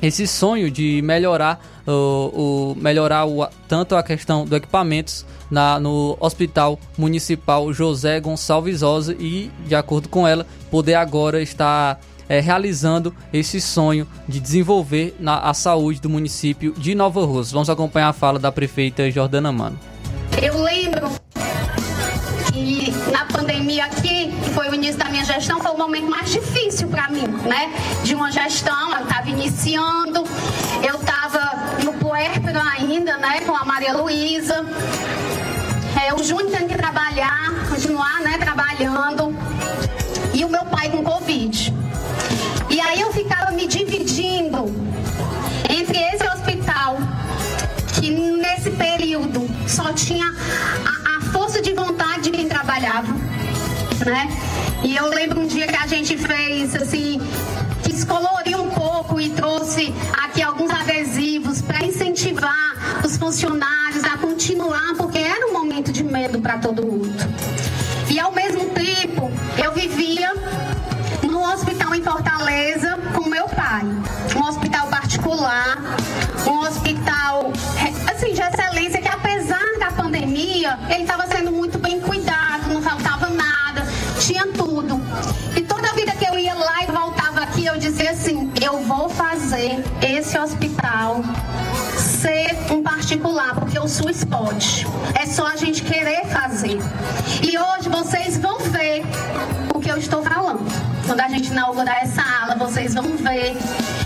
esse 0.00 0.26
sonho 0.26 0.70
de 0.70 1.00
melhorar 1.02 1.60
o, 1.86 2.72
o 2.72 2.74
melhorar 2.76 3.26
o, 3.26 3.46
tanto 3.68 3.96
a 3.96 4.02
questão 4.02 4.44
do 4.44 4.54
equipamentos 4.54 5.24
na, 5.50 5.78
no 5.80 6.16
Hospital 6.20 6.78
Municipal 6.98 7.72
José 7.72 8.20
Gonçalves 8.20 8.82
Rosa 8.82 9.16
e, 9.18 9.50
de 9.66 9.74
acordo 9.74 10.08
com 10.08 10.26
ela, 10.26 10.46
poder 10.70 10.94
agora 10.94 11.40
estar 11.40 12.00
é, 12.28 12.40
realizando 12.40 13.14
esse 13.32 13.60
sonho 13.60 14.06
de 14.28 14.40
desenvolver 14.40 15.14
na, 15.18 15.38
a 15.38 15.54
saúde 15.54 16.00
do 16.00 16.10
município 16.10 16.72
de 16.76 16.94
Nova 16.94 17.24
Rosa 17.24 17.52
Vamos 17.52 17.70
acompanhar 17.70 18.08
a 18.08 18.12
fala 18.12 18.38
da 18.38 18.50
prefeita 18.50 19.10
Jordana 19.10 19.52
Mano. 19.52 19.78
Eu 20.42 20.60
lembro 20.62 21.08
que 22.52 22.90
na 23.12 23.24
pandemia 23.26 23.84
aqui 23.84 24.30
início 24.76 24.98
da 24.98 25.06
minha 25.06 25.24
gestão 25.24 25.60
foi 25.60 25.70
o 25.72 25.78
momento 25.78 26.08
mais 26.08 26.30
difícil 26.30 26.88
para 26.88 27.08
mim, 27.08 27.26
né? 27.26 27.72
De 28.02 28.14
uma 28.14 28.30
gestão, 28.30 28.92
eu 28.92 29.02
estava 29.02 29.28
iniciando, 29.28 30.24
eu 30.82 30.94
estava 30.96 31.82
no 31.84 31.92
puérpero 31.94 32.58
ainda, 32.58 33.16
né? 33.16 33.40
Com 33.40 33.56
a 33.56 33.64
Maria 33.64 33.94
Luísa. 33.96 34.64
É, 36.04 36.14
o 36.14 36.22
Júnior 36.22 36.50
tendo 36.50 36.68
que 36.68 36.76
trabalhar, 36.76 37.52
continuar, 37.68 38.20
né? 38.20 38.38
Trabalhando. 38.38 39.34
E 40.32 40.44
o 40.44 40.48
meu 40.48 40.64
pai 40.66 40.90
com 40.90 41.02
Covid. 41.02 41.74
E 42.68 42.80
aí 42.80 43.00
eu 43.00 43.12
ficava 43.12 43.50
me 43.52 43.66
dividindo 43.66 44.64
entre 45.68 45.98
esse 45.98 46.26
hospital, 46.26 46.98
que 47.98 48.10
nesse 48.10 48.70
período 48.70 49.48
só 49.66 49.92
tinha 49.92 50.26
a, 50.26 51.16
a 51.16 51.20
força 51.32 51.60
de 51.60 51.72
vontade 51.72 52.22
de 52.22 52.30
quem 52.30 52.48
trabalhava, 52.48 53.14
né? 54.04 54.28
E 54.82 54.96
eu 54.96 55.08
lembro 55.08 55.40
um 55.40 55.46
dia 55.46 55.66
que 55.66 55.76
a 55.76 55.86
gente 55.86 56.16
fez 56.16 56.74
assim, 56.74 57.20
quis 57.82 58.04
colorir 58.04 58.60
um 58.60 58.70
pouco 58.70 59.20
e 59.20 59.30
trouxe 59.30 59.94
aqui 60.24 60.42
alguns 60.42 60.70
adesivos 60.70 61.62
para 61.62 61.84
incentivar 61.84 63.00
os 63.04 63.16
funcionários 63.16 64.04
a 64.04 64.16
continuar, 64.18 64.94
porque 64.96 65.18
era 65.18 65.46
um 65.46 65.52
momento 65.52 65.92
de 65.92 66.04
medo 66.04 66.40
para 66.40 66.58
todo 66.58 66.84
mundo. 66.84 67.14
E 68.08 68.20
ao 68.20 68.32
mesmo 68.32 68.66
tempo, 68.70 69.30
eu 69.62 69.72
vivia 69.72 70.32
no 71.22 71.42
hospital 71.52 71.94
em 71.94 72.02
Fortaleza 72.02 72.98
com 73.14 73.28
meu 73.28 73.48
pai. 73.48 73.84
Um 74.36 74.42
hospital 74.48 74.86
particular, 74.88 75.78
um 76.46 76.55
hospital 90.38 91.22
ser 91.96 92.56
um 92.70 92.82
particular, 92.82 93.54
porque 93.54 93.78
o 93.78 93.88
SUS 93.88 94.24
pode. 94.24 94.86
É 95.14 95.26
só 95.26 95.46
a 95.46 95.56
gente 95.56 95.82
querer 95.82 96.26
fazer. 96.26 96.78
E 97.42 97.58
hoje 97.58 97.88
vocês 97.88 98.36
vão 98.38 98.58
ver 98.58 99.02
o 99.74 99.80
que 99.80 99.90
eu 99.90 99.96
estou 99.96 100.22
falando. 100.22 100.66
Quando 101.06 101.20
a 101.20 101.28
gente 101.28 101.50
inaugurar 101.50 102.02
essa 102.02 102.22
ala, 102.22 102.56
vocês 102.56 102.94
vão 102.94 103.16
ver 103.16 103.56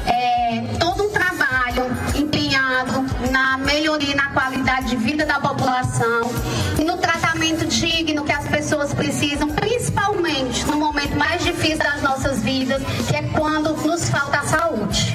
é, 0.06 0.62
todo 0.78 1.04
um 1.04 1.10
trabalho 1.10 1.86
empenhado 2.14 3.04
na 3.30 3.58
melhoria 3.58 4.14
na 4.14 4.28
qualidade 4.30 4.90
de 4.90 4.96
vida 4.96 5.24
da 5.24 5.40
população 5.40 6.30
e 6.78 6.84
no 6.84 6.98
tratamento 6.98 7.66
digno 7.66 8.24
que 8.24 8.32
as 8.32 8.46
pessoas 8.48 8.92
precisam, 8.92 9.48
principalmente 9.48 10.64
no 10.66 10.76
momento 10.76 11.16
mais 11.16 11.42
difícil 11.42 11.78
das 11.78 12.02
nossas 12.02 12.42
vidas, 12.42 12.82
que 13.08 13.16
é 13.16 13.22
quando 13.22 13.74
nos 13.86 14.08
falta 14.08 14.40
a 14.40 14.44
saúde. 14.44 15.09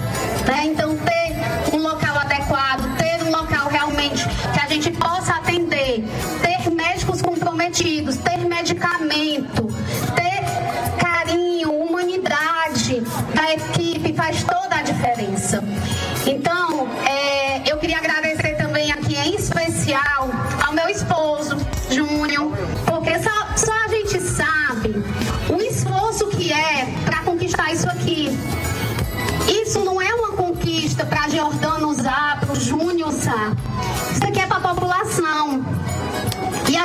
Né? 0.48 0.66
Então, 0.66 0.96
ter 0.98 1.76
um 1.76 1.82
local 1.82 2.18
adequado, 2.18 2.98
ter 2.98 3.24
um 3.24 3.32
local 3.32 3.70
realmente 3.70 4.28
que 4.28 4.60
a 4.60 4.68
gente 4.68 4.92
possa 4.92 5.36
atender, 5.36 6.04
ter 6.42 6.70
médicos 6.72 7.22
comprometidos, 7.22 8.18
ter 8.18 8.38
medicamento, 8.38 9.68
ter 10.16 11.00
carinho, 11.00 11.72
humanidade 11.72 13.02
da 13.34 13.54
equipe 13.54 14.14
faz 14.14 14.44
toda 14.44 14.65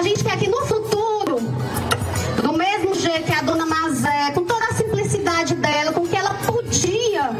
a 0.01 0.03
gente 0.03 0.24
quer 0.24 0.38
que 0.38 0.48
no 0.48 0.64
futuro, 0.64 1.40
do 2.42 2.53
mesmo 2.55 2.94
jeito 2.94 3.24
que 3.24 3.34
a 3.34 3.42
dona 3.42 3.66
Mazé, 3.66 4.30
com 4.32 4.42
toda 4.44 4.64
a 4.64 4.72
simplicidade 4.72 5.55
dela, 5.57 5.92
com 5.92 6.01
o 6.01 6.09
que 6.09 6.16
ela 6.16 6.32
podia 6.46 7.30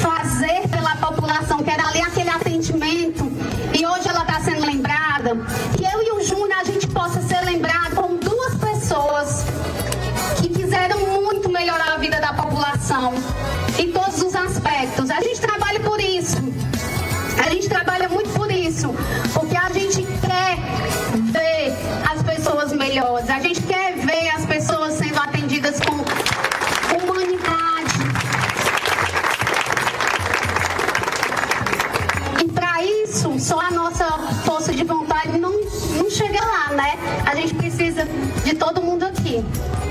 fazer 0.00 0.68
pela 0.68 0.94
população, 0.94 1.64
que 1.64 1.68
era 1.68 1.88
ali 1.88 2.00
aquele 2.00 2.30
atendimento, 2.30 3.24
e 3.76 3.84
hoje 3.84 4.08
ela 4.08 4.20
está 4.20 4.40
sendo 4.42 4.64
lembrada, 4.64 5.36
que 5.76 5.82
eu 5.84 6.02
e 6.04 6.12
o 6.12 6.24
Júnior 6.24 6.56
a 6.60 6.62
gente 6.62 6.86
possa 6.86 7.20
ser 7.22 7.44
lembrado 7.44 7.96
como 7.96 8.16
duas 8.16 8.54
pessoas 8.54 9.44
que 10.40 10.48
quiseram 10.48 11.00
muito 11.20 11.48
melhorar 11.48 11.94
a 11.94 11.96
vida 11.96 12.20
da 12.20 12.32
população 12.32 13.12
em 13.76 13.90
todos 13.90 14.22
os 14.22 14.36
aspectos. 14.36 15.10
A 15.10 15.20
gente 15.20 15.40
trabalha 15.40 15.80
por 15.80 15.98
isso. 15.98 16.05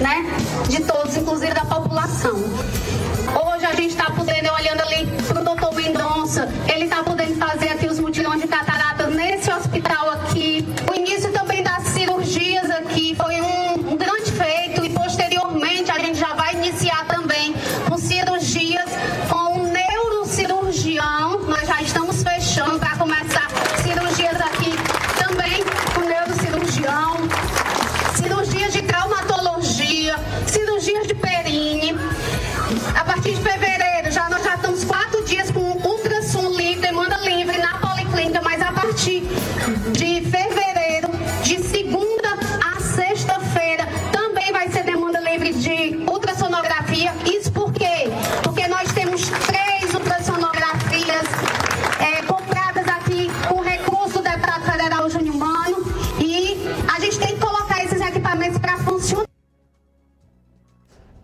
Né? 0.05 0.23
De 0.69 0.81
todos, 0.81 1.17
inclusive 1.17 1.53
da 1.53 1.65
população. 1.65 2.35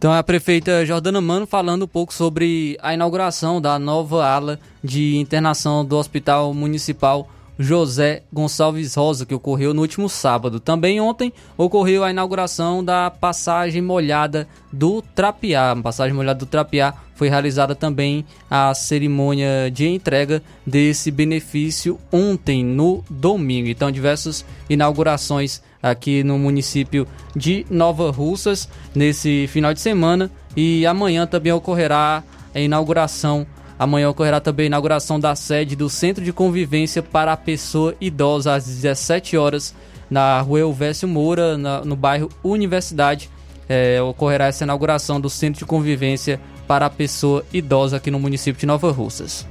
Então 0.02 0.12
a 0.12 0.24
prefeita 0.24 0.84
Jordana 0.84 1.22
Mano 1.22 1.45
falando 1.45 1.84
um 1.84 1.88
pouco 1.88 2.12
sobre 2.12 2.76
a 2.82 2.91
inauguração 2.91 3.62
da 3.62 3.78
nova 3.78 4.26
ala 4.26 4.60
de 4.84 5.16
internação 5.18 5.86
do 5.86 5.95
Hospital 5.95 6.56
Municipal 6.56 7.30
José 7.60 8.24
Gonçalves 8.34 8.95
Rosa, 8.95 9.28
que 9.28 9.36
ocorreu 9.36 9.76
no 9.76 9.82
último 9.82 10.10
sábado. 10.10 10.60
Também 10.60 10.99
ontem 10.99 11.32
ocorreu 11.56 12.04
a 12.04 12.10
inauguração 12.10 12.84
da 12.84 13.12
passagem 13.12 13.80
molhada 13.80 14.47
do 14.74 15.04
Trapiá. 15.04 15.76
Passagem 15.84 16.16
molhada 16.16 16.39
do 16.39 16.47
Trapiá 16.47 16.95
foi 17.22 17.30
realizada 17.30 17.76
também 17.76 18.26
a 18.49 18.74
cerimônia 18.74 19.69
de 19.72 19.88
entrega 19.88 20.41
desse 20.65 21.11
benefício 21.11 21.99
ontem, 22.11 22.65
no 22.65 23.05
domingo. 23.11 23.67
Então, 23.67 23.91
diversas 23.91 24.43
inaugurações 24.67 25.61
aqui 25.84 26.24
no 26.24 26.39
município 26.39 27.07
de 27.36 27.63
Nova 27.69 28.09
Russas 28.09 28.67
nesse 28.95 29.45
final 29.49 29.72
de 29.72 29.80
semana. 29.80 30.32
E 30.57 30.84
amanhã 30.88 31.28
também 31.28 31.51
ocorrerá 31.51 32.24
a 32.55 32.59
inauguração 32.59 33.45
Amanhã 33.78 34.09
ocorrerá 34.09 34.39
também 34.39 34.63
a 34.63 34.67
inauguração 34.67 35.19
da 35.19 35.36
sede 35.36 35.76
do 35.76 35.89
Centro 35.89 36.24
de 36.24 36.34
Convivência 36.34 37.03
para 37.03 37.34
a 37.34 37.38
Pessoa 37.38 37.95
Idosa 38.01 38.55
às 38.55 38.65
17 38.65 39.38
horas 39.38 39.76
na 40.09 40.41
rua 40.41 40.61
Elvésio 40.61 41.07
Moura, 41.07 41.55
na, 41.55 41.86
no 41.86 41.95
bairro 41.95 42.30
Universidade. 42.43 43.30
É, 43.69 44.01
ocorrerá 44.01 44.47
essa 44.47 44.63
inauguração 44.63 45.22
do 45.22 45.30
Centro 45.30 45.59
de 45.59 45.65
Convivência 45.65 46.41
para 46.72 46.86
a 46.86 46.89
Pessoa 46.89 47.43
Idosa 47.51 47.97
aqui 47.97 48.09
no 48.09 48.17
município 48.17 48.57
de 48.57 48.65
Nova 48.65 48.89
Russas. 48.93 49.45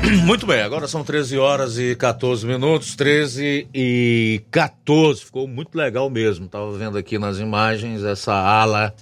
Muito 0.24 0.46
bem, 0.46 0.62
agora 0.62 0.88
são 0.88 1.04
13 1.04 1.36
horas 1.36 1.76
e 1.76 1.94
14 1.94 2.46
minutos, 2.46 2.96
13 2.96 3.68
e 3.74 4.40
14. 4.50 5.26
Ficou 5.26 5.46
muito 5.46 5.76
legal 5.76 6.08
mesmo. 6.08 6.48
Tava 6.48 6.72
vendo 6.72 6.96
aqui 6.96 7.18
nas 7.18 7.38
imagens 7.38 8.02
essa 8.02 8.32
ala 8.32 8.94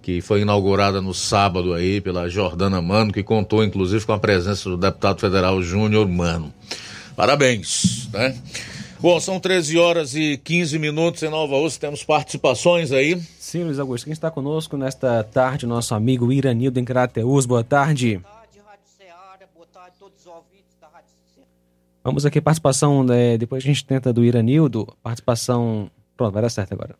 que 0.00 0.22
foi 0.22 0.40
inaugurada 0.40 1.02
no 1.02 1.12
sábado 1.12 1.74
aí 1.74 2.00
pela 2.00 2.26
Jordana 2.30 2.80
Mano, 2.80 3.12
que 3.12 3.22
contou 3.22 3.62
inclusive 3.62 4.06
com 4.06 4.14
a 4.14 4.18
presença 4.18 4.70
do 4.70 4.78
deputado 4.78 5.20
federal 5.20 5.60
Júnior 5.60 6.08
Mano. 6.08 6.50
Parabéns, 7.14 8.08
né? 8.14 8.34
Bom, 9.04 9.20
são 9.20 9.38
13 9.38 9.76
horas 9.76 10.14
e 10.14 10.38
15 10.38 10.78
minutos 10.78 11.22
em 11.22 11.28
Nova 11.28 11.56
Rússia, 11.56 11.78
temos 11.78 12.02
participações 12.02 12.90
aí. 12.90 13.20
Sim, 13.38 13.64
Luiz 13.64 13.78
Augusto, 13.78 14.04
quem 14.04 14.14
está 14.14 14.30
conosco 14.30 14.78
nesta 14.78 15.22
tarde, 15.22 15.66
nosso 15.66 15.94
amigo 15.94 16.32
Iranildo 16.32 16.80
em 16.80 16.86
Crateus, 16.86 17.44
boa 17.44 17.62
tarde. 17.62 18.18
Vamos 22.02 22.24
aqui, 22.24 22.40
participação, 22.40 23.04
né, 23.04 23.36
depois 23.36 23.62
a 23.62 23.66
gente 23.66 23.84
tenta 23.84 24.10
do 24.10 24.24
Iranildo, 24.24 24.88
participação, 25.02 25.90
pronto, 26.16 26.32
vai 26.32 26.40
dar 26.40 26.48
certo 26.48 26.72
agora. 26.72 26.96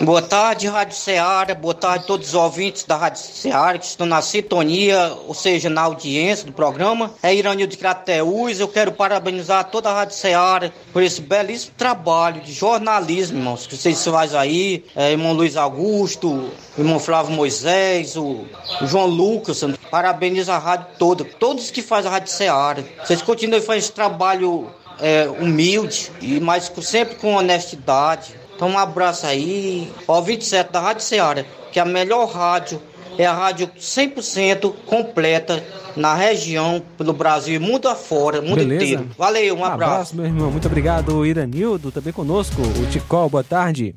Boa 0.00 0.22
tarde, 0.22 0.66
Rádio 0.66 0.96
Ceará. 0.96 1.54
Boa 1.54 1.74
tarde 1.74 2.04
a 2.04 2.06
todos 2.06 2.28
os 2.28 2.34
ouvintes 2.34 2.84
da 2.84 2.96
Rádio 2.96 3.20
Ceará 3.20 3.78
que 3.78 3.84
estão 3.84 4.06
na 4.06 4.20
sintonia, 4.22 5.12
ou 5.26 5.34
seja, 5.34 5.70
na 5.70 5.82
audiência 5.82 6.46
do 6.46 6.52
programa. 6.52 7.12
É 7.22 7.32
Iranil 7.34 7.66
de 7.66 7.76
Crateús. 7.76 8.58
Eu 8.58 8.66
quero 8.66 8.92
parabenizar 8.92 9.64
toda 9.70 9.90
a 9.90 9.94
Rádio 9.94 10.16
Ceará 10.16 10.72
por 10.92 11.02
esse 11.02 11.20
belíssimo 11.20 11.74
trabalho 11.76 12.40
de 12.40 12.52
jornalismo, 12.52 13.38
irmãos, 13.38 13.66
que 13.66 13.76
vocês 13.76 14.02
fazem 14.04 14.38
aí. 14.38 14.84
É, 14.96 15.12
irmão 15.12 15.32
Luiz 15.32 15.56
Augusto, 15.56 16.50
irmão 16.76 16.98
Flávio 16.98 17.32
Moisés, 17.32 18.16
o, 18.16 18.46
João 18.82 19.06
Lucas. 19.06 19.62
Parabenizo 19.90 20.50
a 20.50 20.58
rádio 20.58 20.86
toda, 20.98 21.24
todos 21.24 21.70
que 21.70 21.82
fazem 21.82 22.10
a 22.10 22.14
Rádio 22.14 22.32
Ceará. 22.32 22.82
Vocês 23.04 23.22
continuem 23.22 23.60
fazendo 23.60 23.82
esse 23.82 23.92
trabalho 23.92 24.70
é, 24.98 25.28
humilde, 25.28 26.10
e 26.20 26.40
mas 26.40 26.72
sempre 26.82 27.14
com 27.16 27.34
honestidade. 27.34 28.43
Então 28.54 28.68
um 28.68 28.78
abraço 28.78 29.26
aí, 29.26 29.92
ó 30.06 30.20
27 30.20 30.70
da 30.72 30.80
Rádio 30.80 31.02
Ceará, 31.02 31.44
que 31.72 31.78
é 31.78 31.82
a 31.82 31.84
melhor 31.84 32.26
rádio, 32.26 32.80
é 33.18 33.26
a 33.26 33.32
rádio 33.32 33.68
100% 33.78 34.72
completa 34.86 35.62
na 35.96 36.14
região, 36.14 36.82
pelo 36.98 37.12
Brasil 37.12 37.54
e 37.54 37.58
mundo 37.58 37.88
afora, 37.88 38.42
mundo 38.42 38.56
Beleza. 38.56 38.84
inteiro. 38.84 39.10
Valeu, 39.16 39.56
um 39.56 39.64
abraço. 39.64 40.16
meu 40.16 40.24
irmão. 40.24 40.50
Muito 40.50 40.66
obrigado, 40.66 41.24
Iranildo, 41.24 41.92
também 41.92 42.12
conosco. 42.12 42.60
O 42.62 42.86
Ticol, 42.90 43.28
boa 43.28 43.44
tarde. 43.44 43.94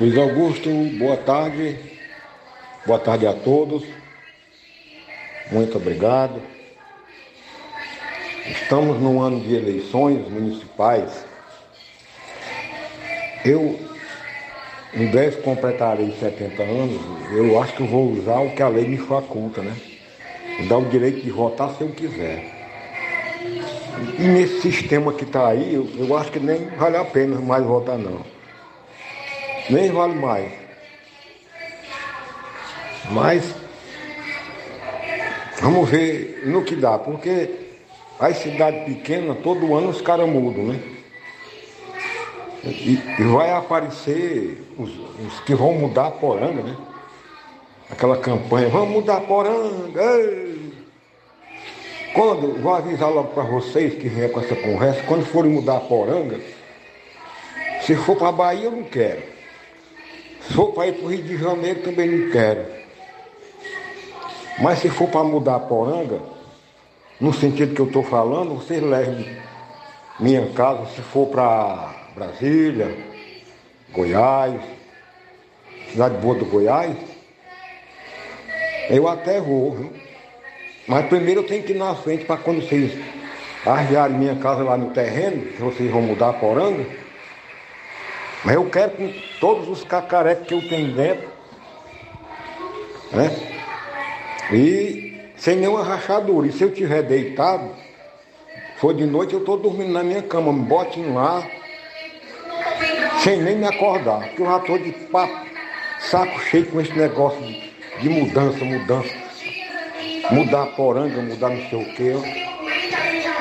Luiz 0.00 0.16
Augusto, 0.16 0.68
boa 0.98 1.16
tarde. 1.16 1.78
Boa 2.86 2.98
tarde 2.98 3.26
a 3.26 3.32
todos. 3.32 3.84
Muito 5.52 5.76
obrigado. 5.76 6.40
Estamos 8.46 9.00
num 9.00 9.20
ano 9.20 9.40
de 9.40 9.54
eleições 9.54 10.28
municipais. 10.28 11.24
Eu, 13.44 13.80
em 14.94 15.06
breve 15.06 15.40
completarei 15.42 16.12
70 16.18 16.62
anos. 16.62 17.00
Eu 17.32 17.60
acho 17.62 17.74
que 17.74 17.82
eu 17.82 17.86
vou 17.86 18.12
usar 18.12 18.40
o 18.40 18.50
que 18.50 18.62
a 18.62 18.68
lei 18.68 18.86
me 18.86 18.98
faculta, 18.98 19.62
né? 19.62 19.74
Dá 20.68 20.76
o 20.76 20.84
direito 20.84 21.22
de 21.22 21.30
votar 21.30 21.70
se 21.70 21.80
eu 21.80 21.88
quiser. 21.88 22.44
E 24.18 24.22
nesse 24.22 24.60
sistema 24.60 25.12
que 25.12 25.24
está 25.24 25.48
aí, 25.48 25.74
eu, 25.74 25.88
eu 25.96 26.16
acho 26.16 26.30
que 26.30 26.38
nem 26.38 26.66
vale 26.76 26.96
a 26.96 27.04
pena 27.04 27.40
mais 27.40 27.64
votar, 27.64 27.96
não. 27.98 28.20
Nem 29.70 29.90
vale 29.90 30.14
mais. 30.14 30.52
Mas 33.10 33.54
vamos 35.60 35.88
ver 35.88 36.42
no 36.46 36.62
que 36.62 36.76
dá, 36.76 36.98
porque 36.98 37.50
as 38.18 38.36
cidades 38.36 38.84
pequenas, 38.84 39.38
todo 39.42 39.74
ano 39.74 39.88
os 39.88 40.02
caras 40.02 40.28
mudam, 40.28 40.64
né? 40.64 40.99
E, 42.64 43.00
e 43.18 43.22
vai 43.24 43.50
aparecer 43.52 44.62
os, 44.78 44.90
os 45.26 45.40
que 45.40 45.54
vão 45.54 45.72
mudar 45.72 46.08
a 46.08 46.10
poranga, 46.10 46.62
né? 46.62 46.76
Aquela 47.90 48.18
campanha, 48.18 48.68
vamos 48.68 48.90
mudar 48.90 49.16
a 49.16 49.20
poranga! 49.20 50.60
Quando, 52.12 52.60
vou 52.60 52.74
avisar 52.74 53.10
logo 53.10 53.28
para 53.28 53.44
vocês 53.44 53.94
que 53.94 54.08
vêm 54.08 54.28
com 54.28 54.40
essa 54.40 54.56
conversa, 54.56 55.02
quando 55.04 55.24
forem 55.24 55.52
mudar 55.52 55.76
a 55.76 55.80
poranga, 55.80 56.38
se 57.82 57.94
for 57.96 58.16
para 58.16 58.28
a 58.28 58.32
Bahia 58.32 58.64
eu 58.64 58.72
não 58.72 58.84
quero. 58.84 59.22
Se 60.42 60.54
for 60.54 60.72
para 60.72 60.88
ir 60.88 60.94
para 60.94 61.06
o 61.06 61.08
Rio 61.08 61.22
de 61.22 61.36
Janeiro 61.38 61.82
também 61.82 62.10
não 62.10 62.30
quero. 62.30 62.66
Mas 64.58 64.80
se 64.80 64.90
for 64.90 65.08
para 65.08 65.24
mudar 65.24 65.56
a 65.56 65.60
poranga, 65.60 66.20
no 67.20 67.32
sentido 67.32 67.74
que 67.74 67.80
eu 67.80 67.86
estou 67.86 68.02
falando, 68.02 68.56
vocês 68.56 68.82
levem 68.82 69.38
minha 70.18 70.50
casa, 70.50 70.86
se 70.86 71.00
for 71.00 71.26
para 71.28 71.99
Brasília, 72.14 72.96
Goiás, 73.92 74.60
cidade 75.90 76.16
boa 76.18 76.34
do 76.34 76.44
Goiás, 76.44 76.96
eu 78.88 79.08
até 79.08 79.40
vou, 79.40 79.74
viu? 79.74 79.92
Mas 80.86 81.06
primeiro 81.06 81.40
eu 81.40 81.46
tenho 81.46 81.62
que 81.62 81.72
ir 81.72 81.76
na 81.76 81.94
frente 81.94 82.24
para 82.24 82.36
quando 82.36 82.62
vocês 82.62 82.92
arriarem 83.64 84.18
minha 84.18 84.34
casa 84.36 84.64
lá 84.64 84.76
no 84.76 84.90
terreno, 84.90 85.42
que 85.42 85.62
vocês 85.62 85.90
vão 85.90 86.02
mudar 86.02 86.30
a 86.30 86.32
poranga. 86.32 86.84
Mas 88.44 88.54
eu 88.54 88.68
quero 88.70 88.92
com 88.92 89.12
todos 89.38 89.68
os 89.68 89.84
cacarecos 89.84 90.48
que 90.48 90.54
eu 90.54 90.68
tenho 90.68 90.92
dentro, 90.92 91.28
né? 93.12 93.30
E 94.52 95.20
sem 95.36 95.56
nenhuma 95.56 95.84
rachadura. 95.84 96.48
E 96.48 96.52
se 96.52 96.62
eu 96.64 96.68
estiver 96.68 97.02
deitado, 97.02 97.70
for 98.78 98.94
de 98.94 99.04
noite, 99.04 99.34
eu 99.34 99.40
estou 99.40 99.56
dormindo 99.56 99.92
na 99.92 100.02
minha 100.02 100.22
cama, 100.22 100.52
me 100.52 100.62
botem 100.62 101.12
lá, 101.12 101.46
sem 103.22 103.42
nem 103.42 103.56
me 103.56 103.66
acordar. 103.66 104.20
Porque 104.20 104.42
eu 104.42 104.46
já 104.46 104.58
estou 104.58 104.78
de 104.78 104.92
papo, 104.92 105.46
saco 105.98 106.40
cheio 106.40 106.66
com 106.66 106.80
esse 106.80 106.92
negócio 106.92 107.40
de, 107.40 107.72
de 108.00 108.08
mudança, 108.08 108.64
mudança. 108.64 109.14
Mudar 110.30 110.62
a 110.62 110.66
poranga, 110.66 111.20
mudar 111.22 111.50
não 111.50 111.68
sei 111.68 111.82
o 111.82 111.94
quê. 111.94 112.14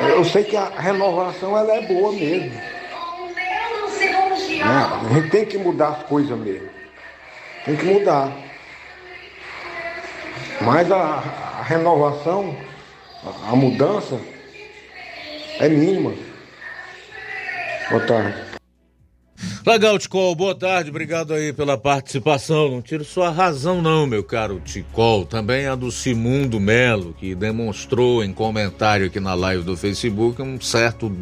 Eu, 0.02 0.08
eu 0.08 0.26
sei 0.26 0.44
que 0.44 0.58
a 0.58 0.70
renovação 0.70 1.58
ela 1.58 1.76
é 1.76 1.82
boa 1.82 2.12
mesmo. 2.12 2.50
Né? 2.50 2.80
A 4.60 5.14
gente 5.14 5.30
tem 5.30 5.46
que 5.46 5.58
mudar 5.58 5.90
as 5.90 6.04
coisas 6.04 6.38
mesmo. 6.38 6.70
Tem 7.66 7.76
que 7.76 7.86
mudar. 7.86 8.32
Mas 10.62 10.92
a, 10.92 11.24
a 11.60 11.64
renovação, 11.64 12.56
a, 13.24 13.52
a 13.52 13.56
mudança 13.56 14.20
é 15.60 15.70
mínima. 15.70 16.14
Boa 17.90 18.06
tarde. 18.06 18.49
Legal, 19.66 19.98
Ticol, 19.98 20.36
boa 20.36 20.54
tarde, 20.54 20.90
obrigado 20.90 21.34
aí 21.34 21.54
pela 21.54 21.78
participação. 21.78 22.72
Não 22.72 22.82
tiro 22.82 23.06
sua 23.06 23.30
razão, 23.30 23.82
não, 23.82 24.06
meu 24.06 24.24
caro 24.24 24.62
Ticol. 24.64 25.26
Também 25.26 25.68
a 25.68 25.76
do 25.76 25.92
Simundo 25.92 26.60
Melo, 26.60 27.14
que 27.18 27.34
demonstrou 27.34 28.24
em 28.24 28.34
comentário 28.34 29.08
aqui 29.08 29.20
na 29.20 29.34
live 29.34 29.64
do 29.64 29.78
Facebook 29.78 30.42
um 30.42 30.60
certo 30.60 31.16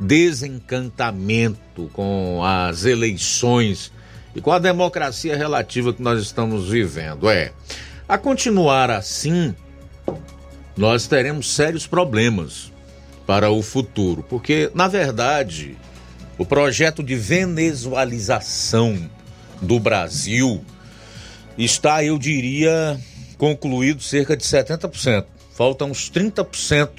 desencantamento 0.00 1.88
com 1.92 2.42
as 2.44 2.84
eleições 2.84 3.92
e 4.34 4.40
com 4.40 4.50
a 4.50 4.58
democracia 4.58 5.36
relativa 5.36 5.92
que 5.92 6.02
nós 6.02 6.20
estamos 6.20 6.68
vivendo. 6.68 7.30
É, 7.30 7.52
a 8.08 8.18
continuar 8.18 8.90
assim, 8.90 9.54
nós 10.76 11.06
teremos 11.06 11.54
sérios 11.54 11.86
problemas 11.86 12.72
para 13.26 13.50
o 13.50 13.62
futuro, 13.62 14.24
porque, 14.28 14.70
na 14.74 14.88
verdade, 14.88 15.76
o 16.38 16.44
projeto 16.44 17.02
de 17.02 17.14
venezualização 17.14 18.98
do 19.60 19.78
Brasil 19.78 20.64
está, 21.56 22.04
eu 22.04 22.18
diria, 22.18 22.98
concluído 23.38 24.02
cerca 24.02 24.36
de 24.36 24.44
70%. 24.44 25.24
Faltam 25.54 25.90
uns 25.90 26.10
30% 26.10 26.90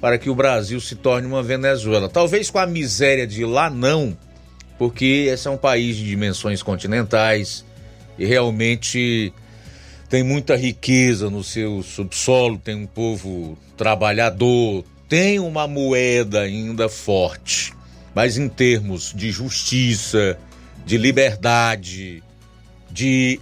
para 0.00 0.16
que 0.16 0.30
o 0.30 0.34
Brasil 0.34 0.80
se 0.80 0.94
torne 0.94 1.26
uma 1.26 1.42
Venezuela. 1.42 2.08
Talvez 2.08 2.50
com 2.50 2.58
a 2.58 2.66
miséria 2.66 3.26
de 3.26 3.44
lá 3.44 3.68
não, 3.68 4.16
porque 4.78 5.26
esse 5.28 5.48
é 5.48 5.50
um 5.50 5.56
país 5.56 5.96
de 5.96 6.04
dimensões 6.04 6.62
continentais 6.62 7.64
e 8.16 8.24
realmente 8.24 9.32
tem 10.08 10.22
muita 10.22 10.56
riqueza 10.56 11.28
no 11.28 11.42
seu 11.42 11.82
subsolo, 11.82 12.58
tem 12.58 12.76
um 12.76 12.86
povo 12.86 13.58
trabalhador, 13.76 14.84
tem 15.08 15.40
uma 15.40 15.66
moeda 15.66 16.42
ainda 16.42 16.88
forte. 16.88 17.76
Mas 18.18 18.36
em 18.36 18.48
termos 18.48 19.12
de 19.14 19.30
justiça, 19.30 20.36
de 20.84 20.98
liberdade, 20.98 22.20
de 22.90 23.40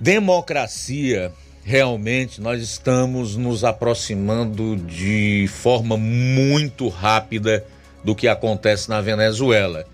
democracia, 0.00 1.30
realmente 1.62 2.40
nós 2.40 2.62
estamos 2.62 3.36
nos 3.36 3.62
aproximando 3.62 4.74
de 4.74 5.46
forma 5.48 5.98
muito 5.98 6.88
rápida 6.88 7.62
do 8.02 8.14
que 8.14 8.26
acontece 8.26 8.88
na 8.88 9.02
Venezuela. 9.02 9.84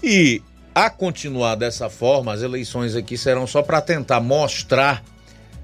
E 0.00 0.40
a 0.72 0.88
continuar 0.88 1.56
dessa 1.56 1.90
forma, 1.90 2.32
as 2.32 2.40
eleições 2.40 2.94
aqui 2.94 3.18
serão 3.18 3.48
só 3.48 3.62
para 3.62 3.80
tentar 3.80 4.20
mostrar 4.20 5.02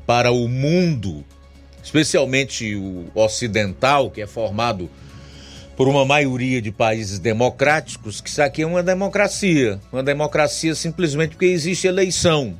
para 0.04 0.32
o 0.32 0.48
mundo, 0.48 1.24
especialmente 1.84 2.74
o 2.74 3.12
ocidental, 3.14 4.10
que 4.10 4.20
é 4.20 4.26
formado 4.26 4.90
por 5.78 5.86
uma 5.86 6.04
maioria 6.04 6.60
de 6.60 6.72
países 6.72 7.20
democráticos 7.20 8.20
que 8.20 8.28
isso 8.28 8.42
aqui 8.42 8.62
é 8.62 8.66
uma 8.66 8.82
democracia. 8.82 9.78
Uma 9.92 10.02
democracia 10.02 10.74
simplesmente 10.74 11.30
porque 11.30 11.46
existe 11.46 11.86
eleição. 11.86 12.56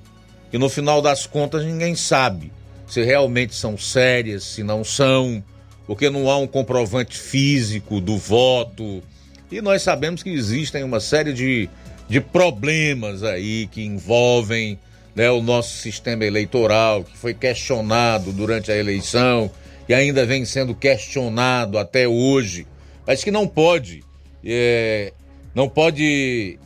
E 0.52 0.56
no 0.56 0.68
final 0.68 1.02
das 1.02 1.26
contas 1.26 1.64
ninguém 1.64 1.96
sabe 1.96 2.52
se 2.86 3.02
realmente 3.02 3.56
são 3.56 3.76
sérias, 3.76 4.44
se 4.44 4.62
não 4.62 4.84
são, 4.84 5.42
porque 5.84 6.08
não 6.08 6.30
há 6.30 6.38
um 6.38 6.46
comprovante 6.46 7.18
físico 7.18 8.00
do 8.00 8.16
voto. 8.16 9.02
E 9.50 9.60
nós 9.60 9.82
sabemos 9.82 10.22
que 10.22 10.30
existem 10.30 10.84
uma 10.84 11.00
série 11.00 11.32
de, 11.32 11.68
de 12.08 12.20
problemas 12.20 13.24
aí 13.24 13.66
que 13.66 13.84
envolvem 13.84 14.78
né, 15.16 15.28
o 15.28 15.42
nosso 15.42 15.76
sistema 15.78 16.24
eleitoral, 16.24 17.02
que 17.02 17.18
foi 17.18 17.34
questionado 17.34 18.32
durante 18.32 18.70
a 18.70 18.76
eleição 18.76 19.50
e 19.88 19.92
ainda 19.92 20.24
vem 20.24 20.44
sendo 20.44 20.72
questionado 20.72 21.78
até 21.78 22.06
hoje, 22.06 22.64
mas 23.08 23.24
que 23.24 23.30
não 23.30 23.48
pode, 23.48 24.04
é, 24.44 25.14
não 25.54 25.66
pode, 25.66 26.58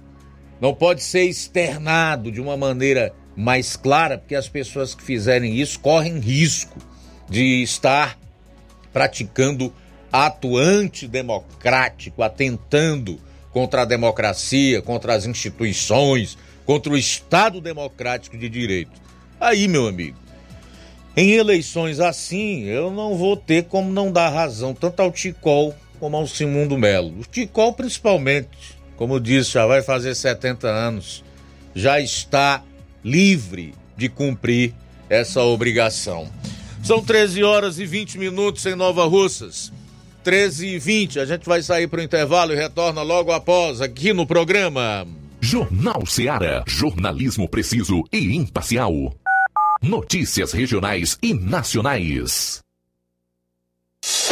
não 0.60 0.74
pode 0.74 1.00
ser 1.00 1.22
externado 1.22 2.32
de 2.32 2.40
uma 2.40 2.56
maneira 2.56 3.14
mais 3.36 3.76
clara, 3.76 4.18
porque 4.18 4.34
as 4.34 4.48
pessoas 4.48 4.92
que 4.92 5.04
fizerem 5.04 5.54
isso 5.54 5.78
correm 5.78 6.18
risco 6.18 6.80
de 7.30 7.62
estar 7.62 8.18
praticando 8.92 9.72
ato 10.12 10.56
antidemocrático, 10.56 12.24
atentando 12.24 13.20
contra 13.52 13.82
a 13.82 13.84
democracia, 13.84 14.82
contra 14.82 15.14
as 15.14 15.26
instituições, 15.26 16.36
contra 16.66 16.92
o 16.92 16.98
Estado 16.98 17.60
Democrático 17.60 18.36
de 18.36 18.48
Direito. 18.48 19.00
Aí, 19.38 19.68
meu 19.68 19.86
amigo, 19.86 20.18
em 21.16 21.34
eleições 21.34 22.00
assim, 22.00 22.64
eu 22.64 22.90
não 22.90 23.16
vou 23.16 23.36
ter 23.36 23.66
como 23.66 23.92
não 23.92 24.10
dar 24.10 24.30
razão 24.30 24.74
tanto 24.74 24.98
ao 24.98 25.12
Ticol 25.12 25.72
como 26.02 26.16
ao 26.16 26.26
Simundo 26.26 26.76
Melo. 26.76 27.20
O 27.20 27.24
Ticol, 27.24 27.72
principalmente, 27.74 28.76
como 28.96 29.20
disse, 29.20 29.52
já 29.52 29.66
vai 29.66 29.82
fazer 29.82 30.16
70 30.16 30.66
anos, 30.66 31.22
já 31.76 32.00
está 32.00 32.60
livre 33.04 33.72
de 33.96 34.08
cumprir 34.08 34.74
essa 35.08 35.40
obrigação. 35.42 36.28
São 36.82 37.00
13 37.00 37.44
horas 37.44 37.78
e 37.78 37.86
20 37.86 38.18
minutos 38.18 38.66
em 38.66 38.74
Nova 38.74 39.04
Russas. 39.04 39.72
13 40.24 40.66
e 40.66 40.78
20, 40.80 41.20
a 41.20 41.24
gente 41.24 41.46
vai 41.46 41.62
sair 41.62 41.86
para 41.86 42.00
o 42.00 42.02
intervalo 42.02 42.52
e 42.52 42.56
retorna 42.56 43.02
logo 43.02 43.30
após 43.30 43.80
aqui 43.80 44.12
no 44.12 44.26
programa. 44.26 45.06
Jornal 45.40 46.04
Seara. 46.04 46.64
Jornalismo 46.66 47.48
preciso 47.48 48.02
e 48.12 48.34
imparcial. 48.34 49.14
Notícias 49.80 50.50
regionais 50.50 51.16
e 51.22 51.32
nacionais. 51.32 52.61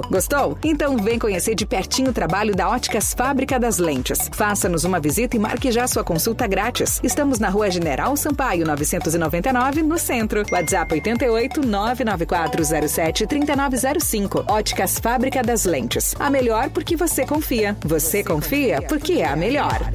Gostou? 0.00 0.56
Então 0.64 0.96
vem 0.96 1.18
conhecer 1.18 1.54
de 1.54 1.66
pertinho 1.66 2.10
o 2.10 2.12
trabalho 2.12 2.54
da 2.54 2.68
Óticas 2.68 3.12
Fábrica 3.12 3.58
das 3.58 3.78
Lentes. 3.78 4.30
Faça-nos 4.32 4.84
uma 4.84 4.98
visita 4.98 5.36
e 5.36 5.38
marque 5.38 5.70
já 5.70 5.86
sua 5.86 6.02
consulta 6.02 6.46
grátis. 6.46 7.00
Estamos 7.02 7.38
na 7.38 7.48
Rua 7.48 7.70
General 7.70 8.16
Sampaio, 8.16 8.66
999, 8.66 9.82
no 9.82 9.98
centro. 9.98 10.42
WhatsApp 10.50 10.94
88 10.94 11.66
99407 11.66 13.26
3905. 13.26 14.44
Óticas 14.48 14.98
Fábrica 14.98 15.42
das 15.42 15.64
Lentes. 15.64 16.14
A 16.18 16.30
melhor 16.30 16.70
porque 16.70 16.96
você 16.96 17.26
confia. 17.26 17.76
Você 17.84 18.22
confia 18.24 18.80
porque 18.82 19.14
é 19.14 19.26
a 19.26 19.36
melhor. 19.36 19.90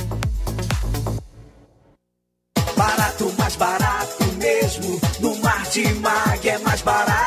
Barato, 2.75 3.33
mais 3.37 3.55
barato 3.55 4.23
mesmo. 4.37 4.99
No 5.19 5.35
Martimag 5.37 6.47
é 6.47 6.57
mais 6.59 6.81
barato 6.81 7.26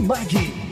Martimag. 0.00 0.71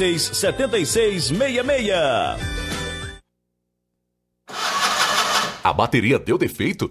76 0.00 0.34
7666. 0.34 1.30
A 5.62 5.72
bateria 5.74 6.18
deu 6.18 6.38
defeito? 6.38 6.90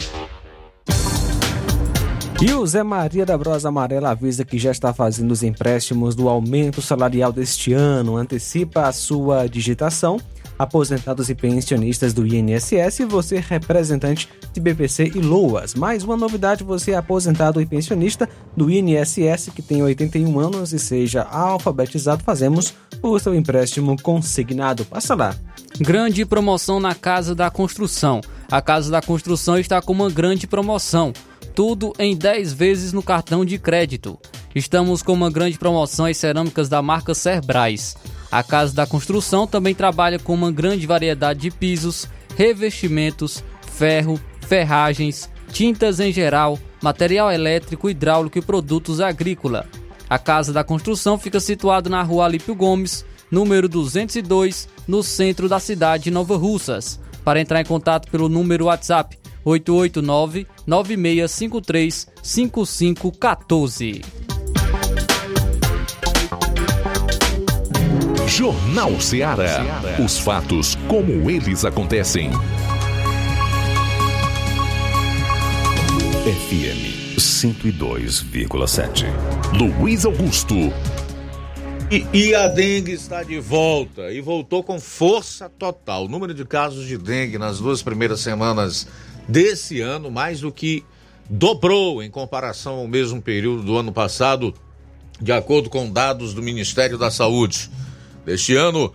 E 2.41 2.55
o 2.55 2.67
Zé 2.67 2.83
Maria 2.83 3.27
da 3.27 3.37
Brosa 3.37 3.69
Amarela 3.69 4.13
avisa 4.13 4.47
que 4.47 4.59
já 4.59 4.71
está 4.71 4.95
fazendo 4.95 5.31
os 5.31 5.43
empréstimos 5.43 6.15
do 6.15 6.27
aumento 6.27 6.81
salarial 6.81 7.31
deste 7.31 7.75
ano, 7.75 8.17
antecipa 8.17 8.89
a 8.89 8.93
sua 8.93 9.47
digitação 9.47 10.19
aposentados 10.61 11.31
e 11.31 11.35
pensionistas 11.35 12.13
do 12.13 12.27
INSS 12.27 13.01
você 13.09 13.39
representante 13.39 14.29
de 14.53 14.61
BPC 14.61 15.13
e 15.15 15.19
LOAS. 15.19 15.75
Mais 15.75 16.05
uma 16.05 16.19
novidade, 16.19 16.63
você 16.63 16.91
é 16.91 16.97
aposentado 16.97 17.63
e 17.63 17.67
pensionista 17.67 18.29
do 18.55 18.71
INSS 18.71 19.53
que 19.55 19.63
tem 19.63 19.83
81 19.83 20.39
anos 20.39 20.75
e 20.75 20.79
seja 20.79 21.23
alfabetizado, 21.23 22.23
fazemos 22.23 22.75
o 23.03 23.19
seu 23.19 23.35
empréstimo 23.35 23.97
consignado. 24.03 24.85
Passa 24.85 25.15
lá. 25.15 25.35
Grande 25.81 26.27
promoção 26.27 26.79
na 26.79 26.95
Casa 26.95 27.35
da 27.35 27.51
Construção. 27.51 28.21
A 28.51 28.61
Casa 28.61 28.91
da 28.91 29.01
Construção 29.01 29.59
está 29.59 29.81
com 29.81 29.95
uma 29.95 30.11
grande 30.11 30.47
promoção. 30.47 31.15
Tudo 31.55 31.95
em 31.99 32.15
10 32.15 32.53
vezes 32.53 32.93
no 32.93 33.03
cartão 33.03 33.47
de 33.47 33.59
crédito. 33.59 34.19
Estamos 34.55 35.03
com 35.03 35.15
uma 35.15 35.31
grande 35.31 35.59
promoção 35.59 36.07
em 36.07 36.13
cerâmicas 36.13 36.69
da 36.69 36.83
marca 36.83 37.15
Cerbrais. 37.15 37.97
A 38.31 38.43
Casa 38.43 38.75
da 38.75 38.87
Construção 38.87 39.47
também 39.47 39.75
trabalha 39.75 40.19
com 40.19 40.33
uma 40.33 40.53
grande 40.53 40.87
variedade 40.87 41.41
de 41.41 41.51
pisos, 41.51 42.09
revestimentos, 42.37 43.43
ferro, 43.73 44.21
ferragens, 44.47 45.29
tintas 45.53 45.99
em 45.99 46.13
geral, 46.13 46.59
material 46.81 47.31
elétrico, 47.31 47.91
hidráulico 47.91 48.39
e 48.39 48.43
produtos 48.43 49.01
agrícola. 49.01 49.67
A 50.09 50.19
Casa 50.19 50.53
da 50.53 50.63
Construção 50.63 51.19
fica 51.19 51.41
situada 51.41 51.91
na 51.91 52.03
Rua 52.03 52.25
Alípio 52.25 52.55
Gomes, 52.55 53.05
número 53.31 53.69
202, 53.69 54.69
no 54.87 55.03
centro 55.03 55.49
da 55.49 55.59
cidade 55.59 56.05
de 56.05 56.11
Nova 56.11 56.37
Russas. 56.37 57.01
Para 57.25 57.41
entrar 57.41 57.61
em 57.61 57.65
contato 57.65 58.11
pelo 58.11 58.29
número 58.29 58.67
WhatsApp 58.67 59.19
889 59.45 60.47
9653 60.67 62.09
5514. 62.23 64.30
Jornal 68.31 69.01
Ceará. 69.01 69.83
Os 70.03 70.21
fatos 70.21 70.79
como 70.87 71.29
eles 71.29 71.65
acontecem. 71.65 72.31
FM 76.23 77.19
102,7. 77.19 79.07
Luiz 79.53 80.05
Augusto. 80.05 80.55
E, 81.91 82.07
e, 82.13 82.33
a 82.33 82.47
dengue 82.47 82.93
está 82.93 83.25
de 83.25 83.41
volta 83.41 84.13
e 84.13 84.21
voltou 84.21 84.63
com 84.63 84.79
força 84.79 85.49
total. 85.49 86.05
O 86.05 86.09
número 86.09 86.33
de 86.33 86.45
casos 86.45 86.87
de 86.87 86.97
dengue 86.97 87.37
nas 87.37 87.59
duas 87.59 87.83
primeiras 87.83 88.21
semanas 88.21 88.87
desse 89.27 89.81
ano 89.81 90.09
mais 90.09 90.41
do 90.41 90.53
que 90.53 90.85
dobrou 91.29 92.01
em 92.01 92.09
comparação 92.09 92.75
ao 92.75 92.87
mesmo 92.87 93.21
período 93.21 93.65
do 93.65 93.77
ano 93.77 93.93
passado, 93.93 94.55
de 95.21 95.33
acordo 95.33 95.69
com 95.69 95.91
dados 95.91 96.33
do 96.33 96.41
Ministério 96.41 96.97
da 96.97 97.11
Saúde. 97.11 97.69
Este 98.27 98.57
ano 98.57 98.93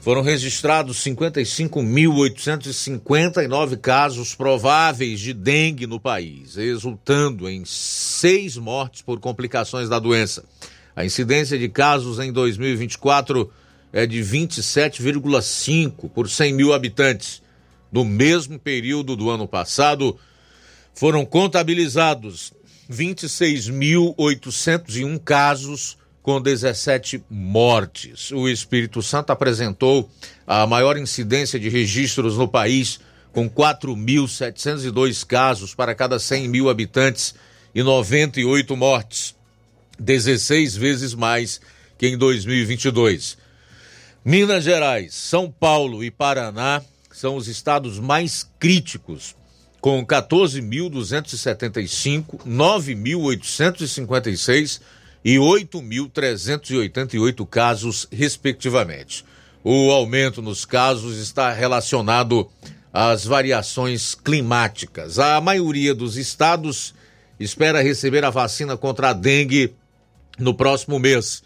foram 0.00 0.22
registrados 0.22 1.04
55.859 1.04 3.76
casos 3.78 4.34
prováveis 4.34 5.20
de 5.20 5.34
dengue 5.34 5.86
no 5.86 6.00
país, 6.00 6.56
resultando 6.56 7.48
em 7.48 7.64
seis 7.64 8.56
mortes 8.56 9.02
por 9.02 9.20
complicações 9.20 9.88
da 9.88 9.98
doença. 9.98 10.44
A 10.94 11.04
incidência 11.04 11.58
de 11.58 11.68
casos 11.68 12.18
em 12.18 12.32
2024 12.32 13.50
é 13.92 14.06
de 14.06 14.20
27,5 14.20 16.08
por 16.10 16.28
100 16.28 16.54
mil 16.54 16.72
habitantes. 16.72 17.42
No 17.90 18.04
mesmo 18.04 18.58
período 18.58 19.16
do 19.16 19.30
ano 19.30 19.48
passado, 19.48 20.18
foram 20.94 21.24
contabilizados 21.24 22.52
26.801 22.90 25.18
casos 25.20 25.96
com 26.22 26.40
17 26.40 27.24
mortes. 27.30 28.30
O 28.30 28.48
Espírito 28.48 29.02
Santo 29.02 29.30
apresentou 29.30 30.10
a 30.46 30.66
maior 30.66 30.96
incidência 30.96 31.58
de 31.58 31.68
registros 31.68 32.36
no 32.36 32.48
país, 32.48 33.00
com 33.32 33.48
4.702 33.48 35.24
casos 35.24 35.74
para 35.74 35.94
cada 35.94 36.18
100 36.18 36.48
mil 36.48 36.68
habitantes 36.68 37.34
e 37.74 37.82
98 37.82 38.76
mortes, 38.76 39.34
16 39.98 40.76
vezes 40.76 41.14
mais 41.14 41.60
que 41.96 42.06
em 42.06 42.16
2022. 42.16 43.38
Minas 44.24 44.64
Gerais, 44.64 45.14
São 45.14 45.50
Paulo 45.50 46.04
e 46.04 46.10
Paraná 46.10 46.82
são 47.10 47.36
os 47.36 47.48
estados 47.48 47.98
mais 47.98 48.46
críticos, 48.58 49.34
com 49.80 50.04
14.275, 50.04 52.40
9.856 52.46 54.80
e 55.24 55.36
8.388 55.36 57.46
casos, 57.46 58.08
respectivamente. 58.10 59.24
O 59.64 59.90
aumento 59.90 60.40
nos 60.40 60.64
casos 60.64 61.18
está 61.18 61.52
relacionado 61.52 62.48
às 62.92 63.24
variações 63.24 64.14
climáticas. 64.14 65.18
A 65.18 65.40
maioria 65.40 65.92
dos 65.94 66.16
estados 66.16 66.94
espera 67.38 67.82
receber 67.82 68.24
a 68.24 68.30
vacina 68.30 68.76
contra 68.76 69.10
a 69.10 69.12
dengue 69.12 69.74
no 70.38 70.54
próximo 70.54 70.98
mês. 70.98 71.42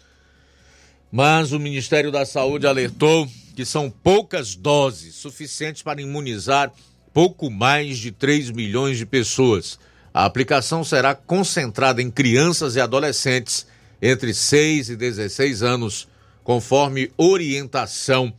Mas 1.11 1.51
o 1.51 1.59
Ministério 1.59 2.11
da 2.11 2.25
Saúde 2.25 2.65
alertou 2.65 3.27
que 3.55 3.65
são 3.65 3.89
poucas 3.89 4.55
doses 4.55 5.15
suficientes 5.15 5.81
para 5.81 6.01
imunizar 6.01 6.71
pouco 7.13 7.51
mais 7.51 7.99
de 7.99 8.11
3 8.11 8.49
milhões 8.49 8.97
de 8.97 9.05
pessoas. 9.05 9.77
A 10.13 10.25
aplicação 10.25 10.83
será 10.83 11.15
concentrada 11.15 12.01
em 12.01 12.11
crianças 12.11 12.75
e 12.75 12.79
adolescentes 12.79 13.65
entre 13.99 14.33
6 14.33 14.89
e 14.89 14.95
16 14.95 15.63
anos, 15.63 16.07
conforme 16.43 17.11
orientação 17.17 18.31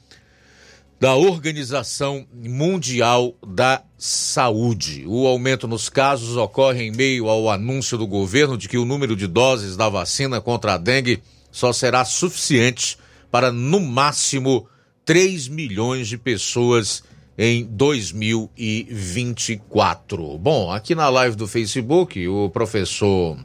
da 1.01 1.17
Organização 1.17 2.27
Mundial 2.33 3.35
da 3.45 3.83
Saúde. 3.99 5.05
O 5.07 5.27
aumento 5.27 5.67
nos 5.67 5.89
casos 5.89 6.37
ocorre 6.37 6.85
em 6.85 6.93
meio 6.93 7.29
ao 7.29 7.51
anúncio 7.51 7.99
do 7.99 8.07
governo 8.07 8.57
de 8.57 8.69
que 8.69 8.79
o 8.79 8.85
número 8.85 9.17
de 9.17 9.27
doses 9.27 9.77
da 9.77 9.89
vacina 9.89 10.41
contra 10.41 10.75
a 10.75 10.79
dengue 10.79 11.23
só 11.51 11.73
será 11.73 12.05
suficiente 12.05 12.97
para, 13.31 13.51
no 13.51 13.81
máximo, 13.81 14.69
3 15.05 15.49
milhões 15.49 16.07
de 16.07 16.17
pessoas 16.17 17.03
em 17.37 17.65
2024. 17.65 20.39
Bom, 20.39 20.71
aqui 20.71 20.95
na 20.95 21.09
live 21.09 21.35
do 21.37 21.49
Facebook, 21.49 22.27
o 22.29 22.49
professor 22.49 23.37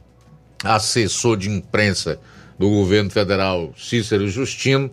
assessor 0.62 1.36
de 1.36 1.50
imprensa 1.50 2.20
do 2.58 2.68
governo 2.68 3.10
federal, 3.10 3.74
Cícero 3.76 4.28
Justino, 4.28 4.90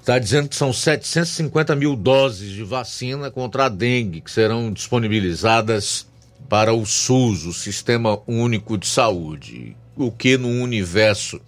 está 0.00 0.18
dizendo 0.18 0.48
que 0.48 0.56
são 0.56 0.72
750 0.72 1.76
mil 1.76 1.94
doses 1.94 2.50
de 2.50 2.64
vacina 2.64 3.30
contra 3.30 3.66
a 3.66 3.68
dengue 3.68 4.20
que 4.20 4.30
serão 4.30 4.72
disponibilizadas 4.72 6.06
para 6.48 6.72
o 6.72 6.84
SUS, 6.84 7.44
o 7.44 7.52
Sistema 7.52 8.18
Único 8.26 8.76
de 8.76 8.86
Saúde, 8.86 9.76
o 9.96 10.10
que 10.10 10.36
no 10.36 10.48
universo 10.48 11.40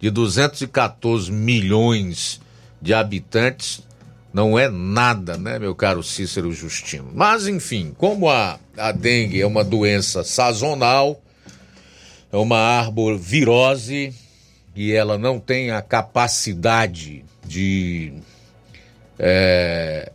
de 0.00 0.10
214 0.10 1.30
milhões 1.30 2.40
de 2.80 2.94
habitantes 2.94 3.82
não 4.32 4.58
é 4.58 4.68
nada, 4.68 5.36
né, 5.36 5.58
meu 5.58 5.74
caro 5.74 6.02
Cícero 6.02 6.52
Justino? 6.52 7.10
Mas, 7.14 7.46
enfim, 7.46 7.94
como 7.96 8.28
a, 8.28 8.58
a 8.76 8.92
dengue 8.92 9.40
é 9.40 9.46
uma 9.46 9.64
doença 9.64 10.22
sazonal, 10.22 11.20
é 12.32 12.36
uma 12.36 12.58
arbovirose 12.58 14.14
e 14.74 14.92
ela 14.92 15.18
não 15.18 15.40
tem 15.40 15.70
a 15.72 15.82
capacidade 15.82 17.24
de 17.44 18.12
é, 19.18 20.12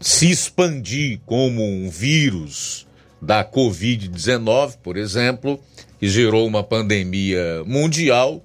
se 0.00 0.30
expandir 0.30 1.20
como 1.26 1.62
um 1.62 1.90
vírus 1.90 2.86
da 3.20 3.44
Covid-19, 3.44 4.78
por 4.82 4.96
exemplo, 4.96 5.60
que 5.98 6.08
gerou 6.08 6.46
uma 6.46 6.62
pandemia 6.62 7.62
mundial, 7.66 8.42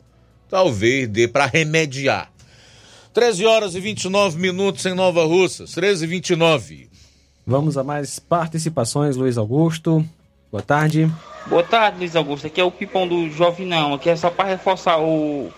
talvez 0.49 1.07
dê 1.07 1.27
para 1.27 1.45
remediar. 1.45 2.34
13 3.15 3.45
horas 3.45 3.75
e 3.75 3.79
29 3.79 4.37
minutos 4.37 4.85
em 4.85 4.93
Nova 4.93 5.23
Russas, 5.23 5.71
13 5.71 6.03
e 6.03 6.07
29. 6.07 6.89
Vamos 7.47 7.77
a 7.77 7.83
mais 7.83 8.19
participações, 8.19 9.15
Luiz 9.15 9.37
Augusto. 9.37 10.05
Boa 10.51 10.61
tarde. 10.61 11.09
Boa 11.47 11.63
tarde, 11.63 11.99
Luiz 11.99 12.13
Augusto. 12.13 12.47
Aqui 12.47 12.59
é 12.59 12.63
o 12.65 12.69
Pipão 12.69 13.07
do 13.07 13.29
Jovinão. 13.29 13.93
Aqui 13.93 14.09
é 14.09 14.17
só 14.17 14.29
para 14.29 14.49
reforçar 14.49 14.99
o, 14.99 15.49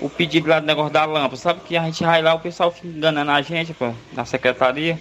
o 0.00 0.08
pedido 0.08 0.48
lá 0.48 0.60
do 0.60 0.66
negócio 0.66 0.90
da 0.90 1.04
lâmpada. 1.04 1.36
Sabe 1.36 1.60
que 1.60 1.76
a 1.76 1.84
gente 1.84 2.02
vai 2.04 2.22
lá, 2.22 2.32
o 2.32 2.40
pessoal 2.40 2.70
fica 2.70 2.88
enganando 2.88 3.32
a 3.32 3.42
gente, 3.42 3.74
pô, 3.74 3.92
na 4.14 4.24
secretaria. 4.24 4.98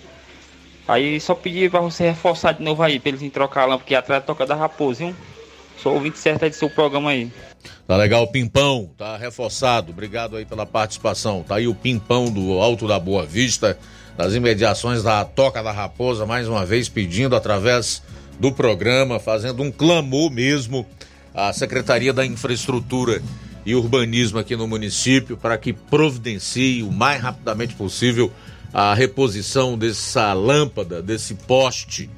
Aí 0.86 1.22
só 1.22 1.34
pedir 1.34 1.72
para 1.72 1.80
você 1.80 2.10
reforçar 2.10 2.52
de 2.52 2.62
novo 2.62 2.84
aí, 2.84 3.00
para 3.00 3.14
eles 3.14 3.32
trocar 3.32 3.62
a 3.62 3.66
lâmpada 3.68 3.84
aqui 3.86 3.96
atrás 3.96 4.22
da 4.22 4.28
Toca 4.28 4.46
da 4.46 4.56
Raposa, 4.56 5.06
viu? 5.06 5.16
Sou 5.82 5.94
ouvinte 5.94 6.20
certo 6.20 6.44
aí 6.44 6.50
do 6.50 6.56
seu 6.58 6.70
programa 6.70 7.12
aí. 7.12 7.32
Tá 7.88 7.98
legal, 7.98 8.28
Pimpão, 8.28 8.90
tá 8.98 9.18
reforçado. 9.18 9.92
Obrigado 9.92 10.38
aí 10.38 10.46
pela 10.46 10.66
participação. 10.66 11.44
Tá 11.44 11.56
aí 11.56 11.68
o 11.68 11.76
Pimpão 11.76 12.26
do 12.32 12.60
Alto 12.60 12.88
da 12.88 13.00
Boa 13.00 13.26
Vista, 13.26 13.78
das 14.18 14.34
imediações 14.34 15.04
da 15.04 15.26
Toca 15.26 15.62
da 15.62 15.72
Raposa, 15.72 16.26
mais 16.26 16.48
uma 16.48 16.66
vez 16.66 16.88
pedindo 16.88 17.36
através 17.36 18.02
do 18.40 18.52
programa, 18.52 19.20
fazendo 19.20 19.62
um 19.62 19.72
clamor 19.72 20.32
mesmo 20.32 20.86
à 21.34 21.54
Secretaria 21.54 22.14
da 22.14 22.26
Infraestrutura 22.26 23.22
e 23.66 23.76
Urbanismo 23.76 24.40
aqui 24.40 24.56
no 24.56 24.68
município 24.68 25.38
para 25.38 25.58
que 25.58 25.72
providencie 25.72 26.82
o 26.84 26.92
mais 26.92 27.22
rapidamente 27.22 27.76
possível 27.76 28.32
a 28.74 28.94
reposição 28.94 29.78
dessa 29.78 30.34
lâmpada, 30.34 31.02
desse 31.02 31.36
poste 31.36 32.10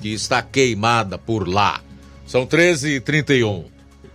que 0.00 0.12
está 0.12 0.42
queimada 0.42 1.16
por 1.16 1.48
lá. 1.48 1.80
São 2.26 2.46
13h31. 2.46 3.71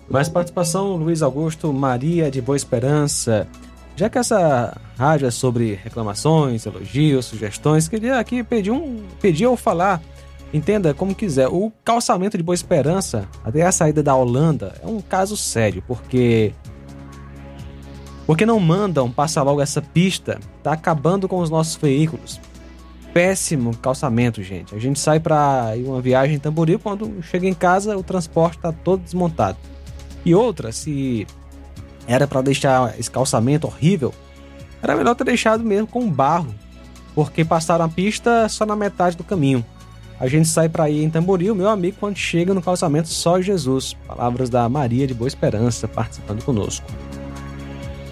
Mais 0.10 0.30
participação, 0.30 0.96
Luiz 0.96 1.22
Augusto 1.22 1.72
Maria 1.74 2.32
de 2.32 2.42
Boa 2.42 2.56
Esperança. 2.56 3.46
Já 3.96 4.10
que 4.10 4.18
essa 4.18 4.80
rádio 4.98 5.28
é 5.28 5.32
sobre 5.32 5.74
reclamações, 5.74 6.66
elogios, 6.66 7.26
sugestões, 7.26 7.90
queria 7.90 8.18
aqui 8.18 8.42
pedir 8.42 8.72
um 8.72 9.04
pedir 9.20 9.48
ou 9.48 9.58
falar, 9.58 10.02
entenda 10.54 10.94
como 10.94 11.14
quiser. 11.14 11.50
O 11.50 11.74
calçamento 11.84 12.38
de 12.38 12.44
Boa 12.44 12.56
Esperança, 12.56 13.28
até 13.44 13.64
a 13.64 13.72
saída 13.72 14.02
da 14.02 14.16
Holanda, 14.16 14.76
é 14.82 14.88
um 14.88 15.02
caso 15.02 15.36
sério, 15.36 15.84
porque 15.86 16.54
porque 18.26 18.46
não 18.46 18.60
mandam 18.60 19.12
passar 19.12 19.44
logo 19.44 19.62
essa 19.62 19.82
pista, 19.82 20.40
tá 20.64 20.72
acabando 20.72 21.28
com 21.28 21.40
os 21.40 21.50
nossos 21.50 21.76
veículos. 21.76 22.40
Péssimo 23.14 23.76
calçamento, 23.78 24.44
gente. 24.44 24.76
A 24.76 24.80
gente 24.80 25.00
sai 25.00 25.20
para 25.20 25.74
uma 25.78 26.02
viagem 26.02 26.36
em 26.36 26.40
Tamboril, 26.40 26.80
quando 26.80 27.22
chega 27.24 27.46
em 27.46 27.54
casa 27.54 27.98
o 27.98 28.04
transporte 28.04 28.60
tá 28.60 28.72
todo 28.72 29.02
desmontado. 29.02 29.58
E 30.26 30.36
outra, 30.36 30.72
se 30.72 31.26
era 32.08 32.28
para 32.28 32.42
deixar 32.42 32.98
esse 33.00 33.10
calçamento 33.10 33.68
horrível, 33.68 34.14
era 34.82 34.96
melhor 34.96 35.16
ter 35.16 35.24
deixado 35.24 35.64
mesmo 35.64 35.88
com 35.88 36.10
barro, 36.10 36.54
porque 37.16 37.44
passaram 37.44 37.86
a 37.86 37.90
pista 37.90 38.48
só 38.50 38.66
na 38.66 38.76
metade 38.76 39.18
do 39.18 39.24
caminho. 39.24 39.66
A 40.20 40.28
gente 40.28 40.48
sai 40.48 40.68
para 40.68 40.90
ir 40.90 41.04
em 41.04 41.10
Tamboril, 41.10 41.54
meu 41.54 41.70
amigo, 41.70 41.98
quando 42.00 42.18
chega 42.18 42.54
no 42.54 42.62
calçamento, 42.62 43.08
só 43.08 43.40
Jesus. 43.40 43.96
Palavras 44.08 44.50
da 44.50 44.68
Maria 44.68 45.06
de 45.06 45.14
Boa 45.14 45.28
Esperança 45.28 45.88
participando 45.88 46.44
conosco. 46.44 46.88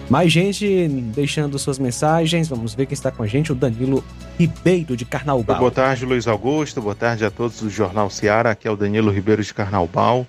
Mais 0.08 0.30
gente 0.30 0.86
deixando 1.12 1.58
suas 1.58 1.80
mensagens. 1.80 2.48
Vamos 2.48 2.74
ver 2.74 2.86
quem 2.86 2.94
está 2.94 3.10
com 3.10 3.24
a 3.24 3.26
gente. 3.26 3.50
O 3.50 3.56
Danilo 3.56 4.04
Ribeiro 4.38 4.96
de 4.96 5.04
Carnaubal. 5.04 5.58
Boa 5.58 5.70
tarde, 5.70 6.06
Luiz 6.06 6.28
Augusto. 6.28 6.80
Boa 6.80 6.94
tarde 6.94 7.24
a 7.24 7.30
todos 7.30 7.60
do 7.60 7.68
Jornal 7.68 8.08
Seara. 8.08 8.52
Aqui 8.52 8.68
é 8.68 8.70
o 8.70 8.76
Danilo 8.76 9.10
Ribeiro 9.10 9.42
de 9.42 9.52
Carnaubal. 9.52 10.24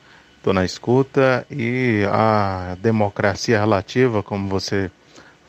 Estou 0.47 0.53
na 0.53 0.63
escuta. 0.63 1.45
E 1.51 2.05
a 2.09 2.77
democracia 2.79 3.59
relativa, 3.59 4.23
como 4.23 4.47
você 4.47 4.89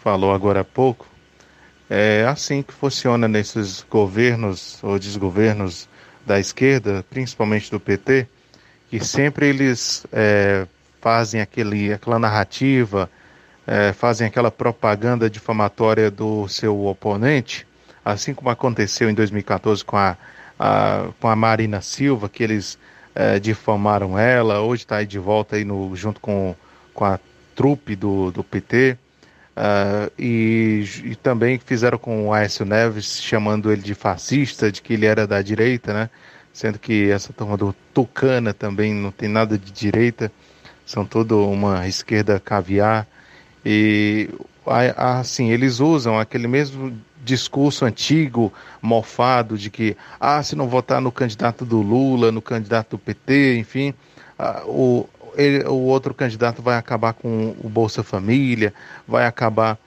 falou 0.03 0.35
agora 0.35 0.63
há 0.63 0.65
pouco, 0.65 1.07
é 1.89 2.27
assim 2.29 2.65
que 2.65 2.75
funciona 2.75 3.29
nesses 3.29 3.87
governos 3.89 4.83
ou 4.83 4.99
desgovernos 4.99 5.89
da 6.27 6.41
esquerda, 6.41 7.05
principalmente 7.09 7.71
do 7.71 7.79
PT, 7.79 8.27
que 8.91 8.99
sempre 8.99 9.47
eles 9.47 10.05
é, 10.13 10.67
fazem 11.01 11.41
aquele, 11.41 11.93
aquela 11.93 12.19
narrativa 12.19 13.09
é, 13.69 13.93
fazem 13.93 14.27
aquela 14.27 14.51
propaganda 14.51 15.31
difamatória 15.31 16.11
do 16.11 16.49
seu 16.49 16.87
oponente, 16.87 17.65
assim 18.05 18.35
como 18.35 18.51
aconteceu 18.51 19.09
em 19.09 19.15
2014 19.15 19.85
com 19.85 19.97
a, 19.97 20.17
a 20.59 21.11
com 21.21 21.29
a 21.29 21.37
Marina 21.37 21.81
Silva, 21.81 22.29
que 22.29 22.43
eles 22.43 22.77
é, 23.19 23.41
difamaram 23.41 24.17
ela, 24.17 24.61
hoje 24.61 24.85
está 24.85 24.99
aí 24.99 25.07
de 25.07 25.19
volta 25.19 25.57
aí 25.57 25.65
no, 25.65 25.97
junto 25.97 26.21
com, 26.21 26.55
com 26.95 27.05
a 27.05 27.19
trupe 27.57 27.97
do, 27.97 28.31
do 28.31 28.45
PT, 28.45 28.97
é, 29.57 30.13
e, 30.17 30.85
e, 31.03 31.17
também 31.17 31.59
fizeram 31.59 31.99
com 31.99 32.29
o 32.29 32.33
Aécio 32.33 32.65
Neves, 32.65 33.21
chamando 33.21 33.73
ele 33.73 33.83
de 33.83 33.93
fascista, 33.93 34.71
de 34.71 34.81
que 34.81 34.93
ele 34.93 35.05
era 35.05 35.27
da 35.27 35.43
direita, 35.43 35.93
né? 35.93 36.11
Sendo 36.53 36.79
que 36.79 37.11
essa 37.11 37.33
turma 37.33 37.57
do 37.57 37.75
Tucana 37.93 38.55
também 38.55 38.95
não 38.95 39.11
tem 39.11 39.29
nada 39.29 39.59
de 39.59 39.73
direita, 39.73 40.31
são 40.87 41.05
toda 41.05 41.35
uma 41.35 41.89
esquerda 41.89 42.39
caviar, 42.39 43.05
e 43.67 44.31
assim, 44.97 45.51
eles 45.51 45.81
usam 45.81 46.21
aquele 46.21 46.47
mesmo 46.47 46.97
discurso 47.29 47.85
antigo, 47.85 48.53
mofado, 48.81 49.59
de 49.59 49.69
que, 49.71 49.97
ah, 50.19 50.43
se 50.43 50.57
não 50.57 50.67
votar 50.67 51.01
no 51.01 51.13
candidato 51.13 51.65
do 51.65 51.83
Lula, 51.83 52.33
no 52.33 52.41
candidato 52.41 52.97
do 52.97 52.99
PT, 52.99 53.59
enfim, 53.59 53.95
ah, 54.39 54.63
o, 54.65 55.07
ele, 55.37 55.63
o 55.65 55.75
outro 55.75 56.15
candidato 56.15 56.63
vai 56.63 56.79
acabar 56.79 57.13
com 57.13 57.55
o 57.63 57.69
Bolsa 57.69 58.03
Família, 58.03 58.73
vai 59.07 59.27
acabar 59.27 59.79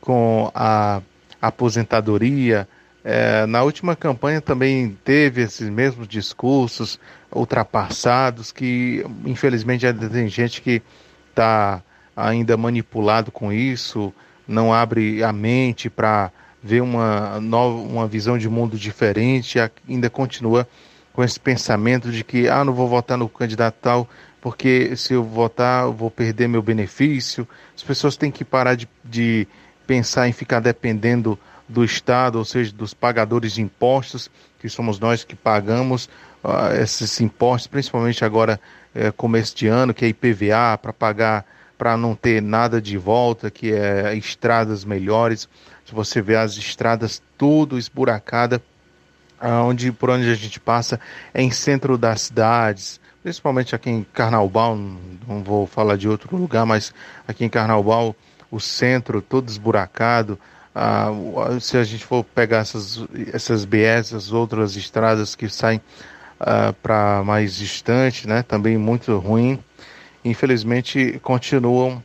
com 0.00 0.50
a 0.54 1.00
aposentadoria. 1.40 2.68
É, 3.02 3.46
na 3.46 3.62
última 3.62 3.96
campanha 3.96 4.42
também 4.42 4.96
teve 5.02 5.40
esses 5.40 5.70
mesmos 5.70 6.06
discursos 6.06 7.00
ultrapassados 7.32 8.52
que, 8.52 9.02
infelizmente, 9.24 9.82
já 9.82 9.94
tem 9.94 10.28
gente 10.28 10.60
que 10.60 10.82
está 11.30 11.82
ainda 12.14 12.58
manipulado 12.58 13.32
com 13.32 13.50
isso, 13.50 14.12
não 14.46 14.74
abre 14.74 15.22
a 15.22 15.32
mente 15.32 15.88
para 15.88 16.30
ver 16.62 16.82
uma 16.82 17.40
nova 17.40 17.76
uma 17.76 18.06
visão 18.06 18.36
de 18.36 18.48
mundo 18.48 18.76
diferente, 18.76 19.58
ainda 19.88 20.10
continua 20.10 20.68
com 21.12 21.24
esse 21.24 21.40
pensamento 21.40 22.10
de 22.10 22.22
que 22.22 22.48
ah, 22.48 22.64
não 22.64 22.72
vou 22.72 22.88
votar 22.88 23.16
no 23.18 23.28
candidato 23.28 23.76
tal, 23.80 24.08
porque 24.40 24.94
se 24.96 25.14
eu 25.14 25.24
votar 25.24 25.84
eu 25.84 25.92
vou 25.92 26.10
perder 26.10 26.48
meu 26.48 26.62
benefício. 26.62 27.46
As 27.74 27.82
pessoas 27.82 28.16
têm 28.16 28.30
que 28.30 28.44
parar 28.44 28.74
de, 28.74 28.88
de 29.04 29.46
pensar 29.86 30.28
em 30.28 30.32
ficar 30.32 30.60
dependendo 30.60 31.38
do 31.68 31.84
Estado, 31.84 32.36
ou 32.36 32.44
seja, 32.44 32.72
dos 32.72 32.92
pagadores 32.92 33.54
de 33.54 33.62
impostos, 33.62 34.30
que 34.58 34.68
somos 34.68 34.98
nós 34.98 35.24
que 35.24 35.36
pagamos 35.36 36.08
uh, 36.42 36.74
esses 36.80 37.20
impostos, 37.20 37.68
principalmente 37.68 38.24
agora, 38.24 38.60
uh, 38.94 39.12
começo 39.12 39.56
de 39.56 39.68
ano, 39.68 39.94
que 39.94 40.04
é 40.04 40.08
IPVA, 40.08 40.76
para 40.80 40.92
pagar 40.92 41.46
para 41.78 41.96
não 41.96 42.14
ter 42.14 42.42
nada 42.42 42.78
de 42.78 42.98
volta, 42.98 43.50
que 43.50 43.72
é 43.72 44.14
estradas 44.14 44.84
melhores. 44.84 45.48
Se 45.90 45.94
você 45.96 46.22
vê 46.22 46.36
as 46.36 46.56
estradas 46.56 47.20
tudo 47.36 47.76
esburacada, 47.76 48.62
onde 49.66 49.90
por 49.90 50.08
onde 50.08 50.30
a 50.30 50.36
gente 50.36 50.60
passa 50.60 51.00
é 51.34 51.42
em 51.42 51.50
centro 51.50 51.98
das 51.98 52.22
cidades, 52.22 53.00
principalmente 53.24 53.74
aqui 53.74 53.90
em 53.90 54.06
Carnaubal, 54.14 54.76
não 54.76 55.42
vou 55.42 55.66
falar 55.66 55.96
de 55.96 56.08
outro 56.08 56.36
lugar, 56.36 56.64
mas 56.64 56.94
aqui 57.26 57.44
em 57.44 57.48
Carnaubal 57.48 58.14
o 58.52 58.60
centro 58.60 59.20
todo 59.20 59.48
esburacado. 59.48 60.38
Ah, 60.72 61.08
se 61.60 61.76
a 61.76 61.82
gente 61.82 62.04
for 62.04 62.22
pegar 62.22 62.58
essas, 62.58 63.04
essas 63.32 63.64
BS, 63.64 64.14
as 64.14 64.30
outras 64.30 64.76
estradas 64.76 65.34
que 65.34 65.48
saem 65.48 65.80
ah, 66.38 66.72
para 66.80 67.24
mais 67.24 67.56
distante, 67.56 68.28
né, 68.28 68.44
também 68.44 68.78
muito 68.78 69.18
ruim. 69.18 69.58
infelizmente 70.24 71.18
continuam 71.20 72.00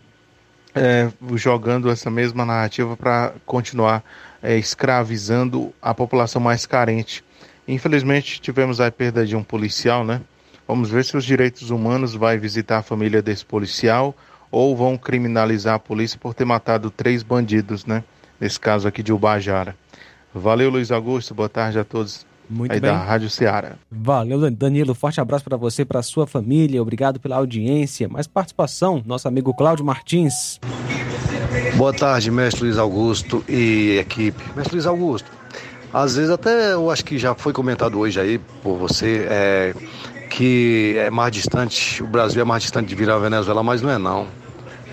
é, 0.75 1.09
jogando 1.35 1.89
essa 1.89 2.11
mesma 2.11 2.45
narrativa 2.45 2.95
para 2.97 3.33
continuar 3.45 4.03
é, 4.43 4.57
escravizando 4.57 5.73
a 5.81 5.93
população 5.93 6.41
mais 6.41 6.65
carente. 6.65 7.23
Infelizmente 7.67 8.39
tivemos 8.39 8.79
a 8.79 8.91
perda 8.91 9.25
de 9.25 9.35
um 9.35 9.43
policial, 9.43 10.03
né? 10.03 10.21
Vamos 10.67 10.89
ver 10.89 11.05
se 11.05 11.15
os 11.15 11.23
direitos 11.23 11.69
humanos 11.69 12.13
vai 12.13 12.37
visitar 12.37 12.79
a 12.79 12.83
família 12.83 13.21
desse 13.21 13.45
policial 13.45 14.15
ou 14.51 14.75
vão 14.75 14.97
criminalizar 14.97 15.75
a 15.75 15.79
polícia 15.79 16.19
por 16.19 16.33
ter 16.33 16.45
matado 16.45 16.89
três 16.91 17.23
bandidos, 17.23 17.85
né? 17.85 18.03
Nesse 18.39 18.59
caso 18.59 18.87
aqui 18.87 19.01
de 19.01 19.13
Ubajara. 19.13 19.75
Valeu, 20.33 20.69
Luiz 20.69 20.91
Augusto. 20.91 21.33
Boa 21.33 21.49
tarde 21.49 21.79
a 21.79 21.83
todos. 21.83 22.25
Muito 22.49 22.71
aí 22.71 22.79
bem. 22.79 22.91
da 22.91 22.97
Rádio 22.97 23.29
Ceará. 23.29 23.73
Valeu, 23.91 24.49
Danilo. 24.51 24.93
Forte 24.93 25.19
abraço 25.19 25.43
para 25.43 25.57
você, 25.57 25.83
para 25.83 26.01
sua 26.01 26.27
família. 26.27 26.81
Obrigado 26.81 27.19
pela 27.19 27.37
audiência. 27.37 28.07
Mais 28.07 28.27
participação, 28.27 29.01
nosso 29.05 29.27
amigo 29.27 29.53
Cláudio 29.53 29.85
Martins. 29.85 30.59
Boa 31.77 31.93
tarde, 31.93 32.31
mestre 32.31 32.63
Luiz 32.63 32.77
Augusto 32.77 33.43
e 33.47 33.97
equipe. 33.99 34.41
Mestre 34.55 34.75
Luiz 34.75 34.85
Augusto, 34.85 35.29
às 35.93 36.15
vezes 36.15 36.31
até 36.31 36.73
eu 36.73 36.89
acho 36.91 37.03
que 37.03 37.17
já 37.17 37.33
foi 37.33 37.53
comentado 37.53 37.99
hoje 37.99 38.19
aí 38.19 38.37
por 38.61 38.77
você 38.77 39.25
é, 39.29 39.73
que 40.29 40.95
é 40.97 41.09
mais 41.09 41.31
distante, 41.31 42.03
o 42.03 42.07
Brasil 42.07 42.41
é 42.41 42.45
mais 42.45 42.63
distante 42.63 42.87
de 42.87 42.95
virar 42.95 43.15
a 43.15 43.19
Venezuela, 43.19 43.63
mas 43.63 43.81
não 43.81 43.89
é 43.89 43.97
não. 43.97 44.27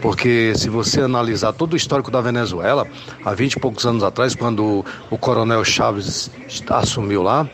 Porque 0.02 0.52
se 0.56 0.68
você 0.68 1.00
analisar 1.00 1.52
todo 1.52 1.74
o 1.74 1.76
histórico 1.76 2.10
da 2.10 2.20
Venezuela, 2.20 2.86
há 3.24 3.32
20 3.32 3.52
e 3.52 3.60
poucos 3.60 3.86
anos 3.86 4.02
atrás, 4.02 4.34
quando 4.34 4.84
o 5.08 5.16
coronel 5.16 5.64
Chaves 5.64 6.28
assumiu 6.68 7.22
lá, 7.22 7.48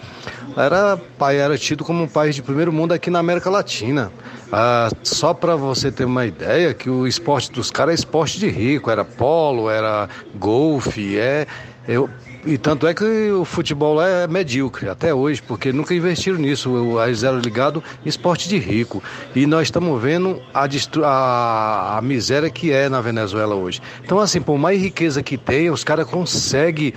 era, 0.56 0.98
era 1.30 1.58
tido 1.58 1.84
como 1.84 2.02
um 2.02 2.08
país 2.08 2.34
de 2.34 2.42
primeiro 2.42 2.72
mundo 2.72 2.92
aqui 2.92 3.10
na 3.10 3.18
América 3.18 3.50
Latina. 3.50 4.10
Ah, 4.50 4.88
só 5.02 5.34
para 5.34 5.54
você 5.56 5.92
ter 5.92 6.06
uma 6.06 6.24
ideia, 6.24 6.72
que 6.72 6.88
o 6.88 7.06
esporte 7.06 7.52
dos 7.52 7.70
caras 7.70 7.92
é 7.92 7.94
esporte 7.96 8.40
de 8.40 8.48
rico, 8.48 8.90
era 8.90 9.04
polo, 9.04 9.68
era 9.68 10.08
golfe, 10.34 11.18
é, 11.18 11.46
eu, 11.86 12.08
e 12.48 12.58
tanto 12.58 12.86
é 12.86 12.94
que 12.94 13.04
o 13.30 13.44
futebol 13.44 13.94
lá 13.94 14.08
é 14.08 14.26
medíocre 14.26 14.88
até 14.88 15.12
hoje, 15.14 15.42
porque 15.42 15.72
nunca 15.72 15.94
investiram 15.94 16.38
nisso. 16.38 16.70
O- 16.70 17.02
Eles 17.04 17.22
eram 17.22 17.38
ligados 17.38 17.82
em 18.04 18.08
esporte 18.08 18.48
de 18.48 18.58
rico. 18.58 19.02
E 19.34 19.46
nós 19.46 19.68
estamos 19.68 20.00
vendo 20.02 20.40
a, 20.54 20.66
a, 21.04 21.98
a 21.98 22.02
miséria 22.02 22.50
que 22.50 22.72
é 22.72 22.88
na 22.88 23.00
Venezuela 23.00 23.54
hoje. 23.54 23.80
Então, 24.04 24.18
assim, 24.18 24.40
por 24.40 24.58
mais 24.58 24.80
riqueza 24.80 25.22
que 25.22 25.36
tem, 25.36 25.70
os 25.70 25.84
caras 25.84 26.06
conseguem. 26.06 26.92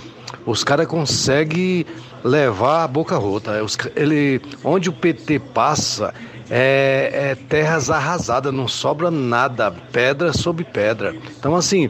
Os 0.45 0.63
caras 0.63 0.87
conseguem 0.87 1.85
levar 2.23 2.83
a 2.83 2.87
boca 2.87 3.17
rota. 3.17 3.51
Ele, 3.95 4.41
onde 4.63 4.89
o 4.89 4.93
PT 4.93 5.39
passa, 5.53 6.13
é, 6.49 7.09
é 7.31 7.35
terras 7.35 7.89
arrasadas, 7.89 8.53
não 8.53 8.67
sobra 8.67 9.11
nada, 9.11 9.71
pedra 9.91 10.31
sobre 10.33 10.63
pedra. 10.63 11.15
Então, 11.37 11.55
assim, 11.55 11.89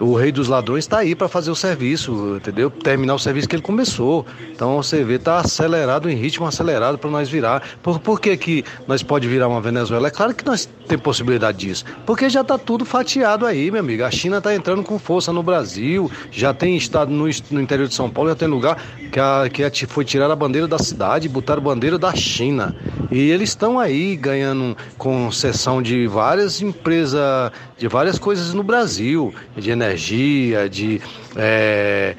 o 0.00 0.14
rei 0.14 0.30
dos 0.32 0.48
ladrões 0.48 0.84
está 0.84 0.98
aí 0.98 1.14
para 1.14 1.28
fazer 1.28 1.50
o 1.50 1.54
serviço, 1.56 2.36
entendeu? 2.36 2.70
Terminar 2.70 3.14
o 3.14 3.18
serviço 3.18 3.48
que 3.48 3.56
ele 3.56 3.62
começou. 3.62 4.24
Então 4.52 4.76
você 4.76 5.02
vê, 5.04 5.14
está 5.14 5.38
acelerado, 5.40 6.08
em 6.10 6.14
ritmo 6.14 6.46
acelerado 6.46 6.98
para 6.98 7.10
nós 7.10 7.28
virar. 7.28 7.62
Por, 7.82 7.98
por 7.98 8.20
que, 8.20 8.36
que 8.36 8.64
nós 8.86 9.02
pode 9.02 9.26
virar 9.28 9.48
uma 9.48 9.60
Venezuela? 9.60 10.08
É 10.08 10.10
claro 10.10 10.34
que 10.34 10.44
nós 10.44 10.68
temos 10.86 11.02
possibilidade 11.02 11.58
disso. 11.58 11.84
Porque 12.06 12.28
já 12.28 12.40
está 12.42 12.56
tudo 12.58 12.84
fatiado 12.84 13.44
aí, 13.46 13.70
meu 13.70 13.80
amigo. 13.80 14.04
A 14.04 14.10
China 14.10 14.38
está 14.38 14.54
entrando 14.54 14.82
com 14.82 14.98
força 14.98 15.32
no 15.32 15.42
Brasil, 15.42 16.10
já 16.30 16.52
tem 16.54 16.76
estado 16.76 17.10
no, 17.10 17.24
no 17.50 17.60
interior 17.60 17.88
de 17.88 17.94
São 17.94 18.08
Paulo, 18.10 18.30
já 18.30 18.36
tem 18.36 18.48
lugar 18.48 18.80
que, 19.10 19.18
a, 19.20 19.48
que 19.52 19.64
a- 19.64 19.70
foi 19.88 20.04
tirar 20.04 20.30
a 20.30 20.36
bandeira 20.36 20.66
da 20.68 20.78
cidade 20.78 21.28
botaram 21.28 21.60
a 21.60 21.64
bandeira 21.64 21.98
da 21.98 22.14
China. 22.14 22.74
E 23.10 23.30
eles 23.30 23.50
estão 23.50 23.78
aí 23.78 24.16
ganhando 24.16 24.76
concessão 24.96 25.80
de 25.82 26.06
várias 26.06 26.60
empresas, 26.60 27.50
de 27.78 27.86
várias 27.88 28.18
coisas 28.18 28.52
no 28.52 28.62
Brasil, 28.62 29.32
de 29.56 29.70
energia, 29.70 30.68
de, 30.68 31.00
é, 31.36 32.16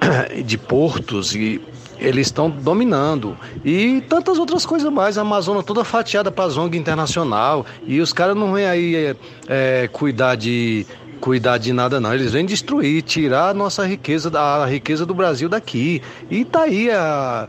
de 0.44 0.56
portos 0.56 1.34
e 1.34 1.60
eles 1.98 2.28
estão 2.28 2.48
dominando 2.48 3.36
e 3.62 4.00
tantas 4.08 4.38
outras 4.38 4.64
coisas 4.64 4.90
mais. 4.90 5.18
A 5.18 5.20
Amazônia 5.20 5.62
toda 5.62 5.84
fatiada 5.84 6.30
para 6.30 6.46
a 6.46 6.48
Zong 6.48 6.76
Internacional 6.76 7.66
e 7.86 8.00
os 8.00 8.12
caras 8.12 8.34
não 8.34 8.54
vêm 8.54 8.64
aí 8.64 8.96
é, 8.96 9.16
é, 9.46 9.88
cuidar 9.88 10.34
de 10.34 10.86
cuidar 11.20 11.58
de 11.58 11.72
nada 11.72 12.00
não. 12.00 12.14
Eles 12.14 12.32
vêm 12.32 12.46
destruir, 12.46 13.02
tirar 13.02 13.50
a 13.50 13.54
nossa 13.54 13.86
riqueza, 13.86 14.30
a 14.38 14.64
riqueza 14.64 15.04
do 15.04 15.12
Brasil 15.12 15.48
daqui. 15.50 16.00
E 16.30 16.44
tá 16.44 16.62
aí 16.62 16.90
a 16.90 17.46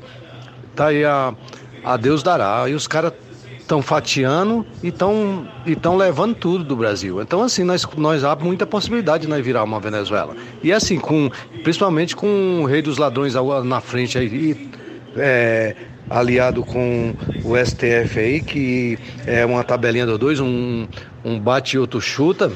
tá 0.76 0.88
aí 0.88 1.06
a, 1.06 1.34
a 1.84 1.95
Deus 1.95 2.22
dará. 2.22 2.68
E 2.68 2.74
os 2.74 2.88
caras 2.88 3.14
estão 3.72 3.81
fatiando 3.81 4.65
e 4.84 4.89
estão 4.89 5.48
tão 5.81 5.95
levando 5.95 6.35
tudo 6.35 6.64
do 6.64 6.76
Brasil. 6.76 7.22
Então, 7.22 7.41
assim, 7.41 7.64
nós, 7.64 7.88
nós 7.95 8.23
há 8.26 8.35
muita 8.35 8.65
possibilidade 8.65 9.23
de 9.23 9.30
nós 9.30 9.43
virar 9.43 9.64
uma 9.64 9.80
Venezuela. 9.80 10.35
E 10.61 10.73
assim, 10.73 10.99
com, 10.99 11.31
principalmente 11.64 12.14
com 12.14 12.61
o 12.61 12.65
rei 12.65 12.81
dos 12.81 12.98
ladrões 12.98 13.34
na 13.64 13.80
frente 13.80 14.18
aí, 14.18 14.69
é, 15.15 15.76
aliado 16.10 16.64
com 16.65 17.15
o 17.45 17.65
STF 17.65 18.19
aí, 18.19 18.41
que 18.41 18.99
é 19.26 19.45
uma 19.45 19.64
tabelinha 19.64 20.06
do 20.06 20.18
dois, 20.18 20.41
um, 20.41 20.85
um 21.23 21.39
bate 21.39 21.77
e 21.77 21.80
outro 21.80 22.02
chuta. 22.02 22.52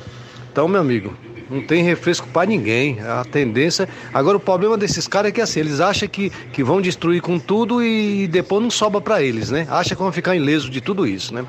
Então, 0.52 0.68
meu 0.68 0.82
amigo, 0.82 1.16
não 1.56 1.66
tem 1.66 1.84
refresco 1.84 2.28
para 2.28 2.48
ninguém. 2.48 3.00
A 3.02 3.24
tendência. 3.24 3.88
Agora, 4.14 4.38
o 4.38 4.40
problema 4.40 4.78
desses 4.78 5.08
caras 5.08 5.30
é 5.30 5.32
que 5.32 5.42
assim, 5.42 5.62
eles 5.62 5.80
acham 5.80 6.08
que, 6.08 6.30
que 6.52 6.64
vão 6.64 6.82
destruir 6.82 7.22
com 7.22 7.40
tudo 7.40 7.84
e 7.84 8.28
depois 8.28 8.62
não 8.62 8.70
sobra 8.70 9.02
para 9.02 9.24
eles, 9.24 9.50
né? 9.50 9.66
Acham 9.70 9.96
que 9.96 10.04
vão 10.04 10.12
ficar 10.12 10.36
ileso 10.36 10.70
de 10.70 10.82
tudo 10.82 11.08
isso, 11.08 11.34
né? 11.34 11.46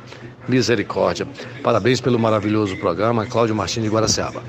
Misericórdia. 0.48 1.26
Parabéns 1.62 2.00
pelo 2.00 2.18
maravilhoso 2.18 2.76
programa. 2.76 3.26
Cláudio 3.26 3.54
Martins 3.54 3.82
de 3.82 3.90
Guaraciaba. 3.90 4.42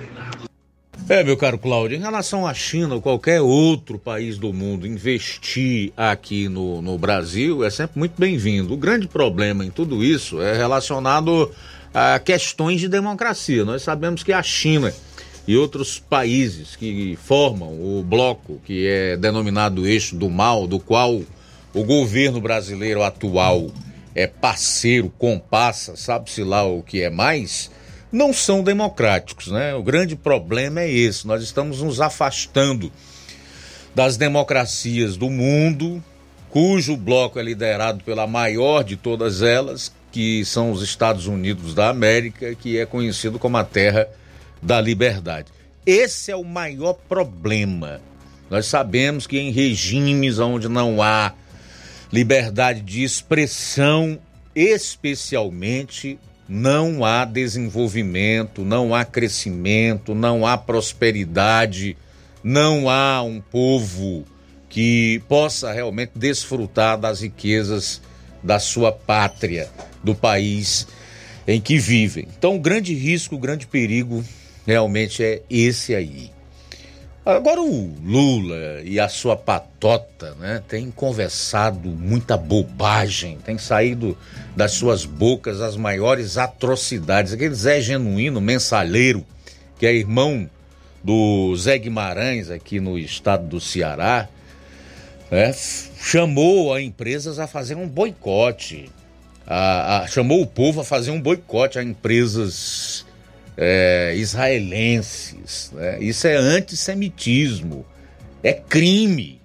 É, 1.10 1.24
meu 1.24 1.38
caro 1.38 1.58
Cláudio, 1.58 1.96
em 1.96 2.02
relação 2.02 2.46
à 2.46 2.54
China 2.54 2.96
ou 2.96 3.02
qualquer 3.02 3.40
outro 3.40 3.98
país 3.98 4.38
do 4.38 4.52
mundo 4.52 4.86
investir 4.86 5.94
aqui 5.96 6.50
no, 6.50 6.82
no 6.82 6.98
Brasil 6.98 7.64
é 7.64 7.70
sempre 7.70 7.98
muito 7.98 8.16
bem-vindo. 8.18 8.74
O 8.74 8.78
grande 8.78 9.08
problema 9.08 9.64
em 9.64 9.70
tudo 9.70 10.04
isso 10.04 10.42
é 10.42 10.58
relacionado 10.58 11.50
a 11.94 12.20
questões 12.20 12.82
de 12.82 12.90
democracia. 12.90 13.64
Nós 13.64 13.84
sabemos 13.84 14.22
que 14.22 14.34
a 14.34 14.44
China 14.44 14.94
e 15.48 15.56
outros 15.56 15.98
países 15.98 16.76
que 16.76 17.18
formam 17.24 17.70
o 17.70 18.04
bloco 18.04 18.60
que 18.66 18.86
é 18.86 19.16
denominado 19.16 19.88
eixo 19.88 20.16
do 20.16 20.30
mal, 20.30 20.68
do 20.68 20.78
qual 20.78 21.22
o 21.74 21.84
governo 21.86 22.42
brasileiro 22.42 23.02
atual 23.02 23.72
é 24.14 24.28
parceiro, 24.28 25.12
compassa, 25.18 25.96
sabe-se 25.96 26.44
lá 26.44 26.64
o 26.64 26.84
que 26.84 27.02
é 27.02 27.10
mais, 27.10 27.72
não 28.12 28.34
são 28.34 28.64
democráticos, 28.64 29.48
né? 29.48 29.74
O 29.76 29.84
grande 29.84 30.16
problema 30.16 30.82
é 30.82 30.92
esse. 30.92 31.28
Nós 31.28 31.44
estamos 31.44 31.82
nos 31.82 32.02
afastando 32.02 32.92
das 33.94 34.18
democracias 34.18 35.16
do 35.16 35.30
mundo, 35.30 36.04
cujo 36.50 36.98
bloco 36.98 37.40
é 37.40 37.44
liderado 37.44 38.04
pela 38.04 38.28
maior 38.28 38.84
de 38.84 38.96
todas 38.96 39.42
elas, 39.42 39.94
que 40.12 40.44
são 40.46 40.72
os 40.72 40.82
Estados 40.82 41.28
Unidos 41.28 41.74
da 41.74 41.90
América, 41.90 42.56
que 42.56 42.80
é 42.80 42.86
conhecido 42.86 43.38
como 43.38 43.58
a 43.58 43.64
terra 43.64 44.08
da 44.62 44.80
liberdade. 44.82 45.52
Esse 45.86 46.32
é 46.32 46.36
o 46.36 46.44
maior 46.44 46.94
problema. 46.94 48.02
Nós 48.50 48.66
sabemos 48.66 49.28
que 49.28 49.38
em 49.38 49.52
regimes 49.52 50.40
onde 50.40 50.68
não 50.68 51.02
há 51.02 51.34
liberdade 52.12 52.82
de 52.82 53.04
expressão, 53.04 54.20
especialmente, 54.56 56.20
não 56.48 57.04
há 57.04 57.26
desenvolvimento, 57.26 58.64
não 58.64 58.96
há 58.96 59.04
crescimento, 59.04 60.16
não 60.16 60.46
há 60.46 60.58
prosperidade, 60.58 61.98
não 62.44 62.90
há 62.90 63.22
um 63.22 63.42
povo 63.42 64.26
que 64.70 65.22
possa 65.28 65.72
realmente 65.72 66.12
desfrutar 66.16 66.98
das 66.98 67.22
riquezas 67.22 68.02
da 68.42 68.60
sua 68.60 68.92
pátria, 68.92 69.70
do 70.04 70.16
país 70.16 70.88
em 71.48 71.60
que 71.60 71.78
vivem. 71.78 72.28
Então, 72.38 72.60
grande 72.60 72.94
risco, 72.94 73.38
grande 73.38 73.68
perigo 73.68 74.24
realmente 74.68 75.24
é 75.24 75.42
esse 75.50 75.96
aí. 75.96 76.30
Agora 77.26 77.62
o 77.62 77.94
Lula 78.06 78.82
e 78.84 79.00
a 79.00 79.10
sua 79.10 79.36
patota, 79.36 80.34
né, 80.40 80.62
tem 80.68 80.90
conversado 80.92 81.90
muita 81.90 82.38
bobagem, 82.38 83.38
tem 83.44 83.58
saído 83.58 84.18
das 84.56 84.74
suas 84.74 85.04
bocas 85.06 85.60
as 85.62 85.76
maiores 85.76 86.38
atrocidades. 86.38 87.34
Aquele 87.34 87.54
Zé 87.56 87.82
Genuíno, 87.82 88.40
mensalheiro, 88.40 89.26
que 89.80 89.86
é 89.86 89.94
irmão 89.94 90.50
do 91.04 91.54
Zé 91.58 91.78
Guimarães 91.78 92.50
aqui 92.50 92.80
no 92.80 92.98
estado 92.98 93.46
do 93.46 93.60
Ceará, 93.60 94.28
né, 95.30 95.54
chamou 96.00 96.74
a 96.74 96.82
empresas 96.82 97.40
a 97.40 97.48
fazer 97.48 97.76
um 97.76 97.88
boicote, 97.88 98.90
a- 99.46 100.00
a- 100.04 100.08
chamou 100.08 100.42
o 100.42 100.48
povo 100.48 100.80
a 100.80 100.84
fazer 100.86 101.12
um 101.12 101.20
boicote 101.22 101.78
a 101.78 101.84
empresas 101.84 103.06
é, 103.58 104.14
israelenses. 104.16 105.72
né? 105.74 105.98
Isso 106.00 106.28
é 106.28 106.36
antissemitismo, 106.36 107.86
é 108.44 108.54
crime, 108.54 109.42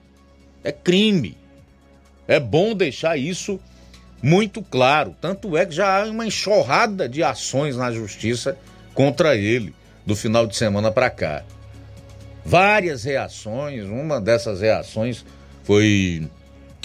é 0.62 0.70
crime. 0.70 1.36
É 2.28 2.38
bom 2.38 2.74
deixar 2.74 3.16
isso 3.16 3.58
muito 4.22 4.62
claro. 4.62 5.16
Tanto 5.20 5.56
é 5.56 5.66
que 5.66 5.74
já 5.74 6.02
há 6.02 6.06
uma 6.06 6.26
enxurrada 6.26 7.08
de 7.08 7.22
ações 7.22 7.76
na 7.76 7.90
justiça 7.90 8.56
contra 8.94 9.34
ele 9.34 9.74
do 10.06 10.14
final 10.14 10.46
de 10.46 10.56
semana 10.56 10.92
para 10.92 11.10
cá. 11.10 11.42
Várias 12.44 13.04
reações, 13.04 13.84
uma 13.84 14.20
dessas 14.20 14.60
reações 14.60 15.24
foi 15.64 16.28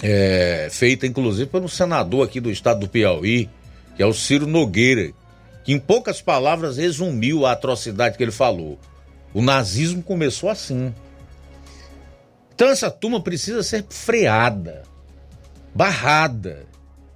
é, 0.02 0.68
feita 0.70 1.06
inclusive 1.06 1.50
pelo 1.50 1.68
senador 1.68 2.26
aqui 2.26 2.40
do 2.40 2.50
estado 2.50 2.80
do 2.80 2.88
Piauí, 2.88 3.48
que 3.96 4.02
é 4.02 4.06
o 4.06 4.12
Ciro 4.12 4.46
Nogueira, 4.46 5.12
que 5.68 5.74
em 5.74 5.78
poucas 5.78 6.22
palavras 6.22 6.78
resumiu 6.78 7.44
a 7.44 7.52
atrocidade 7.52 8.16
que 8.16 8.22
ele 8.24 8.32
falou. 8.32 8.78
O 9.34 9.42
nazismo 9.42 10.02
começou 10.02 10.48
assim. 10.48 10.94
Então 12.54 12.68
essa 12.68 12.90
turma 12.90 13.20
precisa 13.20 13.62
ser 13.62 13.84
freada, 13.90 14.84
barrada, 15.74 16.64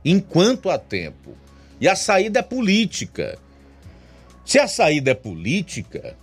enquanto 0.05 0.69
há 0.69 0.77
tempo. 0.77 1.35
E 1.81 1.89
a 1.89 1.97
saída 1.97 2.41
é 2.41 2.43
política. 2.43 3.39
Se 4.45 4.59
a 4.59 4.69
saída 4.69 5.13
é 5.13 5.15
política, 5.15 6.15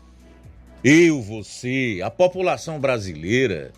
eu, 0.83 1.23
você, 1.23 1.99
a 2.03 2.11
população 2.11 2.79
brasileira 2.79 3.71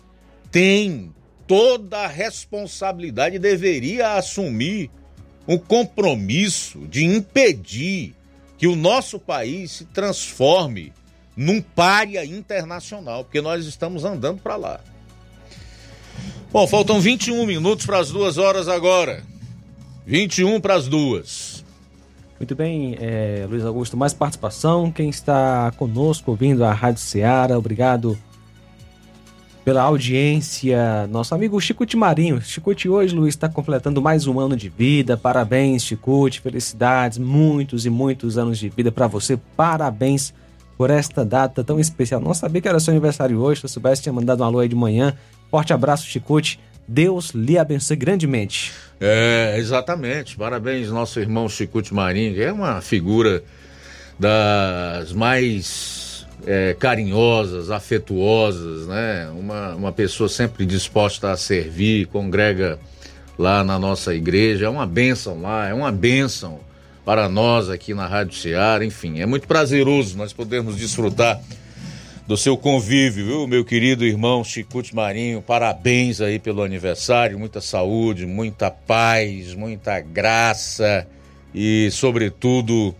tem 0.50 1.10
toda 1.46 2.00
a 2.00 2.06
responsabilidade, 2.06 3.38
deveria 3.38 4.12
assumir 4.12 4.90
um 5.48 5.56
compromisso 5.56 6.80
de 6.80 7.02
impedir 7.02 8.14
que 8.62 8.68
o 8.68 8.76
nosso 8.76 9.18
país 9.18 9.72
se 9.72 9.84
transforme 9.86 10.92
num 11.36 11.60
pária 11.60 12.24
internacional, 12.24 13.24
porque 13.24 13.40
nós 13.40 13.66
estamos 13.66 14.04
andando 14.04 14.40
para 14.40 14.54
lá. 14.54 14.80
Bom, 16.52 16.64
faltam 16.68 17.00
21 17.00 17.44
minutos 17.44 17.84
para 17.84 17.98
as 17.98 18.10
duas 18.10 18.38
horas 18.38 18.68
agora. 18.68 19.24
21 20.06 20.60
para 20.60 20.74
as 20.74 20.86
duas. 20.86 21.64
Muito 22.38 22.54
bem, 22.54 22.96
é, 23.00 23.44
Luiz 23.50 23.64
Augusto, 23.64 23.96
mais 23.96 24.14
participação. 24.14 24.92
Quem 24.92 25.10
está 25.10 25.72
conosco 25.76 26.30
ouvindo 26.30 26.64
a 26.64 26.72
Rádio 26.72 27.00
Ceará, 27.00 27.58
obrigado 27.58 28.16
pela 29.64 29.82
audiência. 29.82 31.06
Nosso 31.08 31.34
amigo 31.34 31.60
Chicute 31.60 31.96
Marinho. 31.96 32.40
Chicute 32.40 32.88
hoje, 32.88 33.14
Luiz, 33.14 33.34
está 33.34 33.48
completando 33.48 34.02
mais 34.02 34.26
um 34.26 34.38
ano 34.40 34.56
de 34.56 34.68
vida. 34.68 35.16
Parabéns, 35.16 35.84
Chicute. 35.84 36.40
Felicidades, 36.40 37.18
muitos 37.18 37.86
e 37.86 37.90
muitos 37.90 38.38
anos 38.38 38.58
de 38.58 38.68
vida 38.68 38.90
para 38.90 39.06
você. 39.06 39.38
Parabéns 39.56 40.34
por 40.76 40.90
esta 40.90 41.24
data 41.24 41.62
tão 41.62 41.78
especial. 41.78 42.20
Não 42.20 42.34
sabia 42.34 42.60
que 42.60 42.68
era 42.68 42.80
seu 42.80 42.92
aniversário 42.92 43.38
hoje. 43.38 43.60
Se 43.60 43.66
eu 43.66 43.70
soubesse, 43.70 44.02
tinha 44.02 44.12
mandado 44.12 44.42
um 44.42 44.46
alô 44.46 44.58
aí 44.58 44.68
de 44.68 44.74
manhã. 44.74 45.14
Forte 45.50 45.72
abraço, 45.72 46.06
Chicute. 46.06 46.58
Deus 46.86 47.30
lhe 47.30 47.56
abençoe 47.56 47.96
grandemente. 47.96 48.72
É, 49.00 49.54
exatamente. 49.58 50.36
Parabéns, 50.36 50.88
nosso 50.88 51.20
irmão 51.20 51.48
Chicute 51.48 51.94
Marinho, 51.94 52.42
é 52.42 52.52
uma 52.52 52.80
figura 52.80 53.44
das 54.18 55.12
mais 55.12 56.11
é, 56.46 56.74
carinhosas, 56.78 57.70
afetuosas, 57.70 58.86
né? 58.86 59.28
Uma, 59.38 59.74
uma 59.74 59.92
pessoa 59.92 60.28
sempre 60.28 60.66
disposta 60.66 61.30
a 61.30 61.36
servir, 61.36 62.06
congrega 62.06 62.78
lá 63.38 63.64
na 63.64 63.78
nossa 63.78 64.14
igreja. 64.14 64.66
É 64.66 64.68
uma 64.68 64.86
bênção 64.86 65.40
lá, 65.40 65.68
é 65.68 65.74
uma 65.74 65.92
bênção 65.92 66.60
para 67.04 67.28
nós 67.28 67.68
aqui 67.68 67.94
na 67.94 68.06
Rádio 68.06 68.36
Ceará. 68.36 68.84
Enfim, 68.84 69.20
é 69.20 69.26
muito 69.26 69.46
prazeroso 69.46 70.16
nós 70.16 70.32
podermos 70.32 70.76
desfrutar 70.76 71.40
do 72.26 72.36
seu 72.36 72.56
convívio, 72.56 73.26
viu, 73.26 73.46
meu 73.48 73.64
querido 73.64 74.04
irmão 74.04 74.44
Chicute 74.44 74.94
Marinho? 74.94 75.42
Parabéns 75.42 76.20
aí 76.20 76.38
pelo 76.38 76.62
aniversário, 76.62 77.38
muita 77.38 77.60
saúde, 77.60 78.26
muita 78.26 78.70
paz, 78.70 79.54
muita 79.54 80.00
graça 80.00 81.06
e, 81.54 81.90
sobretudo, 81.90 82.94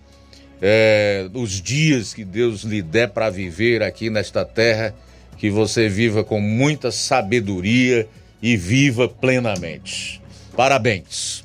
é, 0.65 1.29
os 1.35 1.61
dias 1.61 2.15
que 2.15 2.25
Deus 2.25 2.63
lhe 2.63 2.81
der 2.81 3.09
para 3.11 3.29
viver 3.29 3.83
aqui 3.83 4.09
nesta 4.09 4.45
terra, 4.45 4.95
que 5.37 5.51
você 5.51 5.89
viva 5.89 6.23
com 6.23 6.41
muita 6.41 6.93
sabedoria 6.93 8.09
e 8.41 8.57
viva 8.57 9.09
plenamente. 9.09 10.23
Parabéns. 10.57 11.45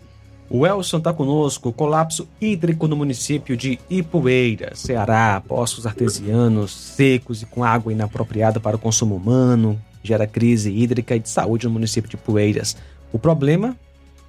O 0.49 0.67
Elson 0.67 0.99
está 0.99 1.11
conosco. 1.11 1.73
Colapso 1.73 2.29
hídrico 2.39 2.87
no 2.87 2.95
município 2.95 3.57
de 3.57 3.79
Ipueira, 3.89 4.75
Ceará. 4.75 5.41
Poços 5.45 5.87
artesianos 5.87 6.71
secos 6.71 7.41
e 7.41 7.45
com 7.47 7.63
água 7.63 7.91
inapropriada 7.91 8.59
para 8.59 8.75
o 8.75 8.79
consumo 8.79 9.15
humano. 9.15 9.81
Gera 10.03 10.27
crise 10.27 10.71
hídrica 10.71 11.15
e 11.15 11.19
de 11.19 11.29
saúde 11.29 11.65
no 11.65 11.73
município 11.73 12.09
de 12.09 12.15
Ipueiras. 12.15 12.77
O 13.11 13.17
problema 13.17 13.75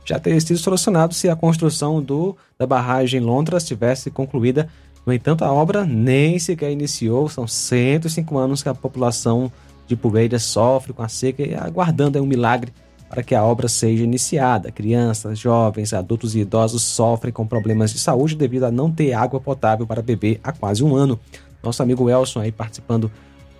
já 0.08 0.18
teria 0.18 0.40
sido 0.40 0.58
solucionado 0.58 1.12
se 1.12 1.28
a 1.28 1.36
construção 1.36 2.02
do, 2.02 2.34
da 2.58 2.66
barragem 2.66 3.20
Londras 3.20 3.64
tivesse 3.64 4.10
concluída. 4.10 4.66
No 5.04 5.12
entanto, 5.12 5.44
a 5.44 5.52
obra 5.52 5.84
nem 5.84 6.38
sequer 6.38 6.72
iniciou. 6.72 7.28
São 7.28 7.46
105 7.46 8.38
anos 8.38 8.62
que 8.62 8.70
a 8.70 8.74
população 8.74 9.52
de 9.86 9.92
Ipueiras 9.92 10.44
sofre 10.44 10.94
com 10.94 11.02
a 11.02 11.08
seca 11.08 11.42
e 11.42 11.54
aguardando 11.54 12.18
um 12.22 12.26
milagre 12.26 12.72
para 13.10 13.22
que 13.22 13.34
a 13.34 13.44
obra 13.44 13.68
seja 13.68 14.02
iniciada. 14.02 14.72
Crianças, 14.72 15.38
jovens, 15.38 15.92
adultos 15.92 16.34
e 16.34 16.40
idosos 16.40 16.82
sofrem 16.82 17.32
com 17.32 17.46
problemas 17.46 17.92
de 17.92 17.98
saúde 17.98 18.34
devido 18.34 18.64
a 18.64 18.70
não 18.70 18.90
ter 18.90 19.12
água 19.12 19.38
potável 19.38 19.86
para 19.86 20.00
beber 20.00 20.40
há 20.42 20.52
quase 20.52 20.82
um 20.82 20.96
ano. 20.96 21.20
Nosso 21.62 21.82
amigo 21.82 22.08
Elson 22.08 22.40
aí 22.40 22.52
participando 22.52 23.10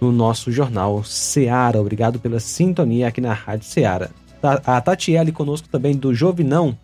no 0.01 0.11
nosso 0.11 0.51
jornal 0.51 1.05
Seara. 1.05 1.79
Obrigado 1.79 2.19
pela 2.19 2.41
sintonia 2.41 3.09
aqui 3.09 3.21
na 3.21 3.35
Rádio 3.35 3.67
Seara. 3.67 4.11
A 4.43 4.81
Tatiele 4.81 5.33
conosco 5.33 5.69
também 5.69 5.95
do 5.95 6.15
Jovinão. 6.15 6.77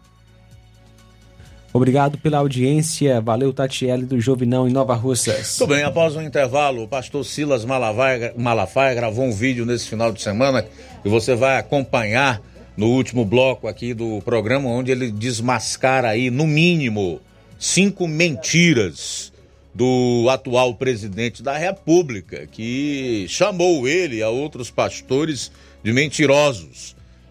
Obrigado 1.72 2.16
pela 2.18 2.38
audiência. 2.38 3.20
Valeu, 3.20 3.52
Tatiele 3.52 4.06
do 4.06 4.20
Jovinão 4.20 4.68
em 4.68 4.72
Nova 4.72 4.94
Russas. 4.94 5.56
Tudo 5.56 5.74
bem, 5.74 5.82
após 5.82 6.14
o 6.14 6.22
intervalo, 6.22 6.84
o 6.84 6.88
pastor 6.88 7.24
Silas 7.24 7.64
Malafaia, 7.64 8.32
Malafaia 8.36 8.94
gravou 8.94 9.24
um 9.24 9.32
vídeo 9.32 9.66
nesse 9.66 9.88
final 9.88 10.12
de 10.12 10.22
semana 10.22 10.64
e 11.04 11.08
você 11.08 11.34
vai 11.34 11.58
acompanhar 11.58 12.40
no 12.76 12.86
último 12.86 13.24
bloco 13.24 13.66
aqui 13.66 13.92
do 13.92 14.20
programa, 14.24 14.68
onde 14.68 14.92
ele 14.92 15.10
desmascara 15.10 16.10
aí, 16.10 16.30
no 16.30 16.46
mínimo, 16.46 17.20
cinco 17.58 18.06
mentiras 18.06 19.32
do 19.74 20.28
atual 20.30 20.74
presidente 20.74 21.42
da 21.42 21.58
República, 21.58 22.46
que 22.46 23.26
chamou 23.28 23.88
ele 23.88 24.18
e 24.18 24.22
a 24.22 24.28
outros 24.28 24.70
pastores 24.70 25.50
de 25.82 25.92
mentirosos. 25.92 26.94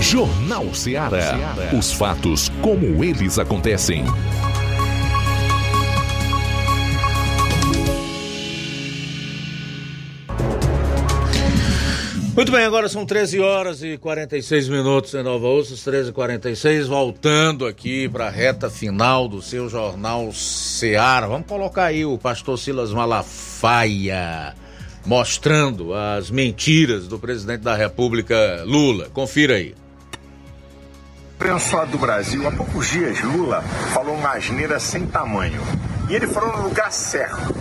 Jornal 0.00 0.72
Ceará. 0.74 1.36
Os 1.76 1.92
fatos 1.92 2.50
como 2.62 3.02
eles 3.02 3.38
acontecem. 3.38 4.04
Muito 12.34 12.52
bem, 12.52 12.64
agora 12.64 12.88
são 12.88 13.04
13 13.04 13.40
horas 13.40 13.82
e 13.82 13.98
46 13.98 14.68
minutos 14.68 15.12
em 15.12 15.24
Nova 15.24 15.48
Ossas, 15.48 15.82
13 15.82 16.10
e 16.10 16.12
46 16.12 16.86
voltando 16.86 17.66
aqui 17.66 18.08
para 18.08 18.28
a 18.28 18.30
reta 18.30 18.70
final 18.70 19.26
do 19.26 19.42
seu 19.42 19.68
jornal 19.68 20.32
Ceará. 20.32 21.26
Vamos 21.26 21.48
colocar 21.48 21.86
aí 21.86 22.04
o 22.04 22.16
pastor 22.16 22.56
Silas 22.56 22.92
Malafaia 22.92 24.54
mostrando 25.04 25.92
as 25.94 26.30
mentiras 26.30 27.08
do 27.08 27.18
presidente 27.18 27.62
da 27.62 27.74
República 27.74 28.62
Lula. 28.64 29.08
Confira 29.08 29.54
aí. 29.56 29.74
Imprensa 31.40 31.86
do 31.86 31.98
Brasil, 31.98 32.48
há 32.48 32.50
poucos 32.50 32.88
dias 32.88 33.22
Lula 33.22 33.62
falou 33.94 34.16
uma 34.16 34.32
asneira 34.32 34.80
sem 34.80 35.06
tamanho. 35.06 35.62
E 36.08 36.14
ele 36.14 36.26
falou 36.26 36.56
no 36.56 36.62
lugar 36.64 36.90
certo. 36.90 37.54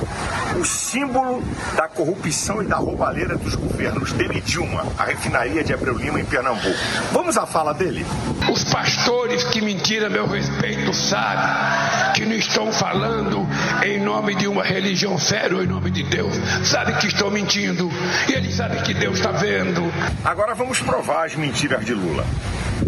O 0.57 0.63
símbolo 0.63 1.43
da 1.75 1.87
corrupção 1.87 2.63
e 2.63 2.65
da 2.65 2.77
roubalheira 2.77 3.37
dos 3.37 3.55
governos 3.55 4.13
dele 4.13 4.41
Dilma, 4.41 4.85
a 4.97 5.03
refinaria 5.03 5.63
de 5.63 5.73
Abreu 5.73 5.97
Lima 5.97 6.19
em 6.19 6.25
Pernambuco. 6.25 6.77
Vamos 7.11 7.37
à 7.37 7.45
fala 7.45 7.73
dele. 7.73 8.05
Os 8.49 8.63
pastores 8.63 9.43
que 9.43 9.61
mentiram 9.61 10.07
a 10.07 10.09
meu 10.09 10.25
respeito 10.25 10.93
sabem 10.93 12.13
que 12.15 12.25
não 12.25 12.35
estão 12.35 12.71
falando 12.71 13.45
em 13.83 13.99
nome 13.99 14.33
de 14.35 14.47
uma 14.47 14.63
religião 14.63 15.17
séria 15.19 15.57
ou 15.57 15.63
em 15.63 15.67
nome 15.67 15.91
de 15.91 16.03
Deus. 16.03 16.33
Sabem 16.63 16.95
que 16.95 17.07
estão 17.07 17.29
mentindo 17.29 17.89
e 18.29 18.33
eles 18.33 18.55
sabem 18.55 18.81
que 18.81 18.93
Deus 18.93 19.17
está 19.17 19.31
vendo. 19.31 19.83
Agora 20.23 20.55
vamos 20.55 20.79
provar 20.79 21.25
as 21.25 21.35
mentiras 21.35 21.85
de 21.85 21.93
Lula. 21.93 22.25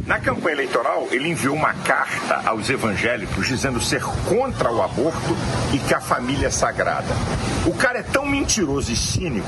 Na 0.06 0.20
campanha 0.20 0.56
eleitoral, 0.56 1.08
ele 1.12 1.30
enviou 1.30 1.56
uma 1.56 1.74
carta 1.74 2.42
aos 2.48 2.70
evangélicos 2.70 3.48
dizendo 3.48 3.80
ser 3.82 4.02
contra 4.02 4.72
o 4.72 4.82
aborto 4.82 5.36
e 5.74 5.78
que 5.80 5.94
a 5.94 6.02
família 6.02 6.48
é 6.48 6.52
sagrada. 6.52 7.14
O 7.66 7.74
cara 7.74 8.00
é 8.00 8.04
tão 8.04 8.26
mentiroso 8.26 8.92
e 8.92 8.96
cínico 8.96 9.48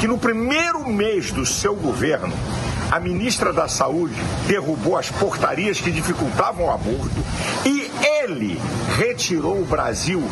que 0.00 0.06
no 0.06 0.18
primeiro 0.18 0.88
mês 0.88 1.30
do 1.30 1.46
seu 1.46 1.74
governo, 1.74 2.34
a 2.90 3.00
ministra 3.00 3.52
da 3.52 3.68
Saúde 3.68 4.14
derrubou 4.46 4.98
as 4.98 5.10
portarias 5.10 5.80
que 5.80 5.90
dificultavam 5.90 6.66
o 6.66 6.70
aborto 6.70 7.24
e 7.64 7.90
ele 8.22 8.60
retirou 8.98 9.60
o 9.60 9.64
Brasil 9.64 10.22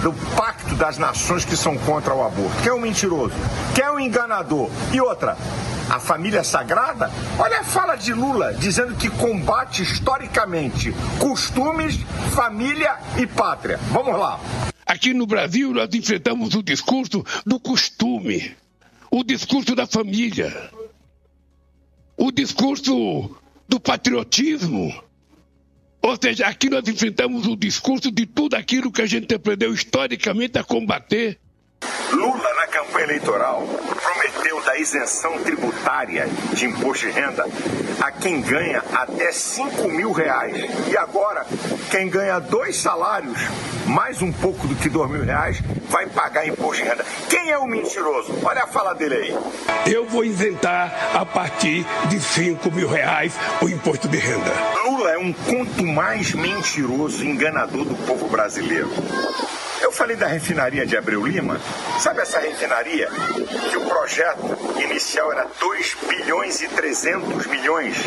do 0.00 0.12
pacto 0.36 0.74
das 0.76 0.98
nações 0.98 1.44
que 1.44 1.56
são 1.56 1.76
contra 1.78 2.14
o 2.14 2.24
aborto. 2.24 2.56
Quem 2.62 2.70
é 2.70 2.72
o 2.72 2.80
mentiroso? 2.80 3.34
Quem 3.74 3.84
é 3.84 3.90
o 3.90 3.98
enganador? 3.98 4.70
E 4.92 5.00
outra, 5.00 5.36
a 5.90 5.98
família 5.98 6.44
sagrada? 6.44 7.10
Olha 7.38 7.60
a 7.60 7.64
fala 7.64 7.96
de 7.96 8.12
Lula 8.12 8.54
dizendo 8.54 8.94
que 8.94 9.08
combate 9.08 9.82
historicamente 9.82 10.94
costumes, 11.18 11.98
família 12.34 12.96
e 13.16 13.26
pátria. 13.26 13.80
Vamos 13.90 14.18
lá. 14.18 14.38
Aqui 14.86 15.14
no 15.14 15.26
Brasil 15.26 15.72
nós 15.72 15.92
enfrentamos 15.94 16.54
o 16.54 16.62
discurso 16.62 17.24
do 17.46 17.58
costume, 17.58 18.54
o 19.10 19.24
discurso 19.24 19.74
da 19.74 19.86
família, 19.86 20.70
o 22.16 22.30
discurso 22.30 23.34
do 23.68 23.80
patriotismo. 23.80 24.92
Ou 26.02 26.18
seja, 26.22 26.46
aqui 26.46 26.68
nós 26.68 26.86
enfrentamos 26.86 27.46
o 27.46 27.56
discurso 27.56 28.10
de 28.10 28.26
tudo 28.26 28.54
aquilo 28.54 28.92
que 28.92 29.00
a 29.00 29.06
gente 29.06 29.34
aprendeu 29.34 29.72
historicamente 29.72 30.58
a 30.58 30.64
combater. 30.64 31.38
Lula, 32.12 32.54
na 32.54 32.66
campanha 32.66 33.04
eleitoral, 33.04 33.66
da 34.74 34.78
isenção 34.80 35.38
tributária 35.38 36.26
de 36.52 36.66
imposto 36.66 37.06
de 37.06 37.12
renda 37.12 37.46
a 38.00 38.10
quem 38.10 38.40
ganha 38.40 38.82
até 38.92 39.30
5 39.30 39.88
mil 39.88 40.10
reais. 40.10 40.68
E 40.90 40.96
agora, 40.96 41.46
quem 41.92 42.08
ganha 42.08 42.40
dois 42.40 42.76
salários, 42.76 43.38
mais 43.86 44.20
um 44.20 44.32
pouco 44.32 44.66
do 44.66 44.74
que 44.74 44.88
2 44.88 45.08
mil 45.08 45.22
reais, 45.22 45.62
vai 45.88 46.08
pagar 46.08 46.48
imposto 46.48 46.82
de 46.82 46.88
renda. 46.88 47.04
Quem 47.30 47.52
é 47.52 47.58
o 47.58 47.66
mentiroso? 47.66 48.34
Olha 48.42 48.64
a 48.64 48.66
fala 48.66 48.94
dele 48.94 49.14
aí. 49.14 49.94
Eu 49.94 50.08
vou 50.08 50.24
isentar 50.24 50.92
a 51.14 51.24
partir 51.24 51.86
de 52.08 52.20
5 52.20 52.68
mil 52.72 52.88
reais 52.88 53.32
o 53.62 53.68
imposto 53.68 54.08
de 54.08 54.16
renda. 54.16 54.52
Lula 54.84 55.12
é 55.12 55.18
um 55.18 55.32
conto 55.32 55.86
mais 55.86 56.32
mentiroso 56.34 57.22
e 57.22 57.28
enganador 57.28 57.84
do 57.84 57.94
povo 58.06 58.26
brasileiro. 58.26 58.90
Eu 59.84 59.92
falei 59.92 60.16
da 60.16 60.26
refinaria 60.26 60.86
de 60.86 60.96
Abreu 60.96 61.26
Lima. 61.26 61.60
Sabe 62.00 62.22
essa 62.22 62.40
refinaria 62.40 63.06
que 63.70 63.76
o 63.76 63.84
projeto 63.84 64.56
inicial 64.82 65.30
era 65.30 65.46
2 65.60 65.96
bilhões 66.08 66.62
e 66.62 66.68
300 66.68 67.46
milhões? 67.46 67.98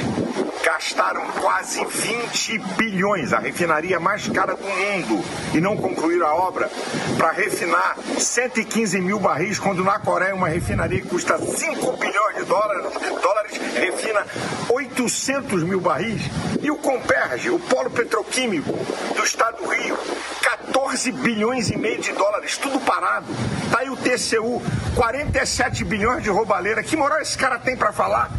Gastaram 0.66 1.22
quase 1.40 1.86
20 1.86 2.58
bilhões, 2.78 3.32
a 3.32 3.38
refinaria 3.38 3.99
mais 3.99 4.28
cara 4.28 4.56
do 4.56 4.64
mundo, 4.64 5.24
e 5.54 5.62
não 5.62 5.78
concluíram 5.78 6.26
a 6.26 6.34
obra 6.34 6.68
para 7.16 7.32
refinar 7.32 7.95
115 8.18 8.99
mil 8.99 9.20
barris, 9.20 9.60
quando 9.60 9.84
na 9.84 9.99
Coreia 9.99 10.34
uma 10.34 10.49
refinaria 10.49 10.99
que 10.99 11.08
custa 11.08 11.38
5 11.38 11.91
bilhões 11.98 12.38
de 12.38 12.44
dólares, 12.45 12.91
dólares 13.22 13.58
refina 13.76 14.26
800 14.68 15.64
mil 15.64 15.80
barris. 15.80 16.24
E 16.60 16.72
o 16.72 16.76
Comperge, 16.78 17.52
o 17.52 17.60
polo 17.60 17.91
petroquímico 17.91 18.74
do 19.16 19.24
estado 19.24 19.64
do 19.64 19.70
Rio, 19.70 19.98
14 20.41 21.12
bilhões 21.12 21.66
e 21.69 21.77
meio 21.77 22.02
de 22.02 22.11
dólares, 22.14 22.57
tudo 22.57 22.80
parado. 22.80 23.27
Tá 23.72 23.80
aí 23.80 23.89
o 23.89 23.98
TCU, 23.98 24.61
47 24.95 25.84
bilhões 25.84 26.23
de 26.23 26.30
roubalheira. 26.30 26.84
Que 26.84 26.95
moral 26.95 27.19
esse 27.19 27.38
cara 27.38 27.60
tem 27.60 27.76
para 27.76 27.91
falar? 27.91 28.31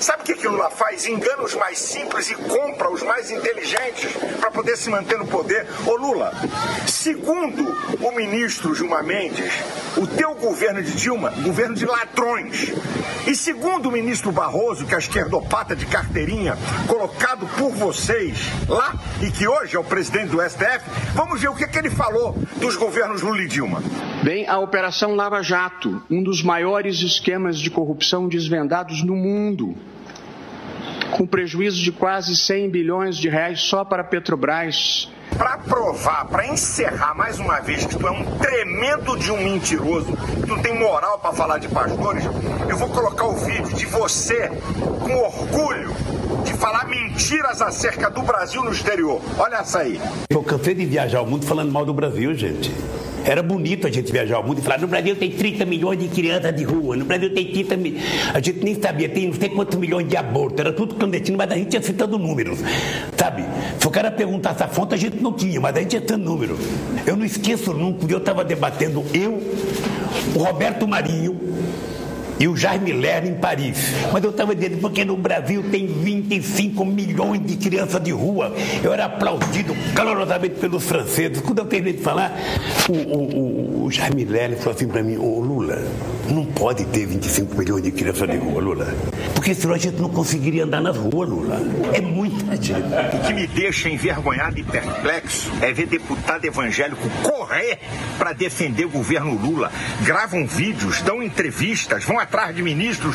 Sabe 0.00 0.22
o 0.22 0.24
que, 0.24 0.34
que 0.34 0.48
Lula 0.48 0.70
faz? 0.70 1.06
Engana 1.06 1.42
os 1.42 1.54
mais 1.54 1.78
simples 1.78 2.30
e 2.30 2.34
compra 2.34 2.90
os 2.90 3.02
mais 3.02 3.30
inteligentes 3.30 4.12
para 4.40 4.50
poder 4.50 4.76
se 4.76 4.90
manter 4.90 5.18
no 5.18 5.26
poder. 5.26 5.66
Ô 5.86 5.96
Lula, 5.96 6.32
segundo 6.86 7.64
o 8.00 8.12
ministro 8.12 8.74
Gilmar 8.74 9.04
Mendes, 9.04 9.52
o 9.96 10.06
teu 10.06 10.34
governo 10.34 10.82
de 10.82 10.92
Dilma, 10.92 11.30
governo 11.42 11.74
de 11.74 11.86
ladrões. 11.86 12.72
E 13.26 13.34
segundo 13.34 13.88
o 13.88 13.92
ministro 13.92 14.30
Barroso, 14.30 14.86
que 14.86 14.92
é 14.92 14.96
a 14.96 15.00
esquerdopata 15.00 15.74
de 15.74 15.86
carteirinha, 15.86 16.56
colocado 16.86 17.46
por 17.58 17.70
vocês 17.70 18.38
lá 18.68 18.94
e 19.22 19.30
que 19.30 19.48
hoje 19.48 19.76
é 19.76 19.78
o 19.78 19.84
presidente 19.84 20.28
do 20.28 20.40
STF, 20.40 20.84
vamos 21.14 21.40
ver 21.40 21.48
o 21.48 21.54
que, 21.54 21.66
que 21.66 21.78
ele 21.78 21.90
falou 21.90 22.36
dos 22.56 22.76
governos 22.76 23.22
Lula 23.22 23.42
e 23.42 23.48
Dilma. 23.48 23.82
Bem, 24.22 24.46
a 24.48 24.58
Operação 24.58 25.14
Lava 25.14 25.42
Jato, 25.42 26.02
um 26.10 26.22
dos 26.22 26.42
maiores 26.42 27.00
esquemas 27.00 27.58
de 27.58 27.70
corrupção 27.70 28.28
desvendados 28.28 29.02
no 29.04 29.14
mundo, 29.14 29.74
com 31.16 31.26
prejuízo 31.26 31.82
de 31.82 31.90
quase 31.90 32.36
100 32.36 32.68
bilhões 32.68 33.16
de 33.16 33.28
reais 33.28 33.60
só 33.60 33.84
para 33.84 34.02
a 34.02 34.04
Petrobras. 34.04 35.10
Para 35.36 35.58
provar, 35.58 36.26
para 36.26 36.46
encerrar 36.46 37.14
mais 37.14 37.38
uma 37.38 37.58
vez 37.60 37.84
que 37.84 37.96
tu 37.96 38.06
é 38.06 38.10
um 38.10 38.38
tremendo 38.38 39.18
de 39.18 39.32
um 39.32 39.38
mentiroso, 39.38 40.14
que 40.42 40.48
não 40.48 40.58
tem 40.60 40.78
moral 40.78 41.18
para 41.18 41.32
falar 41.32 41.58
de 41.58 41.68
pastores, 41.68 42.24
eu 42.68 42.76
vou 42.76 42.88
colocar 42.88 43.24
o 43.24 43.34
vídeo 43.34 43.74
de 43.74 43.86
você 43.86 44.48
com 45.00 45.16
orgulho 45.16 45.94
de 46.44 46.54
falar 46.54 46.86
mentiras 46.86 47.60
acerca 47.60 48.08
do 48.10 48.22
Brasil 48.22 48.62
no 48.62 48.70
exterior. 48.70 49.20
Olha 49.38 49.56
essa 49.56 49.80
aí. 49.80 50.00
Eu 50.30 50.42
cansei 50.42 50.74
de 50.74 50.84
viajar 50.84 51.22
o 51.22 51.26
mundo 51.26 51.46
falando 51.46 51.72
mal 51.72 51.84
do 51.84 51.92
Brasil, 51.92 52.32
gente. 52.34 52.72
Era 53.26 53.42
bonito 53.42 53.88
a 53.88 53.90
gente 53.90 54.12
viajar 54.12 54.38
o 54.38 54.44
mundo 54.44 54.60
e 54.60 54.62
falar: 54.62 54.78
no 54.78 54.86
Brasil 54.86 55.16
tem 55.16 55.32
30 55.32 55.64
milhões 55.64 55.98
de 55.98 56.06
crianças 56.06 56.54
de 56.54 56.62
rua, 56.62 56.96
no 56.96 57.04
Brasil 57.04 57.34
tem 57.34 57.44
30 57.44 57.76
milhões. 57.76 58.04
A 58.32 58.40
gente 58.40 58.64
nem 58.64 58.80
sabia, 58.80 59.08
tem 59.08 59.26
não 59.26 59.34
sei 59.34 59.48
quantos 59.48 59.76
milhões 59.76 60.08
de 60.08 60.16
abortos, 60.16 60.60
era 60.60 60.72
tudo 60.72 60.94
clandestino, 60.94 61.36
mas 61.36 61.50
a 61.50 61.56
gente 61.56 61.74
ia 61.74 61.82
citando 61.82 62.16
números, 62.16 62.60
sabe? 63.16 63.44
Se 63.80 63.86
o 63.86 63.90
cara 63.90 64.12
perguntasse 64.12 64.62
a 64.62 64.68
fonte, 64.68 64.94
a 64.94 64.96
gente 64.96 65.20
não 65.20 65.32
tinha, 65.32 65.60
mas 65.60 65.76
a 65.76 65.80
gente 65.80 65.94
ia 65.94 66.00
citando 66.00 66.24
números. 66.24 66.58
Eu 67.04 67.16
não 67.16 67.24
esqueço 67.24 67.72
nunca, 67.72 68.06
eu 68.08 68.18
estava 68.18 68.44
debatendo, 68.44 69.04
eu, 69.12 69.42
o 70.34 70.38
Roberto 70.38 70.86
Marinho, 70.86 71.36
e 72.38 72.48
o 72.48 72.56
Jaime 72.56 72.92
Lerner 72.92 73.32
em 73.32 73.34
Paris. 73.34 73.92
Mas 74.12 74.22
eu 74.22 74.30
estava 74.30 74.54
dizendo, 74.54 74.78
porque 74.78 75.04
no 75.04 75.16
Brasil 75.16 75.64
tem 75.70 75.86
25 75.86 76.84
milhões 76.84 77.44
de 77.44 77.56
crianças 77.56 78.02
de 78.02 78.12
rua. 78.12 78.54
Eu 78.82 78.92
era 78.92 79.06
aplaudido 79.06 79.74
calorosamente 79.94 80.56
pelos 80.56 80.84
franceses. 80.84 81.40
Quando 81.40 81.60
eu 81.60 81.66
terminei 81.66 81.94
de 81.94 82.02
falar, 82.02 82.36
o, 82.88 82.92
o, 82.92 83.82
o, 83.82 83.84
o 83.84 83.90
Jaime 83.90 84.24
Lerner 84.24 84.58
falou 84.58 84.74
assim 84.74 84.88
para 84.88 85.02
mim, 85.02 85.16
ô 85.16 85.40
Lula, 85.40 85.82
não 86.30 86.44
pode 86.44 86.84
ter 86.86 87.06
25 87.06 87.56
milhões 87.56 87.82
de 87.82 87.90
crianças 87.90 88.28
de 88.28 88.36
rua, 88.36 88.60
Lula. 88.60 88.94
Porque 89.34 89.54
senão 89.54 89.74
a 89.74 89.78
gente 89.78 90.00
não 90.00 90.08
conseguiria 90.08 90.64
andar 90.64 90.80
nas 90.80 90.96
ruas, 90.96 91.28
Lula. 91.28 91.60
É 91.92 92.00
muita 92.00 92.56
gente. 92.56 92.82
O 93.14 93.26
que 93.26 93.32
me 93.32 93.46
deixa 93.46 93.88
envergonhado 93.88 94.58
e 94.58 94.64
perplexo 94.64 95.50
é 95.60 95.72
ver 95.72 95.86
deputado 95.86 96.44
evangélico 96.44 97.08
correr 97.22 97.78
para 98.18 98.32
defender 98.32 98.84
o 98.84 98.90
governo 98.90 99.34
Lula. 99.34 99.70
Gravam 100.02 100.46
vídeos, 100.46 101.00
dão 101.02 101.22
entrevistas, 101.22 102.04
vão 102.04 102.18
atrás 102.26 102.54
de 102.54 102.62
ministros. 102.62 103.14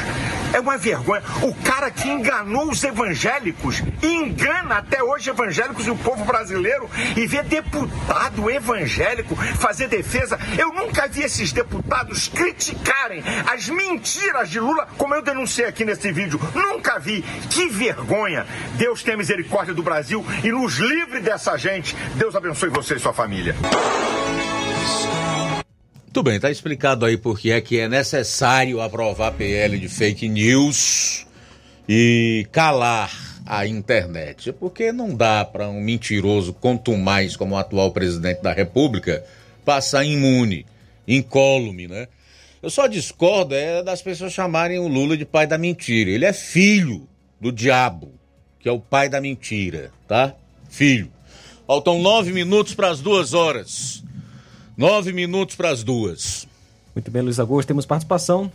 É 0.53 0.59
uma 0.59 0.77
vergonha. 0.77 1.21
O 1.43 1.53
cara 1.53 1.91
que 1.91 2.09
enganou 2.09 2.69
os 2.69 2.83
evangélicos, 2.83 3.83
engana 4.01 4.77
até 4.77 5.03
hoje 5.03 5.29
evangélicos 5.29 5.85
e 5.85 5.91
o 5.91 5.97
povo 5.97 6.23
brasileiro, 6.25 6.89
e 7.15 7.27
vê 7.27 7.43
deputado 7.43 8.49
evangélico 8.49 9.35
fazer 9.35 9.87
defesa. 9.87 10.39
Eu 10.57 10.73
nunca 10.73 11.07
vi 11.07 11.23
esses 11.23 11.51
deputados 11.51 12.27
criticarem 12.29 13.23
as 13.51 13.69
mentiras 13.69 14.49
de 14.49 14.59
Lula, 14.59 14.87
como 14.97 15.13
eu 15.13 15.21
denunciei 15.21 15.67
aqui 15.67 15.85
nesse 15.85 16.11
vídeo. 16.11 16.39
Nunca 16.55 16.99
vi. 16.99 17.21
Que 17.49 17.67
vergonha. 17.67 18.45
Deus 18.75 19.03
tenha 19.03 19.17
misericórdia 19.17 19.73
do 19.73 19.83
Brasil 19.83 20.25
e 20.43 20.51
nos 20.51 20.77
livre 20.77 21.19
dessa 21.19 21.57
gente. 21.57 21.95
Deus 22.15 22.35
abençoe 22.35 22.69
você 22.69 22.95
e 22.95 22.99
sua 22.99 23.13
família. 23.13 23.55
Muito 26.13 26.23
bem, 26.23 26.35
está 26.35 26.51
explicado 26.51 27.05
aí 27.05 27.15
porque 27.15 27.51
é 27.51 27.61
que 27.61 27.79
é 27.79 27.87
necessário 27.87 28.81
aprovar 28.81 29.31
PL 29.31 29.79
de 29.79 29.87
fake 29.87 30.27
news 30.27 31.25
e 31.87 32.45
calar 32.51 33.39
a 33.45 33.65
internet. 33.65 34.51
Porque 34.51 34.91
não 34.91 35.15
dá 35.15 35.45
para 35.45 35.69
um 35.69 35.79
mentiroso, 35.79 36.51
quanto 36.51 36.97
mais 36.97 37.37
como 37.37 37.55
o 37.55 37.57
atual 37.57 37.93
presidente 37.93 38.41
da 38.41 38.51
República, 38.51 39.23
passar 39.63 40.03
imune, 40.03 40.65
incólume, 41.07 41.87
né? 41.87 42.09
Eu 42.61 42.69
só 42.69 42.87
discordo 42.87 43.55
é 43.55 43.81
das 43.81 44.01
pessoas 44.01 44.33
chamarem 44.33 44.79
o 44.79 44.89
Lula 44.89 45.15
de 45.15 45.23
pai 45.23 45.47
da 45.47 45.57
mentira. 45.57 46.11
Ele 46.11 46.25
é 46.25 46.33
filho 46.33 47.07
do 47.39 47.53
diabo, 47.53 48.11
que 48.59 48.67
é 48.67 48.71
o 48.71 48.81
pai 48.81 49.07
da 49.07 49.21
mentira, 49.21 49.93
tá? 50.09 50.35
Filho. 50.69 51.09
Faltam 51.65 52.01
nove 52.01 52.33
minutos 52.33 52.75
para 52.75 52.89
as 52.89 52.99
duas 52.99 53.33
horas. 53.33 54.03
Nove 54.77 55.11
minutos 55.11 55.55
para 55.55 55.69
as 55.69 55.83
duas. 55.83 56.47
Muito 56.95 57.11
bem, 57.11 57.21
Luiz 57.21 57.39
Augusto, 57.39 57.67
temos 57.67 57.85
participação. 57.85 58.51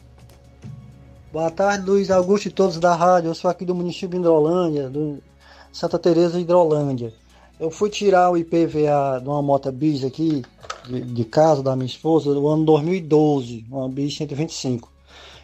Boa 1.31 1.51
tarde, 1.51 1.89
Luiz 1.89 2.11
Augusto 2.11 2.47
e 2.47 2.51
todos 2.51 2.79
da 2.79 2.95
rádio. 2.95 3.29
Eu 3.29 3.35
sou 3.35 3.51
aqui 3.51 3.67
do 3.67 3.75
município 3.75 4.09
de 4.09 4.17
Hidrolândia, 4.17 4.89
do 4.89 5.23
Santa 5.71 5.99
Teresa 5.99 6.39
de 6.39 6.41
Hidrolândia. 6.41 7.13
Eu 7.61 7.71
fui 7.71 7.91
tirar 7.91 8.31
o 8.31 8.37
IPVA 8.37 9.21
de 9.23 9.29
uma 9.29 9.43
moto 9.43 9.71
bis 9.71 10.05
aqui, 10.05 10.43
de, 10.89 11.03
de 11.03 11.25
casa 11.25 11.63
da 11.63 11.77
minha 11.77 11.87
esposa, 11.87 12.33
no 12.33 12.49
ano 12.49 12.65
2012, 12.65 13.67
uma 13.71 13.89
bis 13.89 14.17
125. 14.17 14.91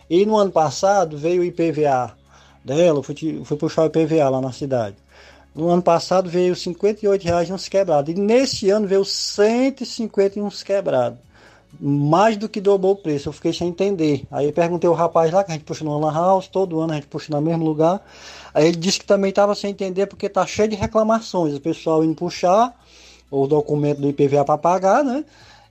E 0.08 0.24
no 0.24 0.38
ano 0.38 0.50
passado 0.50 1.18
veio 1.18 1.42
o 1.42 1.44
IPVA 1.44 2.16
dela, 2.64 2.98
eu 2.98 3.02
fui, 3.02 3.14
fui 3.44 3.56
puxar 3.58 3.82
o 3.82 3.86
IPVA 3.86 4.28
lá 4.30 4.40
na 4.40 4.52
cidade. 4.52 4.96
No 5.54 5.68
ano 5.68 5.82
passado 5.82 6.30
veio 6.30 6.56
58 6.56 7.24
reais 7.24 7.50
uns 7.50 7.68
quebrados. 7.68 8.14
E 8.14 8.18
nesse 8.18 8.70
ano 8.70 8.86
veio 8.86 9.04
150 9.04 10.38
e 10.38 10.42
uns 10.42 10.62
quebrados. 10.62 11.18
Mais 11.78 12.36
do 12.36 12.48
que 12.48 12.60
dobrou 12.60 12.92
o 12.92 12.96
preço. 12.96 13.28
Eu 13.28 13.32
fiquei 13.32 13.52
sem 13.52 13.68
entender. 13.68 14.24
Aí 14.30 14.50
perguntei 14.50 14.88
ao 14.88 14.94
rapaz 14.94 15.30
lá, 15.30 15.44
que 15.44 15.50
a 15.50 15.54
gente 15.54 15.64
puxa 15.64 15.84
no 15.84 15.98
Lan 15.98 16.12
House, 16.12 16.48
todo 16.48 16.80
ano 16.80 16.92
a 16.92 16.96
gente 16.96 17.06
puxa 17.06 17.30
no 17.30 17.40
mesmo 17.40 17.64
lugar. 17.64 18.02
Aí 18.54 18.68
ele 18.68 18.76
disse 18.76 19.00
que 19.00 19.06
também 19.06 19.30
estava 19.30 19.54
sem 19.54 19.70
entender 19.70 20.06
porque 20.06 20.28
tá 20.28 20.46
cheio 20.46 20.68
de 20.68 20.76
reclamações. 20.76 21.54
O 21.54 21.60
pessoal 21.60 22.02
indo 22.02 22.14
puxar 22.14 22.74
o 23.30 23.46
documento 23.46 24.00
do 24.00 24.08
IPVA 24.08 24.44
para 24.44 24.58
pagar, 24.58 25.04
né? 25.04 25.24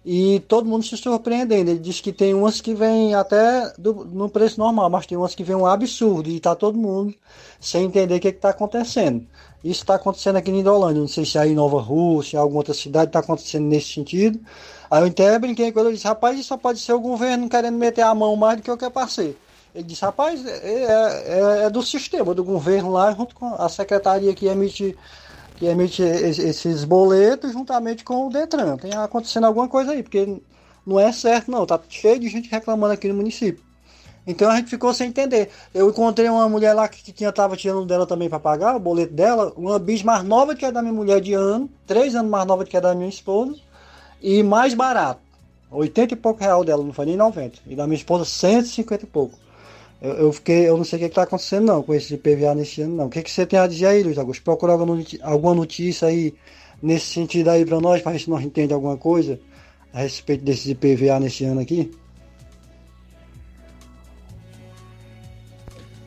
E 0.03 0.39
todo 0.47 0.67
mundo 0.67 0.83
se 0.83 0.97
surpreendendo. 0.97 1.69
Ele 1.69 1.79
disse 1.79 2.01
que 2.01 2.11
tem 2.11 2.33
umas 2.33 2.59
que 2.59 2.73
vêm 2.73 3.13
até 3.13 3.71
do, 3.77 4.05
no 4.05 4.27
preço 4.29 4.59
normal, 4.59 4.89
mas 4.89 5.05
tem 5.05 5.15
umas 5.17 5.35
que 5.35 5.43
vêm 5.43 5.55
um 5.55 5.65
absurdo. 5.65 6.29
E 6.29 6.39
tá 6.39 6.55
todo 6.55 6.77
mundo 6.77 7.13
sem 7.59 7.85
entender 7.85 8.15
o 8.15 8.19
que 8.19 8.29
está 8.29 8.49
acontecendo. 8.49 9.25
Isso 9.63 9.81
está 9.81 9.95
acontecendo 9.95 10.37
aqui 10.37 10.49
em 10.49 10.59
Indolândia. 10.59 11.01
Não 11.01 11.07
sei 11.07 11.23
se 11.23 11.37
é 11.37 11.41
aí 11.41 11.51
em 11.51 11.55
Nova 11.55 11.79
Rússia, 11.79 12.37
em 12.37 12.39
alguma 12.39 12.59
outra 12.59 12.73
cidade 12.73 13.09
está 13.09 13.19
acontecendo 13.19 13.65
nesse 13.65 13.93
sentido. 13.93 14.39
Aí 14.89 15.01
eu 15.03 15.07
até 15.07 15.37
brinquei 15.37 15.71
com 15.71 15.79
ele 15.79 15.89
e 15.89 15.93
disse, 15.93 16.07
rapaz, 16.07 16.37
isso 16.37 16.49
só 16.49 16.57
pode 16.57 16.79
ser 16.79 16.93
o 16.93 16.99
governo 16.99 17.47
querendo 17.47 17.77
meter 17.77 18.01
a 18.01 18.13
mão 18.13 18.35
mais 18.35 18.57
do 18.57 18.63
que 18.63 18.71
o 18.71 18.77
que 18.77 18.85
é 18.85 18.89
parceiro. 18.89 19.37
Ele 19.73 19.85
disse, 19.85 20.01
rapaz, 20.03 20.45
é, 20.45 20.59
é, 20.63 21.63
é, 21.65 21.69
do 21.69 21.81
sistema, 21.81 22.33
do 22.33 22.43
governo 22.43 22.91
lá, 22.91 23.13
junto 23.13 23.35
com 23.35 23.55
a 23.55 23.69
secretaria 23.69 24.33
que 24.33 24.47
emite, 24.47 24.97
que 25.55 25.65
emite 25.65 26.01
esses 26.01 26.83
boletos, 26.83 27.53
juntamente 27.53 28.03
com 28.03 28.27
o 28.27 28.29
Detran. 28.29 28.75
Tem 28.77 28.93
acontecendo 28.93 29.45
alguma 29.45 29.69
coisa 29.69 29.91
aí, 29.91 30.03
porque 30.03 30.41
não 30.85 30.99
é 30.99 31.11
certo 31.11 31.49
não, 31.49 31.65
tá 31.65 31.79
cheio 31.87 32.19
de 32.19 32.27
gente 32.27 32.49
reclamando 32.49 32.93
aqui 32.93 33.07
no 33.07 33.13
município. 33.13 33.63
Então 34.25 34.49
a 34.49 34.55
gente 34.57 34.69
ficou 34.69 34.93
sem 34.93 35.09
entender. 35.09 35.49
Eu 35.73 35.89
encontrei 35.89 36.29
uma 36.29 36.47
mulher 36.47 36.73
lá 36.73 36.87
que 36.87 37.11
tinha 37.11 37.31
tava 37.31 37.57
tirando 37.57 37.85
dela 37.85 38.05
também 38.05 38.29
para 38.29 38.39
pagar 38.39 38.75
o 38.75 38.79
boleto 38.79 39.13
dela, 39.13 39.51
uma 39.57 39.79
bis 39.79 40.03
mais 40.03 40.23
nova 40.23 40.55
que 40.55 40.65
é 40.65 40.71
da 40.71 40.81
minha 40.81 40.93
mulher 40.93 41.19
de 41.19 41.33
ano, 41.33 41.69
três 41.87 42.15
anos 42.15 42.29
mais 42.29 42.45
nova 42.45 42.63
que 42.63 42.77
é 42.77 42.81
da 42.81 42.93
minha 42.93 43.09
esposa, 43.09 43.55
e 44.21 44.43
mais 44.43 44.73
barato. 44.73 45.21
80 45.71 46.13
e 46.13 46.17
pouco 46.17 46.41
real 46.41 46.63
dela, 46.63 46.83
não 46.83 46.93
foi 46.93 47.05
nem 47.05 47.15
90. 47.15 47.59
E 47.65 47.75
da 47.75 47.87
minha 47.87 47.97
esposa 47.97 48.25
150 48.25 49.05
e 49.05 49.07
pouco. 49.07 49.39
Eu, 50.01 50.11
eu 50.13 50.33
fiquei, 50.33 50.67
eu 50.67 50.77
não 50.77 50.83
sei 50.83 50.97
o 50.97 50.99
que 50.99 51.05
está 51.05 51.23
acontecendo 51.23 51.65
não 51.65 51.81
com 51.81 51.93
esse 51.93 52.17
PVA 52.17 52.53
nesse 52.53 52.81
ano 52.81 52.95
não. 52.95 53.05
O 53.05 53.09
que, 53.09 53.23
que 53.23 53.31
você 53.31 53.45
tem 53.45 53.57
a 53.57 53.67
dizer 53.67 53.87
aí, 53.87 54.03
Luiz 54.03 54.17
Augusto? 54.17 54.43
Procura 54.43 54.73
alguma 54.73 55.55
notícia 55.55 56.07
aí 56.07 56.33
nesse 56.81 57.07
sentido 57.07 57.49
aí 57.49 57.65
para 57.65 57.79
nós, 57.79 58.01
para 58.01 58.11
ver 58.11 58.19
se 58.19 58.29
nós 58.29 58.43
entendemos 58.43 58.73
alguma 58.73 58.97
coisa 58.97 59.39
a 59.93 60.01
respeito 60.01 60.43
desse 60.43 60.75
PVA 60.75 61.19
nesse 61.19 61.45
ano 61.45 61.61
aqui. 61.61 61.91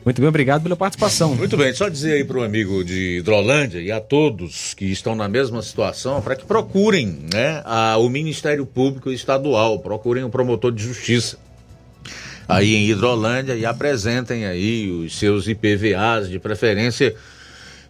Muito 0.05 0.21
bem, 0.21 0.29
obrigado 0.29 0.61
pela 0.61 0.75
participação. 0.75 1.33
Muito 1.33 1.57
bem, 1.57 1.73
só 1.73 1.89
dizer 1.89 2.13
aí 2.13 2.23
para 2.23 2.37
o 2.37 2.43
amigo 2.43 2.83
de 2.83 3.17
Hidrolândia 3.17 3.79
e 3.79 3.91
a 3.91 3.99
todos 3.99 4.75
que 4.75 4.85
estão 4.85 5.15
na 5.15 5.27
mesma 5.27 5.63
situação 5.63 6.21
para 6.21 6.35
que 6.35 6.45
procurem 6.45 7.25
né, 7.33 7.63
a, 7.65 7.97
o 7.97 8.07
Ministério 8.07 8.67
Público 8.67 9.11
Estadual, 9.11 9.79
procurem 9.79 10.23
o 10.23 10.29
promotor 10.29 10.71
de 10.71 10.83
justiça 10.83 11.39
aí 12.47 12.75
em 12.75 12.87
Hidrolândia 12.87 13.55
e 13.55 13.65
apresentem 13.65 14.45
aí 14.45 14.91
os 14.91 15.17
seus 15.17 15.47
IPVAs 15.47 16.29
de 16.29 16.37
preferência 16.37 17.15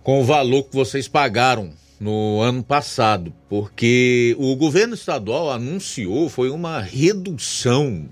com 0.01 0.21
o 0.21 0.23
valor 0.23 0.63
que 0.63 0.73
vocês 0.73 1.09
pagaram 1.09 1.71
no 1.99 2.39
ano 2.39 2.63
passado, 2.63 3.33
porque 3.49 4.33
o 4.39 4.55
governo 4.55 4.93
estadual 4.93 5.51
anunciou 5.51 6.29
foi 6.29 6.49
uma 6.49 6.79
redução 6.79 8.05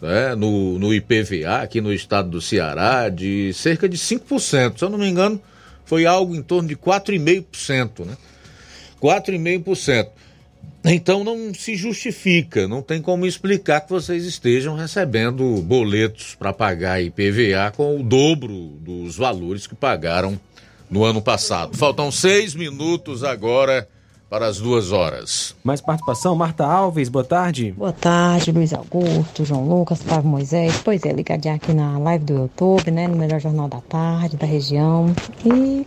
né, 0.00 0.34
no, 0.34 0.78
no 0.78 0.94
IPVA 0.94 1.62
aqui 1.62 1.80
no 1.80 1.92
estado 1.92 2.30
do 2.30 2.40
Ceará 2.40 3.08
de 3.08 3.52
cerca 3.52 3.88
de 3.88 3.96
5%. 3.96 4.78
Se 4.78 4.84
eu 4.84 4.90
não 4.90 4.98
me 4.98 5.08
engano, 5.08 5.40
foi 5.84 6.06
algo 6.06 6.34
em 6.34 6.42
torno 6.42 6.68
de 6.68 6.76
4,5%. 6.76 8.04
Né? 8.06 8.16
4,5%. 9.00 10.08
Então 10.84 11.24
não 11.24 11.52
se 11.52 11.74
justifica, 11.74 12.68
não 12.68 12.80
tem 12.80 13.02
como 13.02 13.26
explicar 13.26 13.80
que 13.80 13.90
vocês 13.90 14.24
estejam 14.24 14.76
recebendo 14.76 15.60
boletos 15.60 16.34
para 16.36 16.52
pagar 16.52 17.02
IPVA 17.02 17.72
com 17.76 18.00
o 18.00 18.02
dobro 18.02 18.78
dos 18.80 19.16
valores 19.16 19.66
que 19.66 19.74
pagaram 19.74 20.40
no 20.88 21.04
ano 21.04 21.20
passado. 21.20 21.76
Faltam 21.76 22.10
seis 22.10 22.54
minutos 22.54 23.24
agora 23.24 23.88
para 24.28 24.46
as 24.46 24.58
duas 24.58 24.92
horas. 24.92 25.56
Mais 25.64 25.80
participação, 25.80 26.36
Marta 26.36 26.66
Alves, 26.66 27.08
boa 27.08 27.24
tarde. 27.24 27.72
Boa 27.72 27.92
tarde, 27.92 28.52
Luiz 28.52 28.74
Augusto, 28.74 29.44
João 29.44 29.66
Lucas, 29.66 30.02
Flávio 30.02 30.28
Moisés. 30.28 30.80
Pois 30.84 31.04
é, 31.04 31.12
ligadinho 31.12 31.54
aqui 31.54 31.72
na 31.72 31.98
live 31.98 32.24
do 32.24 32.34
YouTube, 32.34 32.90
né? 32.90 33.08
No 33.08 33.16
melhor 33.16 33.40
jornal 33.40 33.68
da 33.68 33.80
tarde, 33.80 34.36
da 34.36 34.46
região. 34.46 35.14
E 35.44 35.86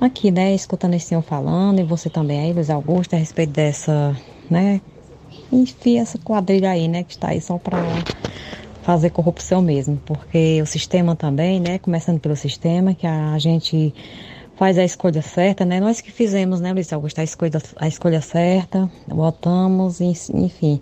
aqui, 0.00 0.30
né, 0.30 0.54
escutando 0.54 0.94
esse 0.94 1.06
senhor 1.06 1.22
falando, 1.22 1.80
e 1.80 1.84
você 1.84 2.08
também 2.08 2.40
aí, 2.40 2.52
Luiz 2.52 2.70
Augusto, 2.70 3.14
a 3.14 3.18
respeito 3.18 3.52
dessa, 3.52 4.16
né? 4.48 4.80
Enfim, 5.52 5.98
essa 5.98 6.16
quadrilha 6.18 6.70
aí, 6.70 6.88
né, 6.88 7.02
que 7.02 7.12
está 7.12 7.28
aí 7.28 7.40
só 7.40 7.58
para 7.58 7.78
fazer 8.82 9.10
corrupção 9.10 9.60
mesmo, 9.60 10.00
porque 10.06 10.60
o 10.62 10.66
sistema 10.66 11.14
também, 11.14 11.60
né, 11.60 11.78
começando 11.78 12.18
pelo 12.18 12.34
sistema, 12.34 12.94
que 12.94 13.06
a 13.06 13.38
gente 13.38 13.92
faz 14.60 14.76
a 14.76 14.84
escolha 14.84 15.22
certa, 15.22 15.64
né? 15.64 15.80
Nós 15.80 16.02
que 16.02 16.12
fizemos, 16.12 16.60
né, 16.60 16.70
Luiz 16.70 16.92
Augusto, 16.92 17.18
a 17.18 17.24
escolha, 17.24 17.62
a 17.76 17.88
escolha 17.88 18.20
certa, 18.20 18.90
votamos, 19.08 20.02
enfim. 20.02 20.78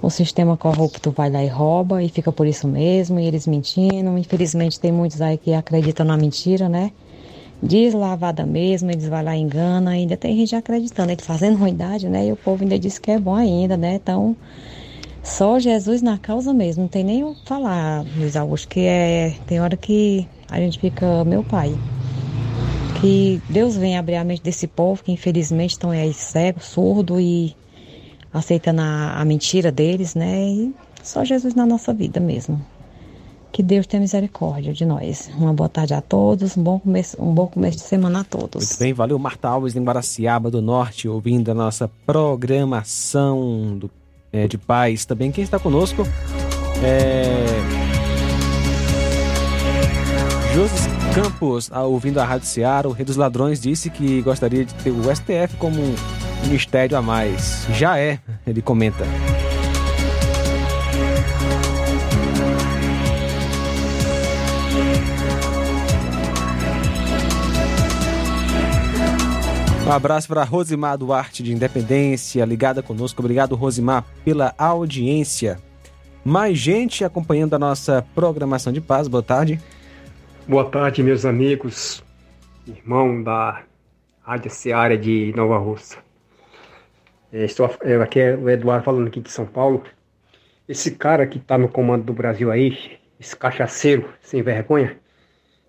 O 0.00 0.08
sistema 0.08 0.56
corrupto 0.56 1.10
vai 1.10 1.30
lá 1.30 1.44
e 1.44 1.46
rouba 1.46 2.02
e 2.02 2.08
fica 2.08 2.32
por 2.32 2.46
isso 2.46 2.66
mesmo, 2.66 3.20
e 3.20 3.26
eles 3.26 3.46
mentindo. 3.46 4.16
Infelizmente 4.16 4.80
tem 4.80 4.90
muitos 4.90 5.20
aí 5.20 5.36
que 5.36 5.52
acreditam 5.52 6.06
na 6.06 6.16
mentira, 6.16 6.66
né? 6.66 6.92
Diz 7.62 7.92
lavada 7.92 8.46
mesmo, 8.46 8.90
eles 8.90 9.06
vão 9.06 9.22
lá 9.22 9.36
e 9.36 9.40
enganam, 9.40 9.92
ainda 9.92 10.16
tem 10.16 10.34
gente 10.38 10.56
acreditando, 10.56 11.12
eles 11.12 11.26
fazendo 11.26 11.58
ruindade, 11.58 12.08
né? 12.08 12.28
E 12.28 12.32
o 12.32 12.36
povo 12.36 12.62
ainda 12.62 12.78
diz 12.78 12.98
que 12.98 13.10
é 13.10 13.18
bom 13.18 13.34
ainda, 13.34 13.76
né? 13.76 13.96
Então, 13.96 14.34
só 15.22 15.58
Jesus 15.58 16.00
na 16.00 16.16
causa 16.16 16.54
mesmo, 16.54 16.84
não 16.84 16.88
tem 16.88 17.04
nem 17.04 17.22
o 17.22 17.36
falar, 17.44 18.02
Luiz 18.16 18.34
Augusto, 18.34 18.66
que 18.66 18.80
é. 18.80 19.34
Tem 19.46 19.60
hora 19.60 19.76
que 19.76 20.26
a 20.50 20.58
gente 20.58 20.78
fica, 20.78 21.22
meu 21.26 21.44
pai. 21.44 21.74
Que 23.04 23.38
Deus 23.50 23.76
venha 23.76 24.00
abrir 24.00 24.16
a 24.16 24.24
mente 24.24 24.42
desse 24.42 24.66
povo 24.66 25.04
que 25.04 25.12
infelizmente 25.12 25.72
estão 25.72 25.90
aí 25.90 26.14
cego, 26.14 26.60
surdo 26.62 27.20
e 27.20 27.54
aceitando 28.32 28.80
a, 28.80 29.20
a 29.20 29.24
mentira 29.26 29.70
deles, 29.70 30.14
né? 30.14 30.42
E 30.42 30.74
só 31.02 31.22
Jesus 31.22 31.54
na 31.54 31.66
nossa 31.66 31.92
vida 31.92 32.18
mesmo. 32.18 32.64
Que 33.52 33.62
Deus 33.62 33.86
tenha 33.86 34.00
misericórdia 34.00 34.72
de 34.72 34.86
nós. 34.86 35.30
Uma 35.36 35.52
boa 35.52 35.68
tarde 35.68 35.92
a 35.92 36.00
todos, 36.00 36.56
um 36.56 36.62
bom 36.62 36.80
começo, 36.80 37.22
um 37.22 37.34
bom 37.34 37.46
começo 37.46 37.76
de 37.76 37.84
semana 37.84 38.20
a 38.20 38.24
todos. 38.24 38.66
Muito 38.70 38.78
bem, 38.78 38.94
valeu 38.94 39.18
Marta 39.18 39.48
Alves 39.50 39.76
em 39.76 39.84
Guaraciaba 39.84 40.50
do 40.50 40.62
Norte, 40.62 41.06
ouvindo 41.06 41.50
a 41.50 41.54
nossa 41.54 41.90
programação 42.06 43.76
do, 43.78 43.90
é, 44.32 44.48
de 44.48 44.56
paz. 44.56 45.04
Também 45.04 45.30
quem 45.30 45.44
está 45.44 45.58
conosco 45.58 46.06
é 46.82 47.84
Campos, 51.14 51.70
ouvindo 51.70 52.18
a 52.18 52.24
Rádio 52.24 52.48
Ceará, 52.48 52.88
o 52.88 52.90
Rei 52.90 53.04
dos 53.04 53.14
Ladrões 53.14 53.60
disse 53.60 53.88
que 53.88 54.20
gostaria 54.20 54.64
de 54.64 54.74
ter 54.74 54.90
o 54.90 55.14
STF 55.14 55.56
como 55.58 55.80
um 55.80 55.94
ministério 56.42 56.98
a 56.98 57.00
mais. 57.00 57.64
Já 57.70 57.96
é, 57.96 58.18
ele 58.44 58.60
comenta. 58.60 59.04
Um 69.86 69.92
abraço 69.92 70.26
para 70.26 70.42
Rosimar 70.42 70.98
Duarte 70.98 71.44
de 71.44 71.52
Independência, 71.52 72.44
ligada 72.44 72.82
conosco. 72.82 73.22
Obrigado, 73.22 73.54
Rosimar, 73.54 74.04
pela 74.24 74.52
audiência. 74.58 75.60
Mais 76.24 76.58
gente 76.58 77.04
acompanhando 77.04 77.54
a 77.54 77.58
nossa 77.58 78.04
programação 78.16 78.72
de 78.72 78.80
paz. 78.80 79.06
Boa 79.06 79.22
tarde. 79.22 79.60
Boa 80.46 80.70
tarde, 80.70 81.02
meus 81.02 81.24
amigos, 81.24 82.04
irmão 82.66 83.22
da 83.22 83.64
Rádio 84.20 84.50
Seara 84.50 84.94
de 84.94 85.32
Nova 85.34 85.56
Russa. 85.56 85.96
É, 87.32 87.46
estou, 87.46 87.74
é, 87.80 87.94
aqui 87.96 88.20
é 88.20 88.36
o 88.36 88.50
Eduardo 88.50 88.84
falando 88.84 89.06
aqui 89.06 89.22
de 89.22 89.30
São 89.30 89.46
Paulo. 89.46 89.82
Esse 90.68 90.90
cara 90.96 91.26
que 91.26 91.38
está 91.38 91.56
no 91.56 91.66
comando 91.66 92.04
do 92.04 92.12
Brasil 92.12 92.50
aí, 92.50 92.98
esse 93.18 93.34
cachaceiro 93.34 94.12
sem 94.20 94.42
vergonha, 94.42 94.98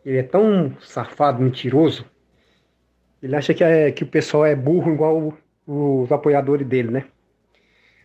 ele 0.06 0.18
é 0.18 0.24
tão 0.24 0.76
safado, 0.82 1.42
mentiroso, 1.42 2.06
ele 3.24 3.34
acha 3.34 3.54
que, 3.54 3.64
é, 3.64 3.94
que 3.94 4.04
o 4.04 4.08
pessoal 4.08 4.46
é 4.46 4.58
burro 4.58 4.92
igual 4.92 5.38
os 5.66 6.12
apoiadores 6.12 6.68
dele, 6.68 6.92
né? 6.92 7.06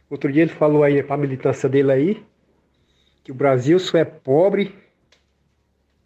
Outro 0.09 0.31
dia 0.33 0.43
ele 0.43 0.53
falou 0.53 0.85
aí 0.85 1.03
para 1.03 1.17
a 1.17 1.19
militância 1.19 1.69
dele 1.69 1.91
aí, 1.91 2.25
que 3.25 3.33
o 3.33 3.35
Brasil 3.35 3.77
só 3.81 3.99
é 3.99 4.05
pobre 4.05 4.73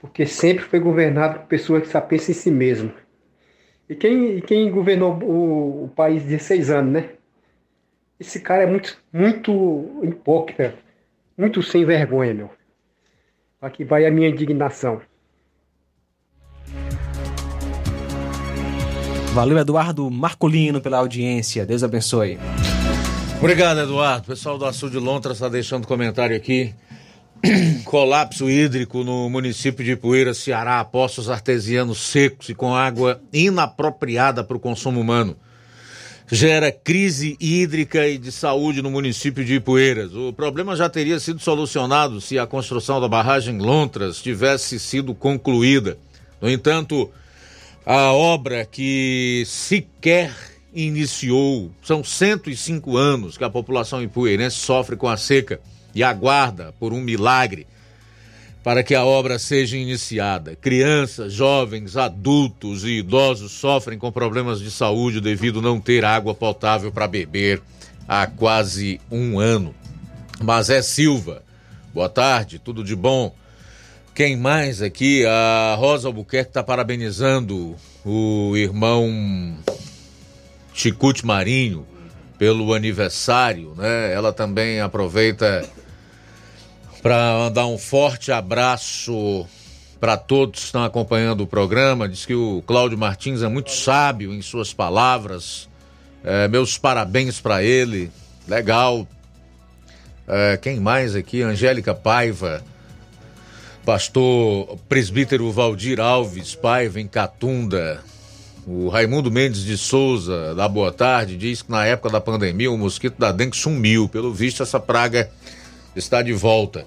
porque 0.05 0.27
sempre 0.27 0.63
foi 0.63 0.79
governado 0.79 1.39
por 1.39 1.47
pessoas 1.47 1.85
que 1.85 1.89
só 1.89 1.99
pensam 1.99 2.33
em 2.33 2.35
si 2.37 2.51
mesmo. 2.51 2.93
E 3.89 3.95
quem, 3.95 4.37
e 4.37 4.43
quem 4.43 4.71
governou 4.71 5.15
o, 5.15 5.85
o 5.85 5.89
país 5.89 6.23
16 6.23 6.69
anos, 6.69 6.93
né? 6.93 7.09
Esse 8.21 8.39
cara 8.39 8.65
é 8.65 8.67
muito, 8.67 8.99
muito 9.11 10.03
hipócrita, 10.03 10.75
muito 11.39 11.63
sem 11.63 11.87
vergonha, 11.87 12.35
meu. 12.35 12.51
Aqui 13.63 13.83
vai 13.83 14.05
a 14.05 14.11
minha 14.11 14.29
indignação. 14.29 15.01
Valeu, 19.33 19.57
Eduardo 19.57 20.11
Marcolino, 20.11 20.83
pela 20.83 20.99
audiência. 20.99 21.65
Deus 21.65 21.83
abençoe. 21.83 22.39
Obrigado, 23.39 23.81
Eduardo. 23.81 24.25
O 24.25 24.27
pessoal 24.27 24.59
do 24.59 24.67
Açude 24.67 24.99
de 24.99 24.99
Lontras 24.99 25.39
está 25.39 25.49
deixando 25.49 25.87
comentário 25.87 26.37
aqui. 26.37 26.75
Colapso 27.85 28.49
hídrico 28.49 29.05
no 29.05 29.29
município 29.29 29.85
de 29.85 29.93
Ipueira, 29.93 30.35
Ceará, 30.35 30.85
poços 30.85 31.29
artesianos 31.29 31.99
secos 31.99 32.49
e 32.49 32.55
com 32.55 32.75
água 32.75 33.21
inapropriada 33.33 34.43
para 34.43 34.57
o 34.57 34.61
consumo 34.61 35.01
humano. 35.01 35.37
Gera 36.31 36.73
crise 36.73 37.37
hídrica 37.39 38.09
e 38.09 38.17
de 38.17 38.33
saúde 38.33 38.81
no 38.81 38.91
município 38.91 39.45
de 39.45 39.57
Ipueiras. 39.57 40.15
O 40.15 40.33
problema 40.33 40.75
já 40.75 40.89
teria 40.89 41.21
sido 41.21 41.39
solucionado 41.39 42.21
se 42.21 42.39
a 42.39 42.47
construção 42.47 43.01
da 43.01 43.09
barragem 43.09 43.59
Lontras 43.59 44.23
tivesse 44.23 44.79
sido 44.81 45.15
concluída. 45.15 45.99
No 46.41 46.49
entanto, 46.49 47.11
a 47.85 48.13
obra 48.13 48.65
que 48.65 49.45
sequer 49.47 50.35
iniciou, 50.73 51.71
são 51.83 52.03
105 52.03 52.97
anos 52.97 53.37
que 53.37 53.45
a 53.45 53.51
população 53.51 54.03
ipueirense 54.03 54.57
sofre 54.57 54.97
com 54.97 55.09
a 55.09 55.17
seca 55.17 55.61
e 55.95 56.03
aguarda 56.03 56.75
por 56.79 56.93
um 56.93 57.01
milagre 57.01 57.67
para 58.65 58.83
que 58.83 58.95
a 58.95 59.05
obra 59.05 59.39
seja 59.39 59.77
iniciada. 59.77 60.57
Crianças, 60.57 61.35
jovens, 61.35 61.99
adultos 61.99 62.83
e 62.85 62.99
idosos 62.99 63.53
sofrem 63.53 63.99
com 63.99 64.11
problemas 64.11 64.59
de 64.59 64.71
saúde 64.71 65.21
devido 65.21 65.61
não 65.61 65.79
ter 65.79 66.03
água 66.03 66.35
potável 66.35 66.91
para 66.91 67.07
beber 67.07 67.61
há 68.09 68.27
quase 68.27 68.99
um 69.11 69.39
ano. 69.39 69.75
Mas 70.43 70.71
é 70.71 70.81
Silva. 70.81 71.43
Boa 71.93 72.09
tarde, 72.09 72.59
tudo 72.59 72.83
de 72.83 72.97
bom? 72.97 73.35
Quem 74.15 74.37
mais 74.37 74.81
aqui? 74.81 75.27
A 75.27 75.75
Rosa 75.77 76.09
Albuquerque 76.09 76.51
está 76.51 76.63
parabenizando 76.63 77.77
o 78.05 78.57
irmão 78.57 79.59
Chicute 80.73 81.27
Marinho 81.27 81.87
pelo 82.39 82.73
aniversário, 82.73 83.75
né? 83.77 84.13
Ela 84.13 84.33
também 84.33 84.81
aproveita 84.81 85.69
para 87.05 87.35
mandar 87.35 87.67
um 87.67 87.77
forte 87.77 88.33
abraço 88.33 89.47
para 90.01 90.17
todos 90.17 90.61
que 90.61 90.65
estão 90.65 90.83
acompanhando 90.83 91.43
o 91.43 91.47
programa. 91.47 92.09
Diz 92.09 92.25
que 92.25 92.35
o 92.35 92.63
Cláudio 92.67 92.97
Martins 92.97 93.43
é 93.43 93.49
muito 93.49 93.73
sábio 93.73 94.33
em 94.33 94.41
suas 94.41 94.73
palavras. 94.73 95.69
É, 96.25 96.49
meus 96.49 96.79
parabéns 96.79 97.39
para 97.43 97.63
ele. 97.63 98.11
Legal. 98.49 99.07
É, 100.27 100.57
quem 100.57 100.81
mais 100.81 101.15
aqui? 101.15 101.43
Angélica 101.43 101.95
Paiva. 101.95 102.65
Pastor 103.85 104.79
presbítero 104.89 105.53
Valdir 105.53 106.01
Alves 106.01 106.55
Paiva, 106.55 106.99
em 106.99 107.07
Catunda. 107.07 108.01
O 108.67 108.89
Raimundo 108.89 109.31
Mendes 109.31 109.63
de 109.63 109.77
Souza, 109.77 110.55
da 110.55 110.67
Boa 110.67 110.91
Tarde, 110.91 111.37
diz 111.37 111.61
que 111.61 111.71
na 111.71 111.85
época 111.85 112.09
da 112.09 112.21
pandemia 112.23 112.73
o 112.73 112.79
mosquito 112.79 113.19
da 113.19 113.31
dengue 113.31 113.59
sumiu. 113.59 114.09
Pelo 114.09 114.33
visto, 114.33 114.63
essa 114.63 114.81
praga 114.81 115.31
está 115.97 116.23
de 116.23 116.33
volta. 116.33 116.87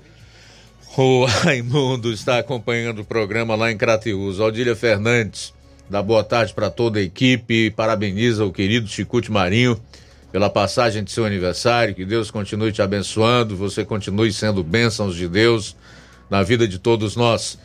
O 0.98 1.26
Raimundo 1.44 2.12
está 2.12 2.40
acompanhando 2.40 3.00
o 3.02 3.06
programa 3.06 3.56
lá 3.56 3.72
em 3.72 3.78
Crateus. 3.78 4.40
Aldília 4.40 4.76
Fernandes, 4.76 5.54
dá 5.90 6.02
boa 6.02 6.24
tarde 6.24 6.54
para 6.54 6.70
toda 6.70 7.00
a 7.00 7.04
equipe, 7.04 7.72
parabeniza 7.72 8.46
o 8.46 8.52
querido 8.52 8.88
Chicute 8.88 9.32
Marinho 9.32 9.80
pela 10.32 10.50
passagem 10.50 11.04
de 11.04 11.12
seu 11.12 11.26
aniversário. 11.26 11.96
Que 11.96 12.06
Deus 12.06 12.32
continue 12.32 12.72
te 12.72 12.82
abençoando, 12.82 13.56
você 13.56 13.86
continue 13.86 14.32
sendo 14.34 14.64
bênçãos 14.64 15.16
de 15.16 15.28
Deus 15.28 15.76
na 16.30 16.44
vida 16.44 16.68
de 16.68 16.80
todos 16.80 17.16
nós. 17.16 17.58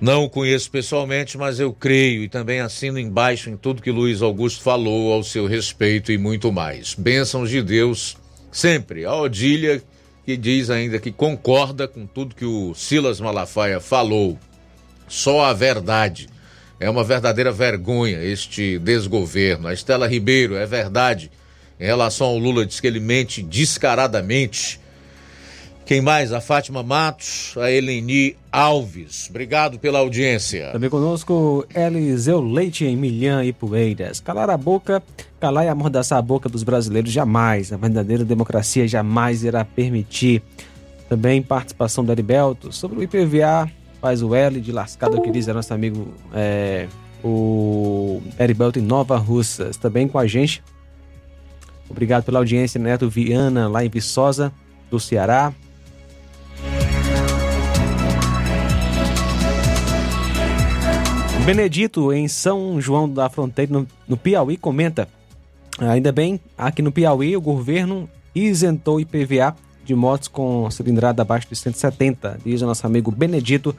Não 0.00 0.24
o 0.24 0.30
conheço 0.30 0.70
pessoalmente, 0.70 1.36
mas 1.36 1.60
eu 1.60 1.74
creio 1.74 2.22
e 2.22 2.28
também 2.28 2.60
assino 2.60 2.98
embaixo 2.98 3.50
em 3.50 3.56
tudo 3.56 3.82
que 3.82 3.90
Luiz 3.90 4.22
Augusto 4.22 4.62
falou 4.62 5.12
ao 5.12 5.22
seu 5.22 5.46
respeito 5.46 6.10
e 6.10 6.16
muito 6.16 6.50
mais. 6.50 6.94
Bênçãos 6.94 7.50
de 7.50 7.62
Deus 7.62 8.16
sempre. 8.50 9.04
A 9.04 9.14
Odília, 9.14 9.82
que 10.24 10.36
diz 10.36 10.70
ainda 10.70 10.98
que 10.98 11.10
concorda 11.10 11.88
com 11.88 12.06
tudo 12.06 12.34
que 12.34 12.44
o 12.44 12.74
Silas 12.74 13.20
Malafaia 13.20 13.80
falou. 13.80 14.38
Só 15.08 15.44
a 15.44 15.52
verdade. 15.52 16.28
É 16.78 16.88
uma 16.88 17.04
verdadeira 17.04 17.52
vergonha 17.52 18.22
este 18.22 18.78
desgoverno. 18.78 19.68
A 19.68 19.74
Estela 19.74 20.06
Ribeiro, 20.06 20.56
é 20.56 20.64
verdade. 20.64 21.30
Em 21.78 21.84
relação 21.84 22.28
ao 22.28 22.38
Lula, 22.38 22.64
diz 22.64 22.80
que 22.80 22.86
ele 22.86 23.00
mente 23.00 23.42
descaradamente 23.42 24.80
quem 25.90 26.00
mais? 26.00 26.32
A 26.32 26.40
Fátima 26.40 26.84
Matos, 26.84 27.52
a 27.56 27.68
Eleni 27.68 28.36
Alves. 28.52 29.26
Obrigado 29.28 29.76
pela 29.76 29.98
audiência. 29.98 30.70
Também 30.70 30.88
conosco 30.88 31.66
Eliseu 31.74 32.40
Leite 32.40 32.84
em 32.84 32.96
Milhã 32.96 33.44
e 33.44 33.52
Poeiras. 33.52 34.20
Calar 34.20 34.48
a 34.50 34.56
boca, 34.56 35.02
calar 35.40 35.64
e 35.64 35.68
amordaçar 35.68 36.16
a 36.16 36.22
boca 36.22 36.48
dos 36.48 36.62
brasileiros 36.62 37.10
jamais. 37.10 37.72
A 37.72 37.76
verdadeira 37.76 38.24
democracia 38.24 38.86
jamais 38.86 39.42
irá 39.42 39.64
permitir. 39.64 40.44
Também 41.08 41.42
participação 41.42 42.04
do 42.04 42.12
Heriberto 42.12 42.72
sobre 42.72 43.00
o 43.00 43.02
IPVA. 43.02 43.68
Faz 44.00 44.22
o 44.22 44.32
L 44.32 44.60
de 44.60 44.70
lascado 44.70 45.20
que 45.20 45.28
diz 45.32 45.48
é 45.48 45.52
nosso 45.52 45.74
amigo 45.74 46.14
é, 46.32 46.86
o 47.24 48.22
Heriberto 48.38 48.78
em 48.78 48.82
Nova 48.82 49.16
Russas. 49.16 49.76
Também 49.76 50.06
com 50.06 50.20
a 50.20 50.26
gente. 50.28 50.62
Obrigado 51.88 52.22
pela 52.22 52.38
audiência, 52.38 52.80
Neto 52.80 53.10
Viana, 53.10 53.66
lá 53.66 53.84
em 53.84 53.88
Viçosa, 53.88 54.52
do 54.88 55.00
Ceará. 55.00 55.52
Benedito, 61.44 62.12
em 62.12 62.28
São 62.28 62.80
João 62.80 63.08
da 63.08 63.28
Fronteira, 63.28 63.86
no, 64.06 64.16
Piauí, 64.16 64.56
comenta: 64.56 65.08
ainda 65.78 66.12
bem, 66.12 66.38
aqui 66.56 66.82
no 66.82 66.92
Piauí, 66.92 67.36
o 67.36 67.40
governo 67.40 68.08
isentou 68.34 69.00
IPVA 69.00 69.56
de 69.84 69.94
motos 69.94 70.28
com 70.28 70.70
cilindrada 70.70 71.22
abaixo 71.22 71.48
de 71.48 71.56
170, 71.56 72.38
diz 72.44 72.62
o 72.62 72.66
nosso 72.66 72.86
amigo 72.86 73.10
Benedito, 73.10 73.74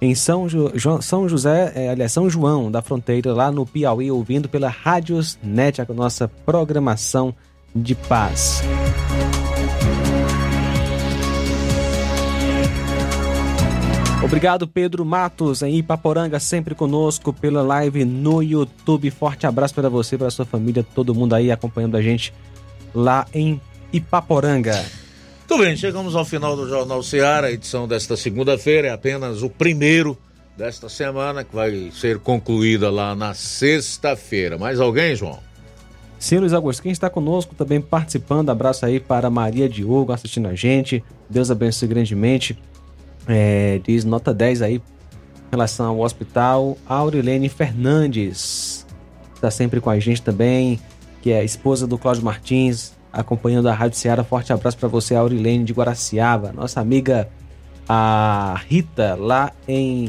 em 0.00 0.14
São, 0.14 0.48
jo, 0.48 0.70
São 1.02 1.28
José, 1.28 1.72
é, 1.74 1.88
aliás, 1.90 2.12
São 2.12 2.30
João 2.30 2.70
da 2.70 2.80
Fronteira, 2.80 3.32
lá 3.32 3.50
no 3.50 3.66
Piauí, 3.66 4.10
ouvindo 4.10 4.48
pela 4.48 4.68
Rádios 4.68 5.38
Net, 5.42 5.80
a 5.80 5.86
nossa 5.92 6.28
programação 6.28 7.34
de 7.74 7.94
paz. 7.94 8.62
Obrigado, 14.22 14.68
Pedro 14.68 15.04
Matos, 15.04 15.62
em 15.62 15.78
Ipaporanga, 15.78 16.38
sempre 16.38 16.74
conosco 16.74 17.32
pela 17.32 17.62
live 17.62 18.04
no 18.04 18.42
YouTube. 18.42 19.10
Forte 19.10 19.46
abraço 19.46 19.74
para 19.74 19.88
você, 19.88 20.18
para 20.18 20.30
sua 20.30 20.44
família, 20.44 20.84
todo 20.94 21.14
mundo 21.14 21.34
aí 21.34 21.50
acompanhando 21.50 21.96
a 21.96 22.02
gente 22.02 22.32
lá 22.94 23.26
em 23.32 23.60
Ipaporanga. 23.92 24.84
Tudo 25.48 25.64
bem, 25.64 25.74
chegamos 25.74 26.14
ao 26.14 26.24
final 26.24 26.54
do 26.54 26.68
Jornal 26.68 27.02
Seara, 27.02 27.48
a 27.48 27.52
edição 27.52 27.88
desta 27.88 28.16
segunda-feira 28.16 28.88
é 28.88 28.90
apenas 28.92 29.42
o 29.42 29.48
primeiro 29.48 30.16
desta 30.56 30.88
semana, 30.88 31.42
que 31.42 31.54
vai 31.54 31.90
ser 31.90 32.18
concluída 32.18 32.90
lá 32.90 33.14
na 33.14 33.32
sexta-feira. 33.32 34.58
Mais 34.58 34.78
alguém, 34.78 35.16
João? 35.16 35.38
Sim, 36.18 36.38
Luiz 36.38 36.52
Augusto, 36.52 36.82
quem 36.82 36.92
está 36.92 37.08
conosco 37.08 37.54
também 37.54 37.80
participando, 37.80 38.50
abraço 38.50 38.84
aí 38.84 39.00
para 39.00 39.30
Maria 39.30 39.66
Diogo 39.66 40.12
assistindo 40.12 40.46
a 40.46 40.54
gente. 40.54 41.02
Deus 41.28 41.50
abençoe 41.50 41.88
grandemente 41.88 42.58
é, 43.26 43.80
diz 43.84 44.04
nota 44.04 44.32
10 44.32 44.62
aí 44.62 44.76
em 44.76 45.50
relação 45.50 45.90
ao 45.90 46.00
hospital. 46.00 46.76
Aurilene 46.86 47.48
Fernandes 47.48 48.86
está 49.34 49.50
sempre 49.50 49.80
com 49.80 49.90
a 49.90 49.98
gente 49.98 50.22
também, 50.22 50.78
que 51.22 51.32
é 51.32 51.44
esposa 51.44 51.86
do 51.86 51.96
Cláudio 51.98 52.24
Martins, 52.24 52.92
acompanhando 53.12 53.68
a 53.68 53.74
Rádio 53.74 53.98
Ceará. 53.98 54.22
Forte 54.22 54.52
abraço 54.52 54.76
para 54.76 54.88
você, 54.88 55.14
Aurilene 55.14 55.64
de 55.64 55.72
Guaraciaba. 55.72 56.52
Nossa 56.52 56.80
amiga 56.80 57.28
a 57.88 58.60
Rita, 58.68 59.16
lá 59.18 59.52
em 59.66 60.06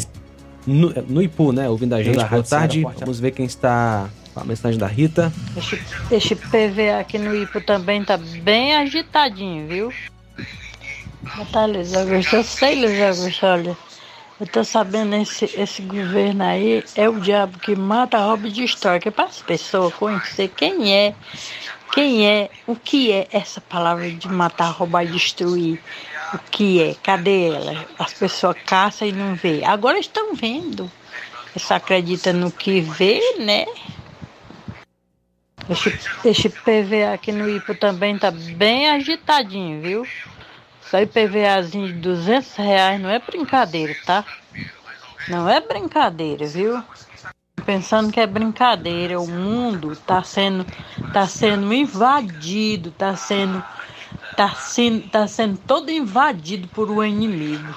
no, 0.68 0.94
no 1.08 1.22
Ipu, 1.22 1.52
né? 1.52 1.68
Ouvindo 1.68 1.96
a 1.96 2.04
gente. 2.04 2.24
Boa 2.24 2.44
tarde. 2.44 2.86
Vamos 3.00 3.20
ver 3.20 3.32
quem 3.32 3.46
está 3.46 4.10
a 4.36 4.44
mensagem 4.44 4.80
da 4.80 4.88
Rita. 4.88 5.34
Esse, 5.58 5.82
esse 6.12 6.36
PV 6.36 6.92
aqui 6.92 7.18
no 7.18 7.36
Ipu 7.36 7.60
também 7.62 8.04
tá 8.04 8.18
bem 8.18 8.76
agitadinho, 8.76 9.68
viu? 9.68 9.94
Augusto. 11.93 12.35
Eu 12.35 12.43
sei, 12.43 12.76
Luiz 12.76 13.43
olha. 13.43 13.77
Eu 14.39 14.48
tô 14.48 14.64
sabendo 14.64 15.15
esse, 15.15 15.45
esse 15.56 15.84
governo 15.84 16.43
aí 16.43 16.84
é 16.95 17.07
o 17.07 17.19
diabo 17.19 17.60
que 17.60 17.76
mata, 17.76 18.18
rouba 18.18 18.48
e 18.48 18.52
destrói. 18.52 18.99
Que 18.99 19.10
é 19.10 19.11
para 19.11 19.26
as 19.26 19.41
pessoas 19.41 19.93
conhecer 19.93 20.48
quem 20.49 20.91
é, 20.91 21.14
quem 21.93 22.27
é, 22.27 22.49
o 22.65 22.76
que 22.76 23.11
é 23.11 23.27
essa 23.31 23.61
palavra 23.61 24.10
de 24.10 24.27
matar, 24.27 24.72
roubar 24.72 25.03
e 25.03 25.10
destruir. 25.10 25.80
O 26.34 26.39
que 26.49 26.81
é? 26.81 26.95
Cadê 27.03 27.49
ela? 27.49 27.85
As 27.99 28.14
pessoas 28.14 28.56
caçam 28.65 29.07
e 29.07 29.11
não 29.11 29.35
vê. 29.35 29.64
Agora 29.64 29.99
estão 29.99 30.34
vendo. 30.34 30.91
Você 31.53 31.73
acredita 31.73 32.34
no 32.34 32.49
que 32.49 32.81
vê, 32.81 33.19
né? 33.38 33.65
Esse, 35.69 35.99
esse 36.26 36.49
PV 36.49 37.03
aqui 37.06 37.31
no 37.31 37.48
IPO 37.48 37.76
também 37.76 38.18
tá 38.18 38.31
bem 38.31 38.89
agitadinho, 38.89 39.81
viu? 39.81 40.07
Isso 40.91 40.97
aí 40.97 41.05
de 41.69 41.93
200 41.93 42.55
reais 42.57 42.99
não 42.99 43.09
é 43.09 43.18
brincadeira, 43.18 43.95
tá? 44.05 44.26
Não 45.30 45.47
é 45.47 45.61
brincadeira, 45.61 46.45
viu? 46.45 46.84
Pensando 47.65 48.11
que 48.11 48.19
é 48.19 48.27
brincadeira, 48.27 49.18
o 49.18 49.26
mundo 49.26 49.95
tá 49.95 50.22
sendo, 50.22 50.65
tá 51.13 51.26
sendo 51.26 51.73
invadido, 51.73 52.91
tá 52.91 53.15
sendo, 53.15 53.63
tá 54.35 54.49
sendo, 54.49 55.07
tá 55.07 55.26
sendo 55.27 55.57
todo 55.59 55.89
invadido 55.89 56.68
por 56.68 56.91
um 56.91 57.01
inimigo. 57.01 57.73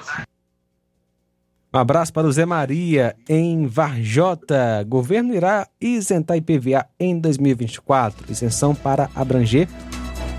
Um 1.73 1.79
abraço 1.79 2.13
para 2.13 2.27
o 2.27 2.33
Zé 2.33 2.45
Maria 2.45 3.15
em 3.29 3.69
Varjota. 3.69 4.85
Governo 4.89 5.33
irá 5.33 5.69
isentar 5.81 6.37
IPVA 6.37 6.85
em 6.99 7.17
2024. 7.21 8.33
Isenção 8.33 8.75
para 8.75 9.09
abranger 9.15 9.69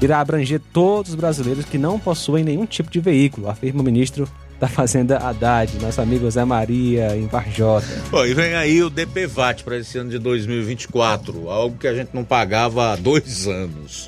irá 0.02 0.20
abranger 0.20 0.62
todos 0.74 1.12
os 1.12 1.16
brasileiros 1.16 1.66
que 1.66 1.78
não 1.78 2.00
possuem 2.00 2.44
nenhum 2.44 2.66
tipo 2.66 2.90
de 2.90 3.00
veículo, 3.00 3.50
afirma 3.50 3.82
o 3.82 3.84
ministro 3.84 4.28
da 4.60 4.68
Fazenda 4.68 5.18
Haddad, 5.18 5.78
nosso 5.82 6.02
amigo 6.02 6.30
Zé 6.32 6.46
Maria, 6.46 7.16
em 7.16 7.28
Varjota. 7.28 7.86
E 8.26 8.34
vem 8.34 8.56
aí 8.56 8.82
o 8.82 8.90
DPVAT 8.90 9.64
para 9.64 9.78
esse 9.78 9.98
ano 9.98 10.10
de 10.10 10.20
2024, 10.20 11.50
algo 11.50 11.78
que 11.78 11.88
a 11.88 11.94
gente 11.94 12.12
não 12.14 12.24
pagava 12.24 12.94
há 12.94 12.96
dois 12.96 13.48
anos. 13.48 14.08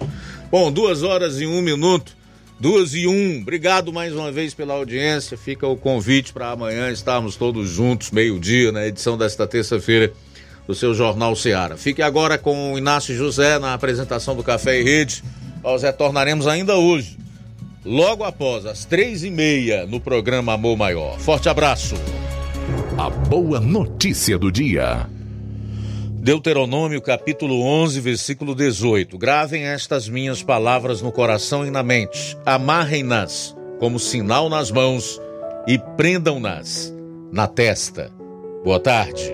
Bom, 0.50 0.72
duas 0.72 1.04
horas 1.04 1.42
e 1.42 1.46
um 1.46 1.62
minuto, 1.62 2.16
duas 2.58 2.94
e 2.94 3.06
um. 3.08 3.42
Obrigado 3.42 3.92
mais 3.92 4.14
uma 4.14 4.32
vez 4.32 4.54
pela 4.54 4.74
audiência. 4.74 5.38
Fica 5.38 5.68
o 5.68 5.76
convite 5.76 6.32
para 6.32 6.52
amanhã 6.52 6.90
estarmos 6.90 7.36
todos 7.36 7.70
juntos, 7.70 8.12
meio-dia, 8.12 8.72
na 8.72 8.88
edição 8.88 9.18
desta 9.18 9.46
terça-feira 9.46 10.14
do 10.66 10.74
seu 10.74 10.94
Jornal 10.94 11.36
Seara. 11.36 11.76
Fique 11.76 12.02
agora 12.02 12.38
com 12.38 12.74
o 12.74 12.78
Inácio 12.78 13.16
José 13.16 13.60
na 13.60 13.74
apresentação 13.74 14.36
do 14.36 14.44
Café 14.44 14.80
e 14.80 14.84
Rede. 14.84 15.24
Nós 15.68 15.84
retornaremos 15.84 16.48
ainda 16.48 16.78
hoje, 16.78 17.18
logo 17.84 18.24
após 18.24 18.66
as 18.66 18.86
três 18.86 19.22
e 19.26 19.30
meia, 19.30 19.86
no 19.86 20.00
programa 20.00 20.54
Amor 20.54 20.78
Maior. 20.78 21.20
Forte 21.20 21.50
abraço. 21.50 21.96
A 22.98 23.10
boa 23.10 23.60
notícia 23.60 24.38
do 24.38 24.50
dia. 24.50 25.10
Deuteronômio 26.22 27.02
capítulo 27.02 27.62
11, 27.62 28.00
versículo 28.00 28.56
18. 28.56 29.18
Gravem 29.18 29.66
estas 29.66 30.08
minhas 30.08 30.42
palavras 30.42 31.02
no 31.02 31.12
coração 31.12 31.68
e 31.68 31.70
na 31.70 31.84
mente. 31.84 32.38
Amarrem-nas 32.46 33.54
como 33.78 34.00
sinal 34.00 34.48
nas 34.48 34.72
mãos 34.72 35.20
e 35.68 35.78
prendam-nas 35.98 36.94
na 37.30 37.46
testa. 37.46 38.10
Boa 38.64 38.80
tarde. 38.80 39.34